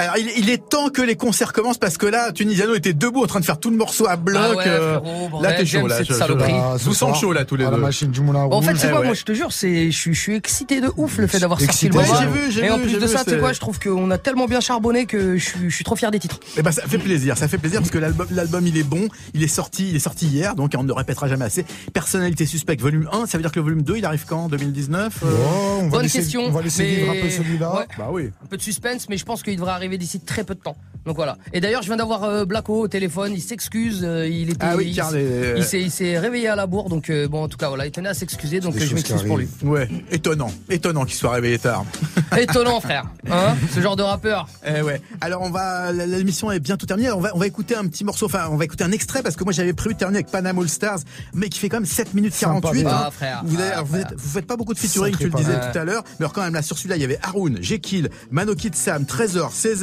Alors, 0.00 0.16
il, 0.18 0.30
il 0.38 0.50
est 0.50 0.68
temps 0.68 0.88
que 0.88 1.02
les 1.02 1.16
concerts 1.16 1.52
commencent 1.52 1.78
parce 1.78 1.96
que 1.98 2.06
là, 2.06 2.32
Tunisiano 2.32 2.74
était 2.74 2.92
debout 2.94 3.22
en 3.22 3.26
train 3.26 3.40
de 3.40 3.44
faire 3.44 3.58
tout 3.60 3.70
le 3.70 3.76
morceau 3.76 4.06
à 4.08 4.16
bloc. 4.16 4.40
Ah 4.42 4.56
ouais, 4.56 4.64
euh, 4.66 4.98
frérot, 5.00 5.42
là, 5.42 5.52
t'es 5.52 5.66
chaud, 5.66 5.86
là. 5.86 5.96
cette 5.98 6.08
je- 6.08 6.12
je- 6.14 6.18
saloperie. 6.18 6.52
je 6.78 6.84
vous 6.84 6.94
sens 6.94 7.20
chaud, 7.20 7.32
là, 7.32 7.44
tous 7.44 7.56
les 7.56 7.64
deux. 7.64 7.70
la 7.70 7.76
machine 7.76 8.10
du 8.10 8.20
Moulin 8.20 8.46
Bon, 8.48 8.56
en 8.56 8.62
fait, 8.62 8.74
c'est 8.76 8.86
Eh 8.86 8.90
quoi 8.90 9.00
ouais. 9.00 9.06
Moi, 9.06 9.14
je 9.14 9.24
te 9.24 9.32
jure, 9.32 9.52
c'est, 9.52 9.90
je 9.90 9.96
suis, 9.98 10.14
je 10.14 10.20
suis 10.20 10.34
excité 10.36 10.80
de 10.80 10.90
ouf 10.96 11.18
le 11.18 11.26
fait 11.26 11.38
d'avoir 11.38 11.60
sorti 11.60 11.88
le 11.88 11.94
moment. 11.94 12.06
Ouais, 12.08 12.18
j'ai 12.20 12.26
vu, 12.26 12.50
j'ai 12.50 12.64
Et 12.66 12.70
en 12.70 12.76
vu, 12.78 12.84
plus 12.84 12.92
de 12.94 12.98
vu, 12.98 13.08
ça, 13.08 13.18
tu 13.18 13.24
sais 13.24 13.30
c'est- 13.36 13.38
quoi 13.40 13.52
Je 13.52 13.60
trouve 13.60 13.78
qu'on 13.78 14.10
a 14.10 14.18
tellement 14.18 14.46
bien 14.46 14.60
charbonné 14.60 15.06
que 15.06 15.36
je 15.36 15.44
suis, 15.44 15.70
je 15.70 15.74
suis 15.74 15.84
trop 15.84 15.96
fier 15.96 16.10
des 16.10 16.18
titres. 16.18 16.40
Eh 16.56 16.62
ben, 16.62 16.72
ça 16.72 16.82
fait 16.86 16.98
plaisir, 16.98 17.36
ça 17.36 17.46
fait 17.48 17.58
plaisir 17.58 17.80
parce 17.80 17.90
que 17.90 17.98
l'album, 17.98 18.26
l'album, 18.30 18.66
il 18.66 18.76
est 18.78 18.82
bon, 18.84 19.08
il 19.34 19.42
est 19.42 19.48
sorti, 19.48 19.88
il 19.90 19.96
est 19.96 20.00
sorti 20.00 20.26
hier, 20.26 20.54
donc 20.54 20.72
on 20.76 20.82
ne 20.82 20.88
le 20.88 20.94
répétera 20.94 21.28
jamais 21.28 21.44
assez. 21.44 21.64
Personnalité 21.92 22.46
suspecte, 22.46 22.80
volume 22.80 23.08
1, 23.12 23.26
ça 23.26 23.36
veut 23.36 23.42
dire 23.42 23.52
que 23.52 23.58
le 23.58 23.64
volume 23.64 23.82
2, 23.82 23.96
il 23.98 24.04
arrive 24.04 24.24
quand 24.26 24.48
2019 24.48 25.18
euh, 25.24 25.26
Oh, 25.30 25.78
on 25.80 25.84
va 25.84 25.88
Bonne 25.90 26.02
laisser, 26.02 26.18
question. 26.18 26.42
On 26.46 26.50
va 26.50 26.62
laisser 26.62 26.82
mais- 26.84 26.94
vivre 26.96 27.10
un 27.10 27.20
peu 27.22 27.30
celui-là. 27.30 27.86
Bah 27.98 28.08
oui. 28.10 28.30
Un 28.42 28.46
peu 28.46 28.56
de 28.56 28.62
suspense, 28.62 29.06
mais 29.08 29.16
je 29.16 29.24
pense 29.24 29.42
qu'il 29.42 29.56
devrait 29.56 29.72
arriver 29.72 29.89
d'ici 29.98 30.20
très 30.20 30.44
peu 30.44 30.54
de 30.54 30.60
temps. 30.60 30.76
Donc 31.06 31.16
voilà. 31.16 31.38
Et 31.54 31.60
d'ailleurs, 31.60 31.80
je 31.80 31.86
viens 31.86 31.96
d'avoir 31.96 32.24
euh, 32.24 32.44
Blacko 32.44 32.82
au 32.82 32.88
téléphone. 32.88 33.32
Il 33.32 33.40
s'excuse. 33.40 34.00
euh, 34.04 34.28
il 34.28 34.50
était. 34.50 34.58
Ah 34.60 34.76
oui, 34.76 34.88
il, 34.90 34.94
car 34.96 35.10
les- 35.12 35.54
il 35.56 35.64
s'est, 35.64 35.80
il 35.80 35.90
s'est 35.90 36.18
réveillé 36.18 36.48
à 36.48 36.56
la 36.56 36.66
bourre. 36.66 36.90
Donc 36.90 37.08
euh, 37.08 37.26
bon, 37.26 37.42
en 37.44 37.48
tout 37.48 37.56
cas, 37.56 37.68
voilà, 37.68 37.86
il 37.86 37.90
tenait 37.90 38.10
à 38.10 38.14
s'excuser. 38.14 38.60
Donc 38.60 38.76
euh, 38.76 38.80
je 38.80 38.94
m'excuse 38.94 39.22
pour 39.22 39.38
lui. 39.38 39.48
Ouais, 39.62 39.88
étonnant, 40.10 40.52
étonnant 40.68 41.04
qu'il 41.06 41.14
soit 41.14 41.30
réveillé 41.32 41.58
tard. 41.58 41.84
Étonnant, 42.38 42.80
frère. 42.80 43.06
Hein? 43.30 43.54
Ce 43.74 43.80
genre 43.80 43.96
de 43.96 44.02
rappeur. 44.02 44.46
Eh 44.66 44.82
ouais. 44.82 45.00
Alors 45.20 45.42
on 45.42 45.50
va, 45.50 45.90
la- 45.92 46.06
l'émission 46.06 46.50
est 46.52 46.60
bientôt 46.60 46.86
terminée. 46.86 47.10
On 47.10 47.20
va, 47.20 47.30
on 47.34 47.38
va 47.38 47.46
écouter 47.46 47.74
un 47.76 47.86
petit 47.86 48.04
morceau, 48.04 48.26
enfin 48.26 48.48
on 48.50 48.56
va 48.56 48.64
écouter 48.64 48.84
un 48.84 48.92
extrait 48.92 49.22
parce 49.22 49.36
que 49.36 49.44
moi 49.44 49.52
j'avais 49.52 49.72
prévu 49.72 49.94
de 49.94 49.98
terminer 49.98 50.18
avec 50.18 50.30
Panama 50.30 50.60
All 50.60 50.68
Stars, 50.68 50.98
mais 51.34 51.48
qui 51.48 51.58
fait 51.58 51.68
quand 51.68 51.78
même 51.78 51.86
7 51.86 52.14
minutes 52.14 52.34
Sympa, 52.34 52.60
48. 52.60 52.82
déjà. 52.84 52.96
hein. 52.98 53.02
Ah, 53.06 53.10
frère. 53.10 53.42
Vous, 53.44 53.58
avez- 53.60 53.70
Ah, 53.74 53.82
vous, 53.82 53.96
êtes- 53.96 54.04
frère. 54.06 54.16
vous 54.18 54.28
faites 54.28 54.46
pas 54.46 54.56
beaucoup 54.56 54.74
de 54.74 54.78
featuring, 54.78 55.16
tu 55.16 55.24
le 55.24 55.30
disais 55.30 55.58
tout 55.72 55.78
à 55.78 55.84
l'heure, 55.84 56.04
mais 56.18 56.24
alors 56.24 56.32
quand 56.34 56.42
même 56.42 56.54
là 56.54 56.62
sur 56.62 56.76
celui-là 56.76 56.96
il 56.96 57.02
y 57.02 57.04
avait 57.04 57.18
Haroun, 57.22 57.58
Jekyll, 57.60 58.10
Manokid 58.30 58.74
Sam, 58.74 59.06
Trésor, 59.06 59.52
César, 59.52 59.79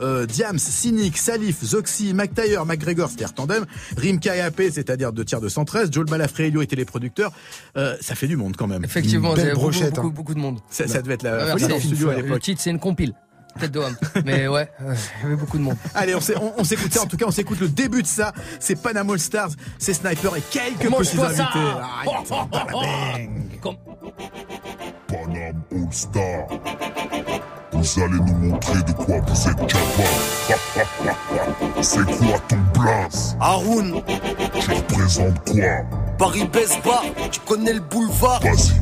euh, 0.00 0.26
Diams, 0.26 0.58
Cynic, 0.58 1.16
Salif, 1.18 1.62
Zoxy, 1.64 2.14
McTyre, 2.14 2.64
McGregor, 2.66 3.08
c'est-à-dire 3.08 3.34
Tandem, 3.34 3.64
Rimka 3.96 4.36
et 4.36 4.40
AP, 4.40 4.62
c'est-à-dire 4.72 5.12
deux 5.12 5.24
tiers 5.24 5.40
de 5.40 5.48
113, 5.48 5.90
Joel 5.92 6.06
Balafré, 6.06 6.46
Elio 6.46 6.62
étaient 6.62 6.76
les 6.76 6.84
producteurs. 6.84 7.32
Euh, 7.76 7.96
ça 8.00 8.14
fait 8.14 8.26
du 8.28 8.36
monde 8.36 8.56
quand 8.56 8.66
même. 8.66 8.84
Effectivement, 8.84 9.34
c'est 9.36 9.52
beaucoup, 9.54 9.70
hein. 9.70 10.10
beaucoup 10.14 10.34
de 10.34 10.40
monde. 10.40 10.58
Ça, 10.70 10.86
ça 10.88 11.02
devait 11.02 11.14
être 11.14 11.22
la 11.22 11.44
Ah, 11.44 11.52
folie 11.52 11.68
dans 11.68 11.74
le 11.76 11.80
studio 11.80 12.08
à 12.10 12.14
l'époque. 12.16 12.42
c'est 12.56 12.70
une 12.70 12.78
compile. 12.78 13.12
Tête 13.58 13.72
de 13.72 13.78
homme. 13.78 13.96
Mais 14.26 14.48
ouais, 14.48 14.70
euh, 14.82 14.94
il 15.20 15.22
y 15.22 15.26
avait 15.28 15.36
beaucoup 15.36 15.56
de 15.56 15.62
monde. 15.62 15.76
Allez, 15.94 16.14
on 16.14 16.20
s'est- 16.20 16.36
on- 16.36 16.52
on 16.58 16.64
s'écoute 16.64 16.92
ça. 16.92 17.02
En 17.02 17.06
tout 17.06 17.16
cas, 17.16 17.24
on 17.26 17.30
s'écoute 17.30 17.58
le 17.60 17.68
début 17.70 18.02
de 18.02 18.06
ça. 18.06 18.34
C'est 18.60 18.76
Panama 18.76 19.14
All 19.14 19.18
Stars, 19.18 19.48
c'est 19.78 19.94
Sniper 19.94 20.36
et 20.36 20.42
quelques 20.50 20.76
petits 20.80 20.88
Mange-toi 20.90 21.32
ça 21.32 21.44
invités. 21.44 21.58
Oh, 22.06 22.10
Arrête, 22.10 22.28
oh, 22.30 22.34
oh, 22.52 23.64
oh. 23.64 23.74
Panam 25.08 25.62
All 25.72 25.92
Star. 25.92 26.48
Vous 27.76 28.02
allez 28.02 28.18
nous 28.18 28.48
montrer 28.50 28.82
de 28.82 28.92
quoi 28.92 29.20
vous 29.26 29.48
êtes 29.48 29.66
capable. 29.66 31.16
C'est 31.82 32.04
quoi 32.04 32.38
ton 32.48 32.58
place 32.72 33.36
Haroun, 33.40 34.02
Tu 34.58 34.70
représentes 34.70 35.50
quoi? 35.50 35.62
Paris 36.18 36.48
baisse 36.52 36.78
bas, 36.84 37.02
tu 37.30 37.40
connais 37.40 37.74
le 37.74 37.80
boulevard? 37.80 38.40
Vas-y. 38.40 38.72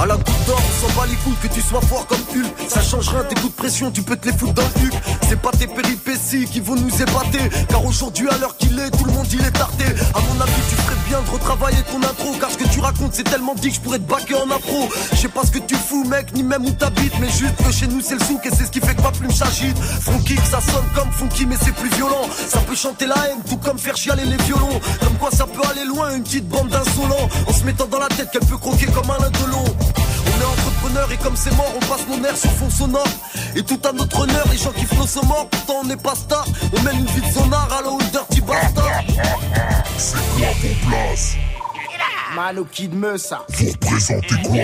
À 0.00 0.06
la 0.06 0.14
goutte 0.16 0.46
d'or, 0.46 0.60
on 0.60 0.86
s'en 0.86 0.94
bat 0.94 1.06
les 1.06 1.16
couilles 1.16 1.34
que 1.42 1.48
tu 1.48 1.60
sois 1.60 1.80
fort 1.80 2.06
comme 2.06 2.20
Hulk. 2.34 2.70
Ça 2.70 2.80
change 2.80 3.08
rien, 3.08 3.24
tes 3.24 3.34
coups 3.34 3.50
de 3.50 3.56
pression, 3.56 3.90
tu 3.90 4.02
peux 4.02 4.16
te 4.16 4.28
les 4.28 4.36
foutre 4.36 4.54
dans 4.54 4.62
le 4.62 4.80
cul. 4.80 4.92
C'est 5.28 5.40
pas 5.40 5.50
tes 5.50 5.66
péripéties 5.66 6.46
qui 6.46 6.60
vont 6.60 6.76
nous 6.76 7.02
épater. 7.02 7.50
Car 7.68 7.84
aujourd'hui, 7.84 8.28
à 8.28 8.38
l'heure 8.38 8.56
qu'il 8.56 8.78
est, 8.78 8.90
tout 8.90 9.04
le 9.04 9.12
monde 9.12 9.26
il 9.32 9.44
est 9.44 9.50
tardé. 9.50 9.84
À 9.84 10.20
mon 10.20 10.40
avis, 10.40 10.62
tu 10.70 10.76
ferais 10.76 10.96
bien 11.08 11.20
de 11.20 11.30
retravailler 11.30 11.82
ton 11.90 11.98
intro. 11.98 12.32
Car 12.40 12.50
ce 12.50 12.58
que 12.58 12.68
tu 12.68 12.80
racontes, 12.80 13.14
c'est 13.14 13.24
tellement 13.24 13.54
dit 13.54 13.70
que 13.70 13.74
je 13.74 13.80
pourrais 13.80 13.98
te 13.98 14.08
baquer 14.08 14.36
en 14.36 14.50
impro. 14.50 14.88
Je 15.12 15.16
sais 15.16 15.28
pas 15.28 15.44
ce 15.44 15.50
que 15.50 15.58
tu 15.58 15.74
fous, 15.74 16.04
mec, 16.04 16.32
ni 16.32 16.44
même 16.44 16.64
où 16.64 16.70
t'habites. 16.70 17.18
Mais 17.20 17.28
juste 17.28 17.56
que 17.56 17.72
chez 17.72 17.88
nous, 17.88 18.00
c'est 18.00 18.14
le 18.14 18.24
souk 18.24 18.46
et 18.46 18.50
c'est 18.50 18.66
ce 18.66 18.70
qui 18.70 18.80
fait 18.80 18.94
que 18.94 19.02
ma 19.02 19.10
plume 19.10 19.32
s'agite. 19.32 19.76
Funky, 19.78 20.36
ça 20.48 20.60
sonne 20.60 20.86
comme 20.94 21.10
funky, 21.10 21.44
mais 21.44 21.56
c'est 21.60 21.74
plus 21.74 21.90
violent. 21.90 22.28
Ça 22.48 22.60
peut 22.60 22.76
chanter 22.76 23.06
la 23.06 23.16
haine, 23.28 23.40
tout 23.48 23.58
comme 23.58 23.78
faire 23.78 23.96
chialer 23.96 24.24
les 24.24 24.42
violons. 24.44 24.80
Comme 25.00 25.14
quoi, 25.18 25.30
ça 25.32 25.46
peut 25.46 25.62
aller 25.70 25.84
loin, 25.84 26.14
une 26.14 26.22
petite 26.22 26.48
bande 26.48 26.68
d'insolents. 26.68 27.28
En 27.48 27.52
se 27.52 27.64
mettant 27.64 27.86
dans 27.86 27.98
la 27.98 28.08
tête 28.08 28.30
qu'elle 28.30 28.46
peut 28.46 28.58
croquer 28.58 28.86
comme 28.86 29.10
un 29.10 29.18
lindelon. 29.18 29.64
On 30.28 30.40
est 30.40 30.44
entrepreneur 30.44 31.12
et 31.12 31.16
comme 31.16 31.36
c'est 31.36 31.54
mort, 31.54 31.72
on 31.74 31.80
passe 31.80 32.06
nos 32.08 32.18
nerfs 32.18 32.36
sur 32.36 32.50
fond 32.52 32.70
sonore. 32.70 33.06
Et 33.56 33.62
tout 33.62 33.80
à 33.84 33.92
notre 33.92 34.20
honneur, 34.20 34.44
les 34.50 34.58
gens 34.58 34.72
qui 34.72 34.84
font 34.84 35.06
nos 35.20 35.28
morts, 35.28 35.48
pourtant 35.48 35.80
on 35.82 35.84
n'est 35.84 35.96
pas 35.96 36.14
star. 36.14 36.44
On 36.76 36.82
mène 36.82 36.98
une 36.98 37.06
vie 37.06 37.20
de 37.20 37.32
zonard 37.32 37.68
à 37.72 37.82
la 37.82 38.10
dirty 38.10 38.40
bastard. 38.40 39.02
C'est 39.96 40.16
quoi 40.16 40.48
ton 40.62 40.88
place 40.88 41.34
Mano 42.34 42.64
Kid 42.64 42.94
Meusa. 42.94 43.44
Vous 43.48 43.70
représentez 43.70 44.34
quoi 44.42 44.54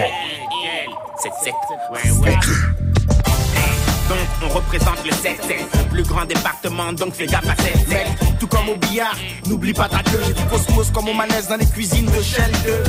C'est 1.23 1.33
7. 1.45 1.55
Ouais, 1.93 2.11
ouais. 2.29 2.39
Donc 4.09 4.19
on 4.45 4.49
représente 4.55 5.03
le 5.05 5.13
7 5.13 5.41
le 5.49 5.89
plus 5.89 6.03
grand 6.03 6.27
département, 6.27 6.93
donc 6.93 7.15
fais 7.15 7.27
gaffe 7.27 7.49
à 7.49 7.57
7 7.57 7.89
Mec, 7.89 8.07
tout 8.39 8.47
comme 8.47 8.69
au 8.69 8.77
billard, 8.77 9.17
n'oublie 9.47 9.73
pas 9.73 9.89
ta 9.89 10.03
queue. 10.03 10.21
J'ai 10.27 10.35
du 10.35 10.43
cosmos 10.45 10.91
comme 10.91 11.09
au 11.09 11.15
manège 11.15 11.47
dans 11.49 11.57
les 11.57 11.67
cuisines 11.67 12.05
de 12.07 12.21
Shell 12.23 12.53
2. 12.65 12.85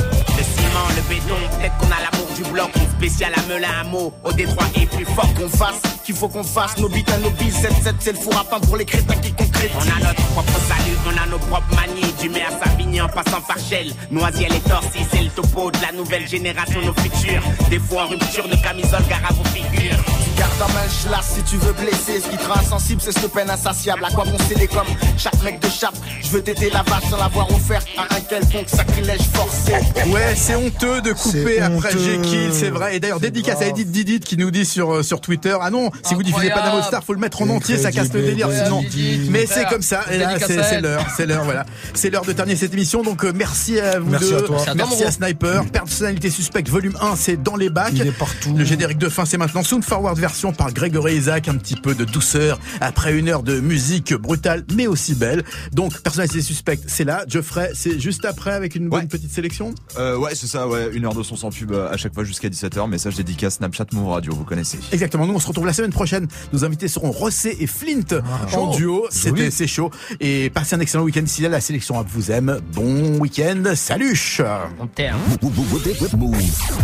Le 0.96 1.02
béton, 1.08 1.34
peut-être 1.58 1.76
qu'on 1.78 1.86
a 1.86 2.00
l'amour 2.00 2.28
du 2.34 2.42
bloc, 2.52 2.70
se 2.74 2.96
spécial 2.96 3.32
à 3.36 3.42
Melun 3.52 3.68
à 3.80 3.84
mot. 3.84 4.12
Au 4.24 4.32
Détroit 4.32 4.66
et 4.74 4.86
plus 4.86 5.04
fort 5.04 5.32
qu'on 5.34 5.48
fasse, 5.48 5.80
qu'il 6.04 6.14
faut 6.14 6.28
qu'on 6.28 6.44
fasse. 6.44 6.76
Nos 6.78 6.88
bites 6.88 7.10
à 7.10 7.18
nos 7.18 7.30
billes, 7.30 7.50
7-7, 7.50 7.94
c'est 8.00 8.12
le 8.12 8.18
four 8.18 8.36
à 8.36 8.44
pain 8.44 8.60
pour 8.60 8.76
les 8.76 8.84
crétins 8.84 9.16
qui 9.16 9.32
concrétisent. 9.32 9.76
On 9.76 9.96
a 9.96 10.08
notre 10.08 10.22
propre 10.28 10.58
salut, 10.68 10.96
on 11.06 11.22
a 11.22 11.26
nos 11.26 11.38
propres 11.38 11.74
manies. 11.74 12.12
Du 12.20 12.28
maire 12.28 12.50
à 12.50 12.64
Savigny 12.64 13.00
en 13.00 13.08
passant 13.08 13.40
par 13.46 13.58
Shell. 13.58 13.92
Noisiel 14.10 14.52
et 14.54 14.60
Torcy, 14.60 15.06
c'est 15.10 15.22
le 15.22 15.30
topo 15.30 15.70
la 15.90 15.96
nouvelle 15.96 16.26
génération, 16.26 16.80
nos 16.80 16.94
futurs. 16.94 17.42
Des 17.70 17.78
fois 17.78 18.04
en 18.04 18.08
rupture 18.08 18.48
de 18.48 18.56
camisole, 18.56 19.02
gare 19.08 19.22
à 19.28 19.32
vos 19.32 19.44
figures. 19.44 19.96
Garde 20.36 20.52
ta 20.58 20.66
main, 20.68 21.10
lasse 21.10 21.34
si 21.36 21.42
tu 21.44 21.56
veux 21.56 21.72
blesser. 21.72 22.20
Ce 22.20 22.28
qui 22.28 22.36
te 22.36 22.46
rend 22.46 22.60
insensible, 22.60 23.00
c'est 23.02 23.12
cette 23.12 23.32
peine 23.32 23.48
insatiable. 23.48 24.04
À 24.04 24.10
quoi 24.10 24.24
bon 24.24 24.36
les 24.58 24.66
comme 24.66 24.86
chaque 25.16 25.42
mec 25.42 25.60
de 25.60 25.68
chape? 25.68 25.94
Je 26.22 26.28
veux 26.28 26.42
t'aider 26.42 26.70
la 26.70 26.82
vache 26.82 27.08
sans 27.10 27.16
l'avoir 27.16 27.50
offert 27.50 27.82
à 27.96 28.14
un 28.14 28.20
quelconque 28.20 28.68
sacrilège 28.68 29.22
forcé. 29.32 29.72
Ouais, 30.10 30.34
c'est 30.34 30.54
honteux 30.54 31.00
de 31.00 31.12
couper 31.12 31.60
après 31.60 31.92
Jekyll, 31.92 32.50
c'est 32.52 32.70
vrai. 32.70 32.96
Et 32.96 33.00
d'ailleurs, 33.00 33.20
dédicace 33.20 33.62
à 33.62 33.66
Edith 33.66 33.90
Didit 33.90 34.20
qui 34.20 34.36
nous 34.36 34.50
dit 34.50 34.66
sur, 34.66 34.96
euh, 34.96 35.02
sur 35.02 35.20
Twitter 35.20 35.56
Ah 35.60 35.70
non, 35.70 35.90
si 36.04 36.14
vous 36.14 36.22
diffusez 36.22 36.50
pas 36.50 36.62
Damo 36.62 36.82
Star, 36.82 37.02
faut 37.02 37.14
le 37.14 37.20
mettre 37.20 37.42
en 37.42 37.48
entier, 37.48 37.78
ça 37.78 37.90
casse 37.92 38.12
le 38.12 38.22
délire 38.22 38.48
sinon. 38.52 38.82
Mais 39.30 39.46
c'est 39.46 39.66
comme 39.66 39.82
ça. 39.82 40.04
Et 40.10 40.18
là, 40.18 40.34
c'est 40.38 40.80
l'heure, 40.80 41.06
c'est 41.16 41.26
l'heure, 41.26 41.44
voilà. 41.44 41.64
C'est 41.94 42.10
l'heure 42.10 42.24
de 42.24 42.32
terminer 42.32 42.56
cette 42.58 42.72
émission. 42.74 43.02
Donc, 43.02 43.24
euh, 43.24 43.32
merci 43.34 43.80
à 43.80 44.00
vous 44.00 44.10
Merci 44.10 44.30
deux. 44.30 44.36
à 44.36 44.42
toi. 44.42 44.64
Merci 44.74 45.04
à 45.04 45.10
Sniper. 45.10 45.62
Personnalité 45.76 46.30
suspecte, 46.30 46.70
volume 46.70 46.96
1, 47.02 47.16
c'est 47.16 47.36
dans 47.36 47.54
les 47.54 47.68
bacs. 47.68 47.92
Il 47.94 48.06
est 48.06 48.10
partout. 48.18 48.54
Le 48.56 48.64
générique 48.64 48.96
de 48.96 49.10
fin, 49.10 49.26
c'est 49.26 49.36
maintenant. 49.36 49.62
Sound 49.62 49.84
Forward 49.84 50.18
version 50.18 50.54
par 50.54 50.72
Grégory 50.72 51.16
Isaac. 51.16 51.48
Un 51.48 51.56
petit 51.56 51.76
peu 51.76 51.94
de 51.94 52.06
douceur 52.06 52.58
après 52.80 53.12
une 53.12 53.28
heure 53.28 53.42
de 53.42 53.60
musique 53.60 54.14
brutale, 54.14 54.64
mais 54.74 54.86
aussi 54.86 55.14
belle. 55.14 55.44
Donc, 55.72 56.00
personnalité 56.00 56.40
suspecte, 56.40 56.84
c'est 56.86 57.04
là. 57.04 57.24
Geoffrey, 57.28 57.72
c'est 57.74 58.00
juste 58.00 58.24
après 58.24 58.52
avec 58.52 58.74
une 58.74 58.88
bonne 58.88 59.06
petite 59.06 59.30
sélection? 59.30 59.74
Euh, 59.98 60.16
ouais, 60.16 60.34
c'est 60.34 60.46
ça, 60.46 60.66
ouais. 60.66 60.88
Une 60.94 61.04
heure 61.04 61.14
de 61.14 61.22
son 61.22 61.36
sans 61.36 61.50
pub 61.50 61.72
euh, 61.72 61.92
à 61.92 61.98
chaque 61.98 62.14
fois 62.14 62.24
jusqu'à 62.24 62.48
17h. 62.48 62.88
Message 62.88 63.16
dédicace 63.16 63.56
Snapchat 63.56 63.86
Move 63.92 64.08
Radio, 64.08 64.34
vous 64.34 64.44
connaissez. 64.44 64.78
Exactement. 64.92 65.26
Nous, 65.26 65.34
on 65.34 65.40
se 65.40 65.46
retrouve 65.46 65.66
la 65.66 65.74
semaine 65.74 65.92
prochaine. 65.92 66.26
Nos 66.54 66.64
invités 66.64 66.88
seront 66.88 67.10
Rossé 67.10 67.54
et 67.60 67.66
Flint 67.66 68.00
en 68.42 68.48
chaud. 68.48 68.70
duo. 68.74 69.06
C'était, 69.10 69.50
c'est 69.50 69.66
chaud. 69.66 69.90
Et 70.20 70.48
passez 70.48 70.74
un 70.74 70.80
excellent 70.80 71.04
week-end 71.04 71.22
d'ici 71.22 71.42
là. 71.42 71.50
La 71.50 71.60
sélection 71.60 71.96
rap 71.96 72.06
vous 72.08 72.30
aime. 72.30 72.60
Bon 72.72 73.18
week-end. 73.18 73.62
Salut! 73.74 74.16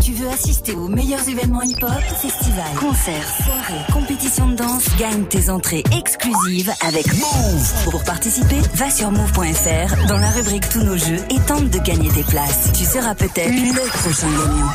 Tu 0.02 0.12
veux 0.12 0.28
assister 0.28 0.72
aux 0.74 0.88
meilleurs 0.88 1.28
événements 1.28 1.62
hip-hop, 1.62 1.90
festivals, 2.20 2.74
concerts, 2.78 3.28
soirées, 3.44 3.92
compétitions 3.92 4.48
de 4.48 4.56
danse, 4.56 4.84
gagne 4.98 5.24
tes 5.24 5.50
entrées 5.50 5.84
exclusives 5.96 6.72
avec 6.80 7.06
Move. 7.14 7.72
Pour 7.90 8.02
participer, 8.02 8.60
va 8.74 8.90
sur 8.90 9.12
move.fr 9.12 10.06
dans 10.08 10.18
la 10.18 10.30
rubrique 10.30 10.68
Tous 10.68 10.82
nos 10.82 10.96
jeux 10.96 11.20
et 11.30 11.38
tente 11.46 11.70
de 11.70 11.78
gagner 11.78 12.10
tes 12.10 12.24
places. 12.24 12.72
Tu 12.76 12.84
seras 12.84 13.14
peut-être 13.14 13.52
le 13.52 13.88
prochain 14.00 14.28
gagnant. 14.30 14.72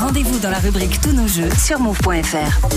Rendez-vous 0.00 0.38
dans 0.40 0.50
la 0.50 0.58
rubrique 0.58 1.00
Tous 1.00 1.12
nos 1.12 1.28
jeux 1.28 1.50
sur 1.64 1.78
move.fr. 1.78 2.68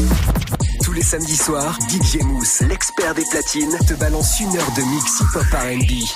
Tous 0.84 0.94
les 0.94 1.02
samedis 1.02 1.38
soirs, 1.38 1.78
DJ 1.90 2.22
Mousse, 2.24 2.62
l'expert 2.62 3.16
des 3.16 3.26
platines, 3.32 3.78
te 3.88 3.96
balance 3.96 4.40
une 4.40 4.56
heure 4.56 4.72
de 4.76 4.82
mix 4.84 5.22
hip-hop 5.22 5.46
R&B. 5.54 6.08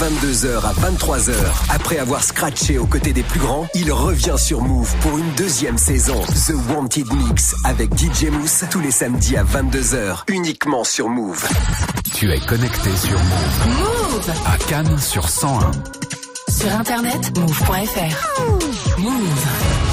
22h 0.00 0.64
à 0.64 0.72
23h, 0.72 1.34
après 1.68 1.98
avoir 1.98 2.24
scratché 2.24 2.78
aux 2.78 2.86
côtés 2.86 3.12
des 3.12 3.22
plus 3.22 3.38
grands, 3.38 3.68
il 3.74 3.92
revient 3.92 4.36
sur 4.38 4.62
Move 4.62 4.90
pour 5.02 5.18
une 5.18 5.30
deuxième 5.32 5.76
saison. 5.76 6.18
The 6.22 6.54
Wanted 6.70 7.12
Mix 7.12 7.54
avec 7.64 7.92
DJ 7.98 8.30
Mousse 8.30 8.64
tous 8.70 8.80
les 8.80 8.92
samedis 8.92 9.36
à 9.36 9.44
22h, 9.44 10.22
uniquement 10.28 10.84
sur 10.84 11.10
Move. 11.10 11.46
Tu 12.14 12.32
es 12.32 12.40
connecté 12.40 12.96
sur 12.96 13.18
Move. 13.18 13.66
Move 13.78 14.32
À 14.46 14.56
Cannes 14.70 14.98
sur 14.98 15.28
101. 15.28 15.70
Sur 16.50 16.72
internet, 16.72 17.38
move.fr. 17.38 18.98
Move. 18.98 19.80